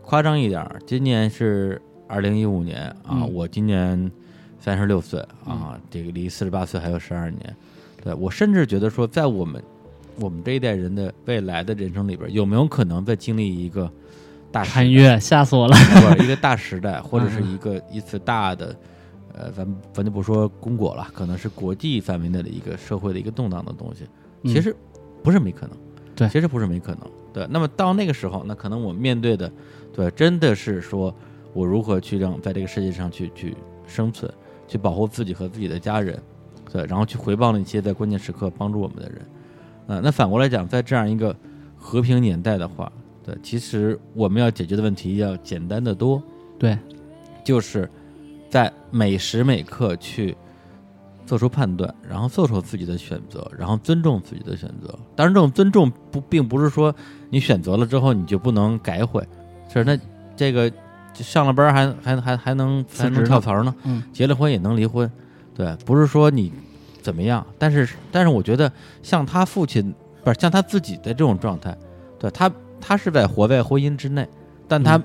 [0.02, 4.12] 夸张一点儿，今年是二零一五年啊，嗯我今年
[4.60, 7.56] 三十六岁啊，这个离四十八岁还有十二年。
[8.04, 9.62] 对我甚至觉得说，在我们
[10.20, 13.90] 我们这一代人的未来的人生里边，有没有可能再经历一个
[14.50, 15.76] 大穿越，吓死我了。
[16.18, 17.52] 一个大时代，或者是嗯。
[17.52, 18.74] 一个一次大的，
[19.34, 24.04] 呃，咱咱就不说公果了，可能是国际范围内的一个社会的一个动荡的东西，
[24.42, 24.52] 嗯。
[24.52, 24.74] 其实
[25.22, 25.76] 不是没可能，
[26.14, 26.28] 对。
[26.28, 27.00] 其实不是没可能，
[27.32, 27.46] 对。
[27.50, 29.50] 那么到那个时候，那可能我面对的，
[29.92, 31.14] 对，真的是说
[31.52, 33.56] 我如何去让在这个世界上去去
[33.86, 34.32] 生存，
[34.66, 36.20] 去保护自己和自己的家人，
[36.72, 39.20] 对，然后去回报那些在关键时刻帮助我们的人，
[39.88, 41.34] 啊、那反过来讲，在这样一个
[41.76, 42.90] 和平年代的话，
[43.28, 46.22] 对，其实我们要解决的问题要简单的多，
[46.58, 46.78] 对，
[47.44, 47.86] 就是
[48.48, 50.34] 在每时每刻去
[51.26, 54.98] 做出判断，然后做出自己的选择，然后尊重自己的选择。
[55.14, 56.94] 当然，这种尊重不并不是说
[57.28, 59.22] 你选择了之后你就不能改悔，
[59.70, 59.98] 是那
[60.34, 60.72] 这个
[61.12, 65.10] 上了班还还还还能还能跳槽呢，嗯，结了婚也能离婚，
[65.54, 66.50] 对，不是说你
[67.02, 68.72] 怎么样，但是但是我觉得
[69.02, 69.94] 像他父亲
[70.24, 71.76] 不是像他自己的这种状态，
[72.18, 72.50] 对他
[72.80, 74.26] 他是在活在婚姻之内，
[74.66, 75.04] 但他嗯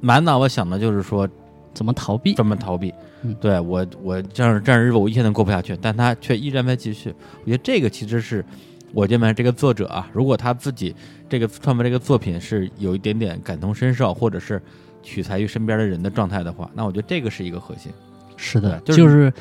[0.00, 1.28] 满脑子想的就是说
[1.72, 2.34] 怎么逃避？
[2.34, 2.92] 怎么逃避。
[3.22, 7.14] 嗯对我，我这样这样日子我一天都过不下去，但他却依然在继续。
[7.42, 8.44] 我觉得这个其实是
[8.92, 10.94] 我认为这个作者啊，如果他自己
[11.28, 14.60] 这个创作这个作品是有一点点感同身受，或者是
[15.02, 17.92] 取材于身边的人的状态的话，那我觉得这个是一个核心。
[18.36, 19.32] 是的，就是就是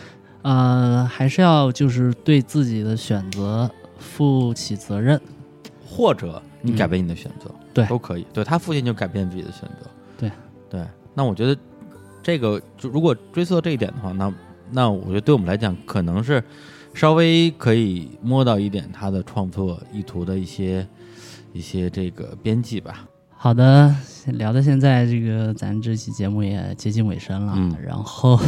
[0.43, 5.19] 呃，还是要就是对自己的选择负起责任。
[5.93, 8.25] 或者你嗯改变你的选择，对都可以。
[8.33, 10.31] 对他父亲就改变自己的选择，对
[10.69, 10.85] 对。
[11.13, 11.59] 那我觉得
[12.23, 14.33] 这个就如果追溯到这一点的话，那
[14.69, 16.43] 那我觉得对我们来讲，可能是
[16.93, 20.87] 稍微可以摸到一点他的创作意图的一些
[21.51, 23.07] 一些这个边际吧。
[23.35, 23.93] 好的，
[24.27, 27.53] 聊到现在，这个咱这期节目也接近尾声了。
[27.57, 28.39] 嗯然后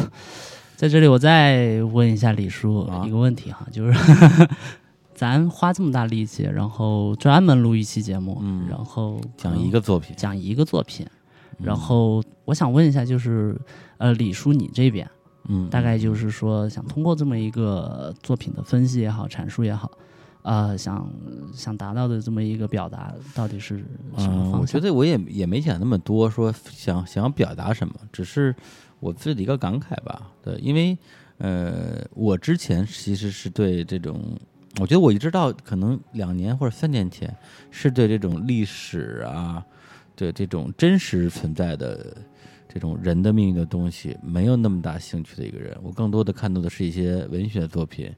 [0.76, 3.94] 在这里，我再问一下李叔啊一个问题哈，就是
[5.14, 11.06] 咱花这么大力气，然后专门录一期节目，嗯然后讲一个作品，讲一个作品，
[11.60, 13.56] 嗯然后我想问一下，就是
[13.98, 15.10] 呃，李叔你这边
[15.50, 19.92] 嗯，大概就是说，想通过这么一个作品的分析也好，阐述也好，
[20.42, 21.08] 呃，想
[21.54, 23.78] 想达到的这么一个表达，到底是
[24.18, 24.62] 什么嗯，方向？
[24.62, 28.56] 我觉得我也也没想那么多，说想想要表达什么，只是
[29.00, 30.32] 我自己的一个感慨吧。
[30.42, 30.98] 对，因为
[31.40, 34.22] 呃，我之前其实是对这种，
[34.80, 37.36] 我觉得我一直到可能两年或者三年前，
[37.72, 39.66] 是对这种历史啊，
[40.16, 42.18] 对这种真实存在的
[42.68, 45.78] 这种人的命运的东西没有那么大兴趣的一个人。
[45.82, 48.14] 我更多的看到的是一些文学作品。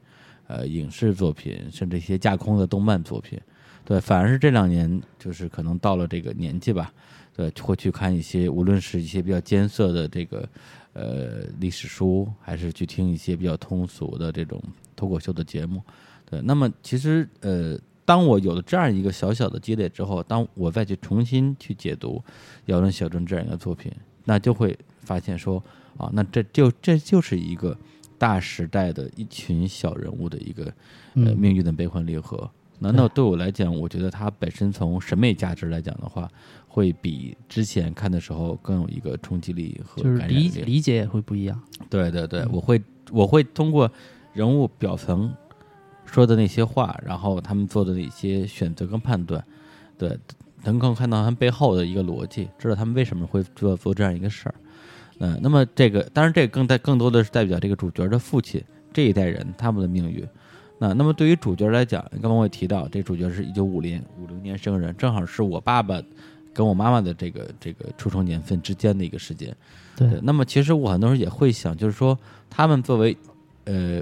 [0.47, 3.41] 呃，影视作品，甚至一些架空的动漫作品，
[3.83, 6.93] 对，反而是这两年，就是可能到了这个年纪吧，
[7.35, 10.47] 对，会去看一些，无论是一些比较艰涩的这个
[10.93, 14.61] 呃历史书，还是去听一些比较通俗的这种
[14.95, 15.81] 脱口秀的节目，
[16.29, 16.41] 对。
[16.41, 22.21] 那么其实呃，当我有了这样一个小小的积累之后，当我再去重新去解读
[22.65, 23.91] 《姚伦小镇》这样一个作品，
[24.23, 25.63] 那就会发现说，
[25.97, 27.77] 啊，那这就这就是一个
[28.17, 30.73] 大时代的一群小人物的一个呃
[31.13, 32.49] 嗯命运的悲欢离合。
[32.79, 36.29] 难道对我来讲，我觉得它本身从审美价值来讲的话，
[36.67, 40.49] 会比之前看的时候更有一个冲击力和就是感染力。
[40.49, 41.57] 理理解也会不一样。
[41.89, 42.81] 对对对，嗯我会
[43.11, 43.89] 我会通过
[44.33, 45.33] 人物表层
[46.15, 49.43] 说的那些话，然后他们做的那些选择跟判断，
[49.97, 50.17] 对，
[50.63, 54.55] 能够看到他们背后的一个逻辑，知道他们为什么会做做这样一个事儿。
[55.19, 58.63] 嗯、那么这个当然这个更代更多的是代表这个主角的父亲
[58.93, 60.25] 这一代人他们的命运。
[60.79, 66.01] 那那么对于主角来讲，刚刚我也提到，这主角是一九五零五零年生人，正好是我爸爸
[66.53, 69.53] 跟我妈妈的这个这个出生年份之间的一个时间。
[69.97, 72.17] 对对，那么其实我很多时候也会想，就是说
[72.49, 73.17] 他们作为
[73.65, 74.01] 呃，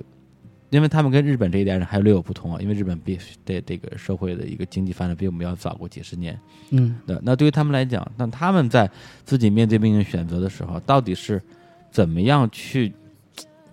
[0.73, 6.37] 因为他们跟日本这一代人还略有不同啊，因为日本比这这个社会的一个经济发展比我们要早过几十年。
[6.71, 8.89] 嗯对，那对于他们来讲，那他们在
[9.23, 11.41] 自己面对命运选择的时候，到底是
[11.91, 12.91] 怎么样去，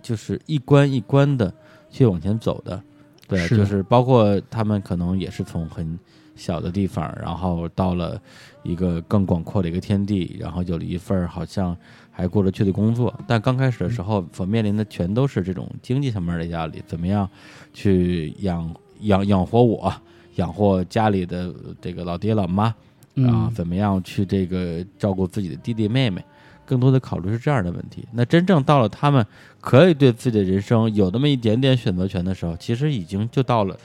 [0.01, 1.51] 就是一关一关的
[1.89, 2.81] 去往前走的？
[3.27, 5.97] 对，是就是包括他们可能也是从很
[6.35, 8.21] 小的地方，然后到了
[8.61, 11.75] 一个更广阔的一个天地，然后有了一份儿好像
[12.11, 17.27] 还过得去的工作，但刚开始的时候所面临的全都是这种经济上面的压力，怎么样
[17.73, 19.93] 去养养养活我，
[20.35, 22.65] 养活家里的这个老爹老妈。
[22.65, 22.75] 啊
[23.15, 26.23] 嗯，怎么样去这个照顾自己的弟弟妹妹，
[26.65, 28.07] 更多的考虑是这样的问题。
[28.13, 29.23] 那真正到了他们
[29.59, 33.77] 可以对自己的人生有那么一点点选择权的时候，其实已经就到了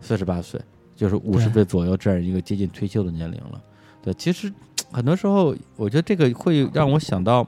[0.00, 0.60] 四十八岁，
[0.96, 3.62] 就是五十岁左右这样一个接近退休的年龄了。
[4.02, 4.52] 对，其实
[4.90, 7.46] 很多时候，我觉得这个会让我想到，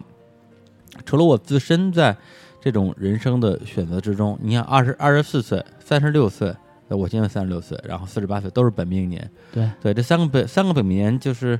[1.04, 2.16] 除了我自身在
[2.60, 6.54] 这种人生的选择之中，你看二十二十四岁、三十六岁，
[6.88, 9.30] 呃我现在三十六岁，然后四十八岁都是本命年。
[9.52, 11.58] 对，对，这三个本三个本命年就是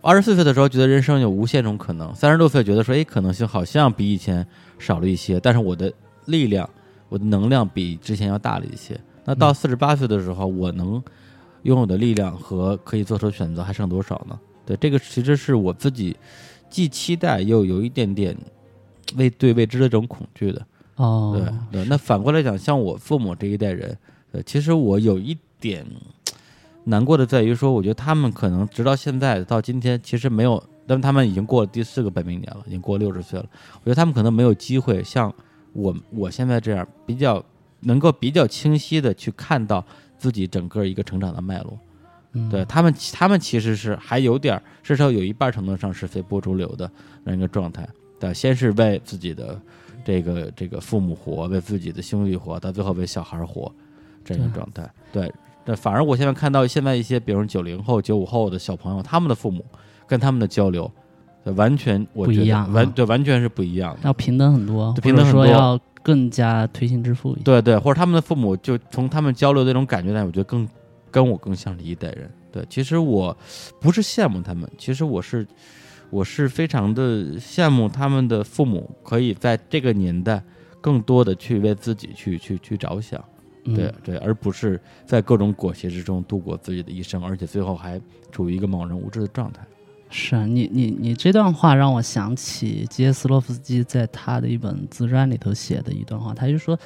[0.00, 4.46] 二十四岁的时候觉得人生有无限种可能，三十六岁觉得说，哎，可能性好像比以前
[4.78, 5.92] 少了一些，但是我的
[6.26, 6.68] 力量、
[7.08, 8.98] 我的能量比之前要大了一些。
[9.24, 11.02] 那到嗯四十八岁的时候，我能
[11.62, 14.38] 拥有的力量和可以做出选择还剩多少呢？
[14.64, 16.16] 对，这个其实是我自己
[16.70, 18.36] 既期待又有一点点
[19.16, 20.66] 未对未知的这种恐惧的。
[20.96, 21.36] 哦，
[21.70, 23.96] 对对，那反过来讲，像我父母这一代人，
[24.32, 25.86] 呃，其实我有一点
[26.84, 33.46] 难过的在于说，我觉得他们可能直到现在到今天，其实没有，但他们已经过了第四个本命年了，已经过六十岁了。
[33.74, 35.32] 我觉得他们可能没有机会像
[35.72, 37.44] 我我现在这样比较
[37.80, 39.84] 能够比较清晰的去看到
[40.16, 41.78] 自己整个一个成长的脉络。
[42.32, 46.90] 嗯对他们，他们其实是还有点儿，至少有一半程度上是随波逐流的
[47.24, 47.86] 那一个状态。
[48.18, 49.60] 对，先是为自己的
[50.04, 53.70] 这个这个父母活，为自己的兄弟活，到最后为小孩儿活，
[54.24, 54.88] 这种状态。
[55.12, 55.32] 对，
[55.64, 59.64] 那反而我现在看到现在一些，比如九零后、九五后的小朋友，他们的父母
[60.06, 60.90] 跟他们的交流，
[61.54, 64.00] 完全我觉得不一样啊完对完全是不一样的。
[64.04, 67.42] 要平等很多，平等很多说要更加推心置腹一些。
[67.42, 70.66] 对对，或者他们的父母就从他们交流的那种感觉来，我觉得更
[71.10, 72.30] 跟我更像是一代人。
[72.50, 73.36] 对，其实我
[73.80, 75.46] 不是羡慕他们，其实我是
[76.10, 80.42] 我是非常的羡慕他们的父母可以在这个年代
[80.80, 83.22] 更多的去为自己去去去着想，
[83.64, 88.00] 嗯对对，而不是在各种裹挟之中度过自己的一生，而且最后还
[88.30, 89.66] 处于一个茫然无知的状态。
[90.08, 96.78] 是啊你你你这段话让我想起杰斯洛夫斯基在他的一本自传里头写的一段话，他就说，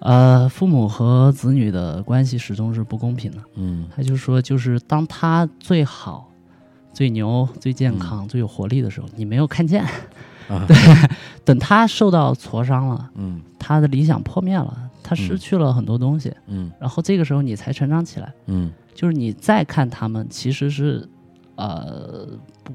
[0.00, 3.38] 呃，父母和子女的关系始终是不公平的。
[3.54, 6.30] 嗯他就说，就是当他最好、
[6.94, 9.82] 最牛、最健康、最有活力的时候，你没有看见；
[10.48, 10.66] 啊，
[11.44, 13.42] 等他受到挫伤了，嗯。
[13.58, 16.70] 他的理想破灭了，他失去了很多东西，嗯。
[16.78, 18.32] 然后这个时候你才成长起来。
[18.46, 18.70] 嗯。
[18.94, 21.08] 就是你再看他们，其实是，
[21.56, 22.28] 呃，
[22.62, 22.72] 不，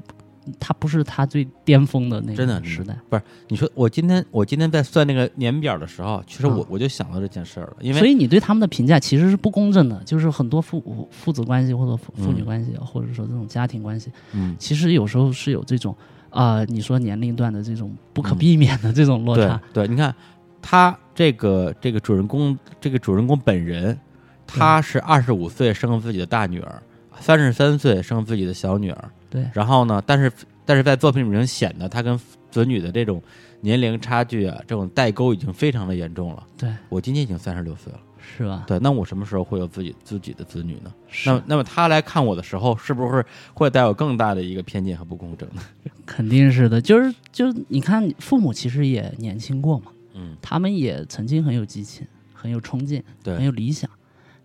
[0.58, 2.96] 他不是他最巅峰的那真的个时代。
[3.08, 15.94] 不是你说我今天我今天在算那个年表的时候，其实我、啊我就想到这件事儿了，因为所以你对他们的评价其实是不公正的，就是很多父父子关系或者父父女嗯关系，或者说这种家庭关系，嗯其实有时候是有这种
[16.30, 19.60] 啊、你说年龄段的这种不可避免的这种落对差。
[19.72, 20.14] 对，你看
[20.62, 23.98] 他这个这个主人公，这个主人公本人，
[24.46, 26.80] 他是二十五岁生自己的大女儿，
[27.18, 30.30] 三十三岁生自己的小女儿，对然后呢，但是
[30.66, 32.18] 但是在作品里面显得他跟
[32.50, 33.22] 子女的这种
[33.60, 36.46] 年龄差距啊，这种代沟已经非常的严重了。
[36.58, 38.64] 对，我今年已经三十六岁了，是吧？
[38.66, 40.92] 对，那我什么时候会有自己自己的子女呢？
[41.08, 43.24] 是那那么他来看我的时候，是不是
[43.54, 45.62] 会带有更大的一个偏见和不公正呢？
[46.04, 53.88] 肯定是的，就是就是你看，父母其实也年轻过嘛，嗯，他们也曾经很有激情，很有冲劲，对很，有理想，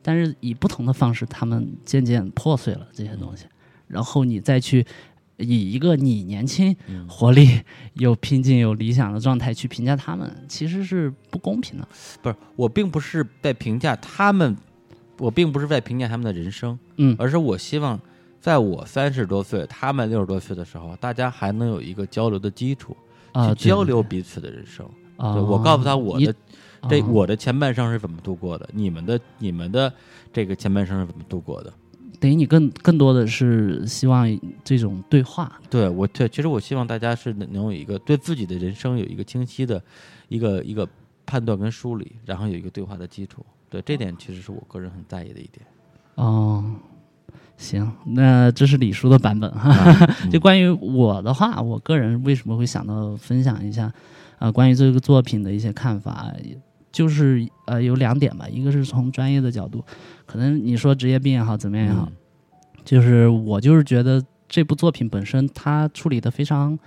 [0.04, 3.46] 但是以不同的方式，他们渐渐破碎了这些东西。
[3.88, 4.86] 然后你再去
[5.38, 7.62] 以一个你年轻、嗯活力、
[7.94, 11.88] 有拼劲、有理想的状态去评价他们，其实是不公平的。
[12.22, 14.56] 不是，我并不是在评价他们，
[15.18, 18.00] 我并不是在评价他们的人生，嗯而是我希望，
[18.40, 22.96] 在我三十多岁，他们六十多岁的时候，大家还能有一个交流的基础，
[23.34, 24.88] 啊，去交流彼此的人生。
[25.18, 26.36] 啊，对我告诉他我的
[26.90, 29.92] 这啊我的前半生是怎么度过的，你们的你们的
[30.34, 31.74] 这个前半生是怎么度过的？
[32.20, 34.28] 等于你更更多的是希望
[34.64, 39.82] 这种对话，对我对，其实我希望大家是能能有一个对自己的人生有一个清晰的
[40.28, 40.88] 一个一个
[41.26, 43.46] 判断跟梳理，然后有一个对话的基础。
[43.70, 45.66] 对这点，其实是我个人很在意的一点。
[46.16, 46.64] 哦，
[47.58, 49.70] 行，那这是李叔的版本哈。
[49.70, 53.92] 啊 就关于我的话，我个人为什么会想到分享一下，
[54.40, 56.32] 呃，关于这个作品的一些看法，
[56.96, 59.84] 就是呃有两点吧，一个是从专业的角度，
[60.26, 62.16] 可能你说职业病也好，怎么样也好，嗯。
[62.86, 66.80] 就是我就是觉得这部作品本身它处理的非常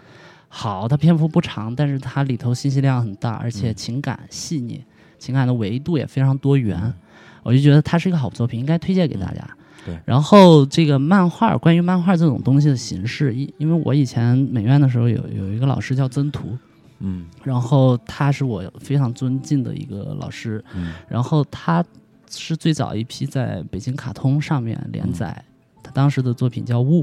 [0.48, 3.74] 好，它篇幅不长，但是它里头信息量很大，而且嗯。
[3.74, 4.82] 情感细腻，
[5.18, 6.94] 情感的维度也非常多元，
[7.42, 9.46] 我就觉得它是一个好作品，应该推荐给大家。
[9.84, 9.98] 对。
[10.06, 16.56] 然后这个漫画，关于漫画这种东西的形式，因因为我以前美院的时候有有一个老师叫曾图，
[17.00, 17.26] 嗯。
[17.42, 20.94] 然后他是我非常尊敬的一个老师，嗯。
[21.08, 21.84] 然后他
[22.30, 25.44] 是最早一批在北京卡通上面连载，
[25.82, 27.02] 他当时的作品叫《雾》，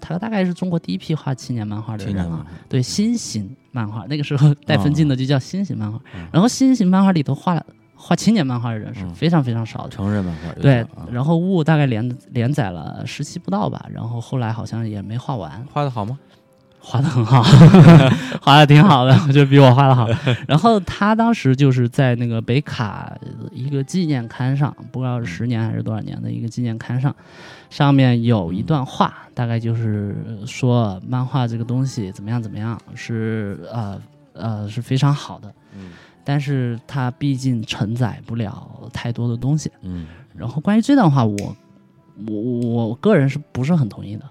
[0.00, 2.46] 他大概是中国第一批画青年漫画的人啊。
[2.68, 6.26] 对新型漫画，那个时候带分镜的就叫新型漫画，嗯。
[6.32, 7.60] 然后新型漫画里头画
[7.94, 9.14] 画青年漫画的人是嗯。
[9.14, 9.90] 非常非常少的。
[9.90, 16.18] 成人漫画对然后雾大概连连载了十期不到吧，然后后来好像也没画完，画的好吗？
[16.80, 17.42] 画的很好，
[18.42, 20.08] 画的挺好的，我觉得比我画的好。
[20.48, 23.14] 然后他当时就是在那个北卡
[23.52, 27.14] 一个纪念刊上，不知道是十年还是多少年的一个纪念刊上，
[27.68, 30.16] 上面有一段话，大概就是
[30.46, 34.00] 说漫画这个东西怎么样怎么样，是呃
[34.32, 35.90] 呃是非常好的，嗯
[36.24, 39.70] 但是它毕竟承载不了太多的东西。
[39.82, 41.56] 嗯然后关于这段话，我
[42.26, 42.34] 我
[42.88, 44.24] 我个人是不是很同意的？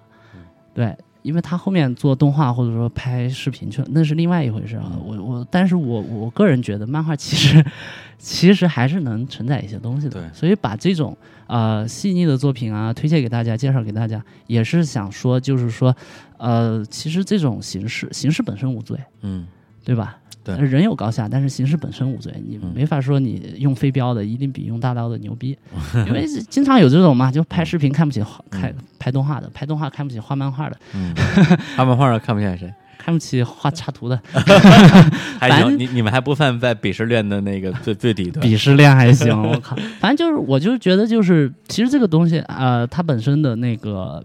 [0.74, 0.96] 对，
[1.30, 4.92] 因为他后面做动画或者说拍视频去了，那是另外一回事啊。
[5.06, 7.64] 我我，但是我我个人觉得漫画其实
[8.18, 10.20] 其实还是能承载一些东西的。
[10.20, 11.16] 对所以把这种
[11.46, 15.96] 呃细腻的作品啊推荐给大家，介绍给大家，也是想说，就是说，
[16.38, 19.46] 呃，其实这种形式形式本身无罪，嗯
[19.86, 20.18] 对吧？
[20.58, 20.66] 对。
[20.68, 22.72] 人有高下，但是形式本身无罪，你嗯。
[22.76, 25.58] 没法说你用飞镖的一定比用大刀的牛逼，
[26.08, 31.14] 因为经常有这种嘛，就拍视频看不起画开拍动画的，拍动画看不起画漫画的，嗯，
[31.76, 34.20] 画漫画的看不起谁，看不起画插图的，
[35.40, 38.46] 还反行，你你们还不犯在鄙视链的那个最最底端。
[38.46, 44.24] 鄙视链还行，我靠，反正就是我就觉得就是其实这个东西呃，它本身的那个。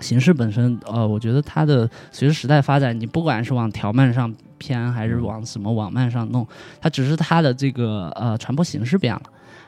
[0.00, 6.46] 形式本身，呃，我觉得它的随着时代发展，你不管是往条漫上偏，还是往什么网漫上弄，
[6.80, 9.22] 它只是它的这个呃传播形式变了，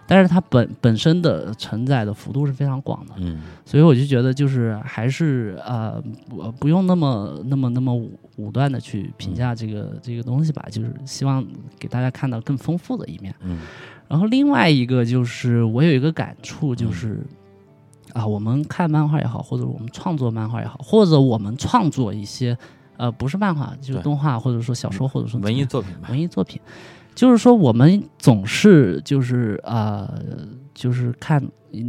[0.07, 3.41] 但是它本本身的承载的幅度是非常广的，嗯。
[3.65, 11.47] 所以我就觉得就是还是呃不不用那么那么那么武武断的去评价这个这个东西吧，就是希望
[11.79, 13.35] 给大家看到更丰富的一面。
[13.43, 13.59] 嗯。
[14.09, 17.25] 然后另外一个就是我有一个感触，就是、
[18.13, 22.59] 啊，我们看漫画也好，或者我们创作漫画也好，或者我们创作一些
[23.01, 26.09] 呃不是漫画，就是动画或者说小说，或者说文艺作品吧。
[26.11, 26.61] 文艺作品，
[27.15, 30.23] 就是说我们总是就是呃
[30.75, 31.43] 就是看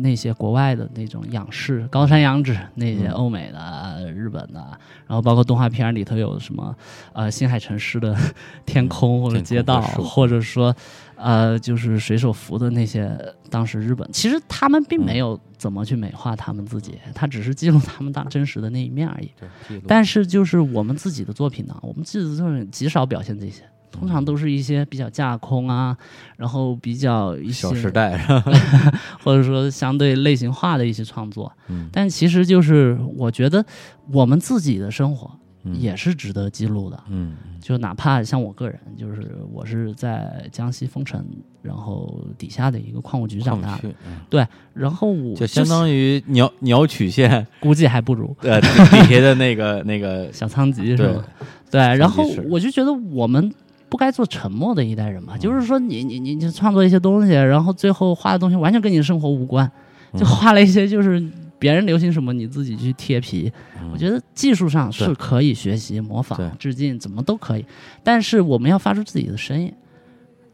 [0.03, 4.59] 那些国外的那种仰视高山仰止那些嗯欧美的、日本的，
[5.07, 6.73] 然后包括动画片里头有什么
[7.13, 8.15] 呃新海诚式的
[8.65, 10.73] 天空或者街道，或者说
[11.21, 13.15] 呃就是水手服的那些
[13.49, 19.31] 当时日本，其实他们并没有怎么去美化他们自己，他只是记录他们当真实的那一面而已。
[19.67, 25.95] 对，但是就是我们自己的作品呢，我们自己的作品极少表现这些，通常都是一些比较架空啊，
[26.37, 28.43] 然后比较一些小时代是吧？
[29.23, 31.51] 或者说相对类型化的一些创作。
[31.67, 33.63] 嗯但其实就是我觉得
[34.11, 35.39] 我们自己的生活嗯
[35.73, 41.23] 也是值得记录的，嗯就哪怕像我个人，就是我是在江西丰城，
[41.61, 43.77] 然后底下的一个矿务局长大。
[43.77, 44.47] 的，矿区，嗯。
[44.73, 47.45] 然后我就相当于鸟鸟曲线。
[47.59, 48.35] 估计还不如。
[48.41, 51.23] 呃底底下的那个那个 小仓吉是对吧？
[51.69, 53.53] 对，然后我就觉得我们
[53.87, 55.39] 不该做沉默的一代人嘛，嗯。
[55.39, 59.69] 就是说你你你你创作一些东西，然后最后画的东西完全跟你生活无关，
[60.13, 60.25] 就嗯。
[60.25, 61.23] 画了一些就是
[61.61, 63.51] 别人流行什么你自己去贴皮。
[63.93, 67.63] 我觉得技术上是可以学习、模仿、致敬，怎么都可以，
[68.03, 69.71] 但是我们要发出自己的声音。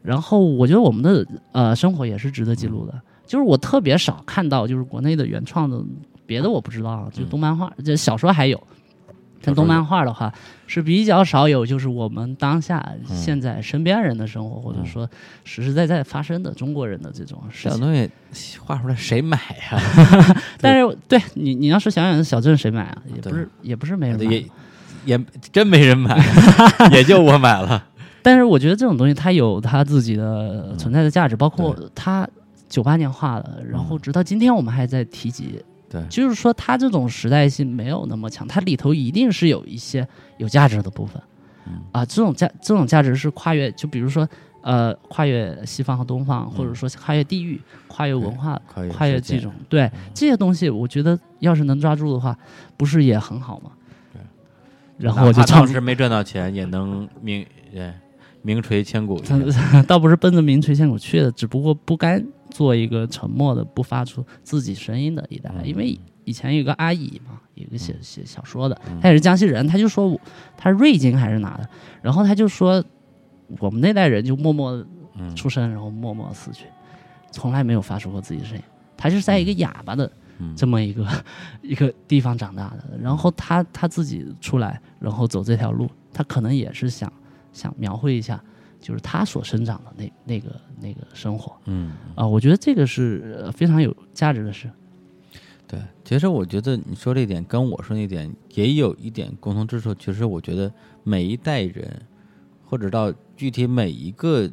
[0.02, 5.82] 然后我觉得我们的呃生活也是值得记录的，就是我特别少看到就是国内的原创的，
[6.26, 7.28] 别的我不知道啊，就嗯。
[7.30, 8.62] 动漫画、就小说还有，
[9.40, 10.32] 但动漫画的话
[10.66, 15.08] 是比较少有，就是我们当下嗯现在身边人的生活，或者说
[15.44, 17.70] 实实在在发生的中国人的这种事情。
[17.70, 17.94] 这种东
[18.32, 19.38] 西画出来谁买
[19.70, 19.80] 呀？
[20.60, 23.02] 但是对你，你要是想想小镇谁买啊？
[23.14, 24.24] 也不是，也不是没人买。
[24.24, 24.44] 也
[25.04, 26.20] 也真没人买，
[26.92, 27.82] 也就我买了。
[28.20, 32.28] 但是我觉得这种东西它有它自己的存在的价值，包括它
[32.68, 35.62] 九八年画的，然后直到今天我们还在提及。
[35.90, 40.06] 对就是说它这种时代性没有那么强，它里头一定是有一些
[40.36, 41.22] 有价值的部分。
[41.66, 44.28] 嗯啊，这种价这种价值是跨越，就比如说
[44.62, 52.36] 呃，跨越西方和东方，或者说跨越地域、跨越文化、跨越跨越这种对这些东西，我觉得要是能抓住的话，
[52.76, 53.70] 不是也很好吗？
[54.12, 54.20] 对。
[54.98, 57.94] 然后我就当时没赚到钱，也能名也
[58.42, 59.20] 名垂千古。
[59.20, 65.50] 他 倒不是奔着名垂千古去的，只不过不甘做一个沉默的、不发出自己声音的一代。
[65.56, 70.20] 嗯因为以前有个阿姨嘛，有一个写写小说的嗯，她也是江西人，她就说我
[70.56, 71.68] 她是瑞金还是哪的，
[72.02, 72.84] 然后她就说
[73.60, 74.72] 我们那代人就默默
[75.16, 76.66] 嗯出生，然后默默死去，
[77.32, 78.62] 从来没有发出过自己的声音。
[78.96, 81.06] 他是在一个哑巴的嗯这么一个
[81.62, 87.10] 一个地方长大的，然后他他自己出来，然后走这条路，他可能也是想
[87.58, 88.42] 想描绘一下，
[88.80, 94.70] 就是他所生长的那那个那个生活嗯，啊、我觉得这个是呃非常有价值的事。
[95.66, 95.80] 对。
[96.04, 99.94] 其实我觉得你说这点跟我说那点也有一点共同之处。
[99.94, 100.72] 其实我觉得
[101.02, 102.00] 每一代人，
[102.64, 104.50] 或者到具体每一个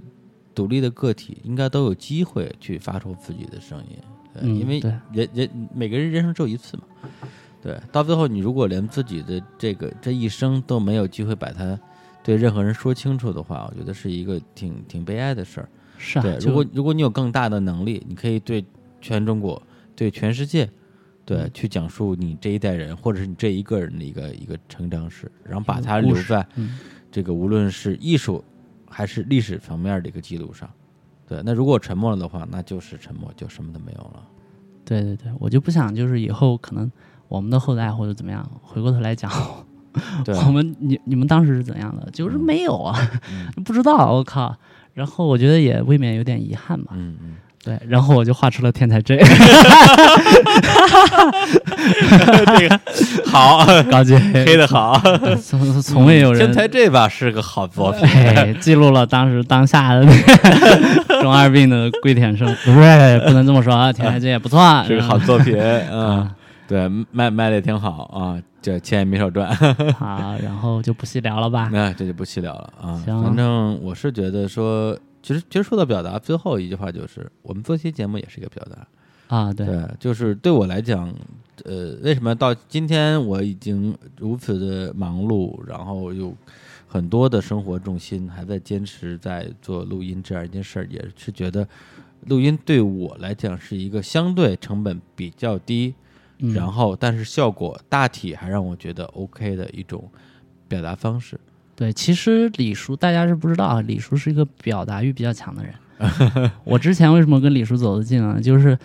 [0.53, 3.98] 独立的个体，应该都有机会去发出自己的声音。
[4.34, 4.82] 对，嗯因为
[5.14, 6.84] 人人每个人人生只有一次嘛。
[7.61, 11.80] 对，到最后你如果连自己的这个这一生都没有机会把它
[12.26, 15.69] 对任何人说清楚的话，我觉得是一个挺挺悲哀的事儿。
[15.99, 18.65] 是啊，对，如果如果你有更大的能力，你可以对
[18.99, 19.61] 全中国、
[19.95, 20.68] 对全世界，
[21.23, 26.80] 对、嗯去讲述你这一代人或者是你这一个人的一个一个成长史，然后把它留在嗯
[27.11, 28.43] 这个无论是艺术
[28.89, 30.68] 还是历史层面的一个记录上。
[31.27, 34.27] 对，那如果沉默了的话，那就是沉默，就什么都没有了。
[34.84, 36.91] 对对对，我就不想就是以后可能
[37.27, 39.74] 我们的后代或者怎么样，回过头来讲，对，
[40.47, 42.97] 我们你你们当时是怎样的，就是没有啊，
[43.30, 43.47] 嗯。
[43.63, 44.55] 不知道，我靠。
[44.93, 46.93] 然后我觉得也未免有点遗憾吧。
[46.95, 49.17] 嗯嗯，对，然后我就画出了天才 J，
[52.57, 52.80] 这个
[53.26, 54.15] 好， 高级。
[54.15, 54.97] 黑的好，
[55.43, 58.07] 从从未有人天才 J 吧是个好作品。
[58.07, 65.57] 哎，记录了当时当下的那个中二病的跪舔声，不是不能这么说啊，天才 J 也不错，是个好作品，
[65.91, 66.19] 嗯。
[66.19, 66.31] 啊，
[66.67, 69.55] 对，卖卖的也挺好啊，这钱也没少赚。
[69.95, 71.69] 好，然后就不细聊了吧。
[71.71, 73.01] 那这就不细聊了啊。
[73.05, 78.87] 行反正我是觉得说，其实其实说到表达，最后一句话就是，我们做期节目也是一个表达。
[79.27, 81.11] 啊，对，对，就是对我来讲，
[81.63, 86.35] 呃，为什么到今天我已经如此的忙碌，然后有
[86.87, 91.67] 很多的生活重心还在坚持在做录音这样一件事儿，也是觉得
[92.27, 95.95] 录音对我来讲是一个相对成本比较低，
[96.39, 100.03] 嗯然后但是效果大体还让我觉得 OK 的一种
[100.67, 101.39] 表达方式。
[101.75, 106.51] 对，其实李叔大家是不知道啊，李叔是一个表达欲比较强的人。
[106.63, 108.37] 我之前为什么跟李叔走得近啊？
[108.41, 108.77] 就是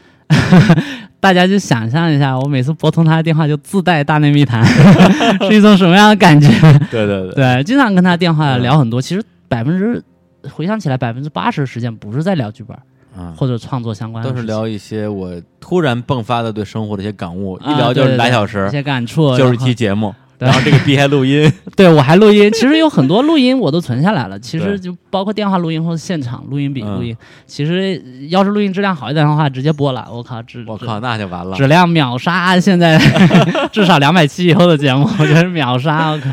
[1.21, 4.65] 大家就想象一下，我每次拨通他的电话就自带大内密谈，
[5.49, 6.49] 是一种什么样的感觉？
[6.91, 10.03] 对对对，对，经常跟他电话嗯聊很多，其实百分之
[10.49, 12.77] 回想起来，百分之八十的时间不是在聊剧本
[13.17, 15.31] 啊，或者创作相关的都，是聊一些我
[15.61, 24.39] 突然迸发的对生活的一些感悟，啊一聊就是俩小时一，些感触，就是一期节目，对然后这个 B 还录音， 对我还录音，其实有很多录音我都存下来了。
[24.39, 27.17] 其实就包括电话录音或者现场录音笔嗯录音，
[27.47, 30.09] 其实要是录音质量好一点的话，直接播了。
[30.11, 31.67] 我靠，质我靠，那就完了质。
[31.67, 32.99] 量秒杀现在
[33.71, 36.11] 至少两百期以后的节目，我觉得是秒杀。
[36.11, 36.31] 我靠，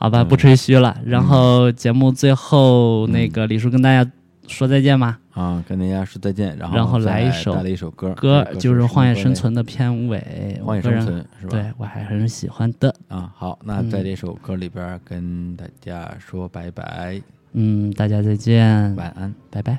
[0.00, 0.94] 好吧，嗯不吹嘘了。
[1.06, 4.08] 然后节目最后那个李叔跟大家
[4.48, 5.18] 说再见吧。
[5.32, 11.50] 啊，跟大家说再见，然后然后来一首带来一首歌，歌就是《荒野生存》的片尾，荒野生存是吧？
[11.50, 12.92] 对我还很喜欢的。
[13.06, 17.22] 啊，好，那嗯在这首歌里边跟大家说拜拜，
[17.52, 19.32] 嗯，大家再见，晚安。
[19.50, 19.78] 拜拜。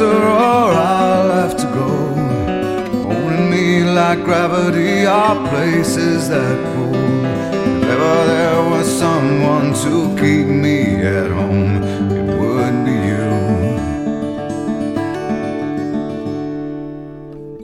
[0.00, 1.88] Closer or I'll have to go.
[3.02, 6.94] Holding me like gravity are places that pull.
[6.94, 11.82] If ever there was someone to keep me at home,
[12.18, 13.28] it would be you.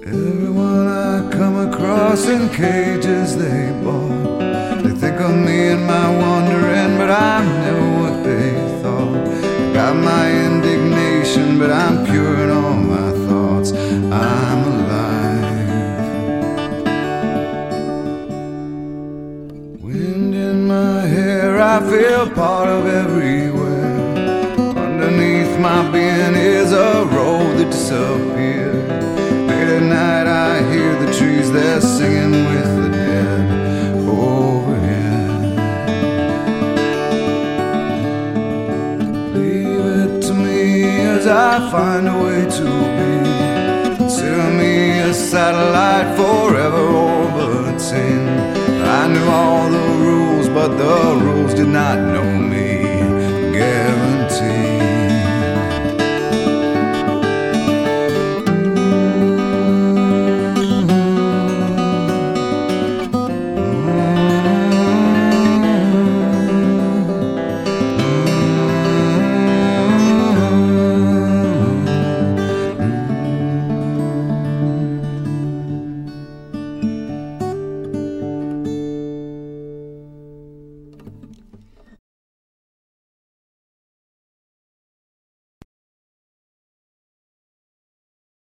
[0.06, 4.40] Everyone I come across in cages they bought.
[4.82, 8.50] They think of me and my wandering, but I'm never what they
[8.82, 9.24] thought.
[9.74, 12.05] Got my indignation, but I'm
[21.76, 23.98] I feel part of everywhere.
[24.78, 28.88] Underneath my being is a road that disappeared.
[29.46, 35.30] Late at night, I hear the trees, they're singing with the dead overhead.
[39.34, 40.84] Leave it to me
[41.14, 43.96] as I find a way to be.
[43.98, 48.25] Consider me a satellite forever orbiting.
[50.76, 52.35] The rules did not know.